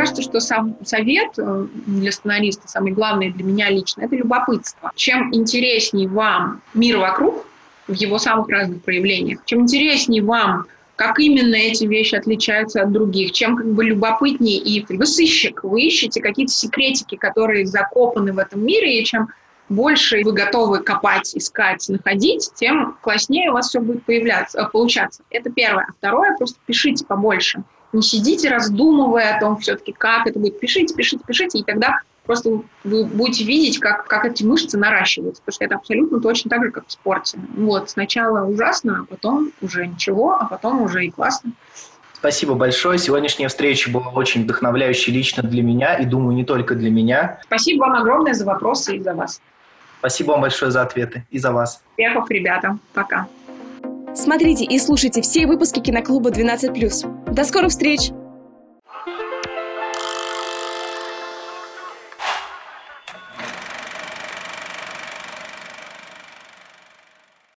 Кажется, 0.05 0.23
что 0.23 0.41
сам 0.41 0.77
совет 0.85 1.31
э, 1.39 1.67
для 1.87 2.13
сценариста, 2.13 2.69
самый 2.69 2.93
главный 2.93 3.31
для 3.31 3.43
меня 3.43 3.71
лично, 3.71 4.03
это 4.03 4.17
любопытство. 4.17 4.93
Чем 4.95 5.35
интереснее 5.35 6.09
вам 6.09 6.61
мир 6.75 6.99
вокруг, 6.99 7.47
в 7.89 7.93
его 7.93 8.19
самых 8.19 8.49
разных 8.49 8.83
проявлениях, 8.83 9.41
чем 9.45 9.61
интереснее 9.61 10.23
вам 10.23 10.67
как 10.97 11.19
именно 11.19 11.57
эти 11.57 11.87
вещи 11.87 12.15
отличаются 12.15 12.83
от 12.83 12.93
других, 12.93 13.33
чем 13.33 13.57
как 13.57 13.67
бы 13.73 13.85
любопытнее 13.85 14.59
и 14.59 14.85
вы 14.89 15.07
сыщик, 15.07 15.65
вы 15.65 15.83
ищете 15.83 16.21
какие-то 16.21 16.53
секретики, 16.53 17.17
которые 17.17 17.67
закопаны 17.67 18.33
в 18.33 18.39
этом 18.39 18.65
мире, 18.65 19.01
и 19.01 19.05
чем 19.05 19.29
больше 19.69 20.23
вы 20.23 20.33
готовы 20.33 20.81
копать, 20.81 21.35
искать, 21.35 21.89
находить, 21.89 22.49
тем 22.55 22.97
класснее 23.01 23.51
у 23.51 23.55
вас 23.55 23.71
все 23.71 23.81
будет 23.81 24.05
появляться, 24.05 24.61
э, 24.61 24.71
получаться. 24.71 25.23
Это 25.31 25.51
первое. 25.51 25.89
Второе, 25.99 26.37
просто 26.37 26.59
пишите 26.65 27.05
побольше. 27.05 27.65
Не 27.95 28.03
сидите, 28.03 28.51
раздумывая 28.51 29.37
о 29.37 29.41
том 29.41 29.59
все-таки, 29.59 29.93
как 29.93 30.27
это 30.27 30.39
будет. 30.39 30.61
Пишите, 30.61 30.95
пишите, 30.95 31.23
пишите, 31.27 31.59
и 31.59 31.63
тогда 31.63 32.01
Просто 32.27 32.63
вы 32.85 33.05
будете 33.05 33.45
видеть, 33.45 33.79
как, 33.79 34.07
как 34.07 34.25
эти 34.25 34.43
мышцы 34.45 34.79
наращиваются, 34.79 35.43
потому 35.43 35.55
что 35.55 35.65
это 35.65 35.75
абсолютно 35.75 36.21
точно 36.21 36.51
так 36.51 36.65
же, 36.65 36.71
как 36.71 36.87
в 36.87 36.93
спорте. 36.93 37.39
Вот, 37.55 37.91
сначала 37.91 38.47
ужасно, 38.47 39.01
а 39.03 39.05
потом 39.05 39.53
уже 39.61 39.87
ничего, 39.87 40.35
а 40.41 40.47
потом 40.47 40.81
уже 40.81 41.05
и 41.05 41.11
классно. 41.11 41.53
Спасибо 42.15 42.55
большое. 42.55 42.99
Сегодняшняя 42.99 43.49
встреча 43.49 43.91
была 43.91 44.09
очень 44.09 44.45
вдохновляющей 44.45 45.13
лично 45.13 45.43
для 45.43 45.63
меня 45.63 45.97
и, 45.97 46.07
думаю, 46.07 46.35
не 46.35 46.45
только 46.45 46.75
для 46.75 46.91
меня. 46.91 47.41
Спасибо 47.45 47.83
вам 47.83 47.97
огромное 47.97 48.33
за 48.33 48.47
вопросы 48.47 48.97
и 48.97 49.03
за 49.03 49.13
вас. 49.13 49.43
Спасибо 49.99 50.31
вам 50.31 50.41
большое 50.41 50.71
за 50.71 50.81
ответы 50.81 51.27
и 51.31 51.39
за 51.39 51.53
вас. 51.53 51.83
Успехов, 51.91 52.31
ребята. 52.31 52.79
Пока. 52.95 53.27
Смотрите 54.15 54.65
и 54.65 54.79
слушайте 54.79 55.23
все 55.23 55.47
выпуски 55.47 55.81
киноклуба 55.81 56.31
12+. 56.31 57.33
До 57.33 57.45
скорых 57.45 57.71
встреч! 57.71 58.11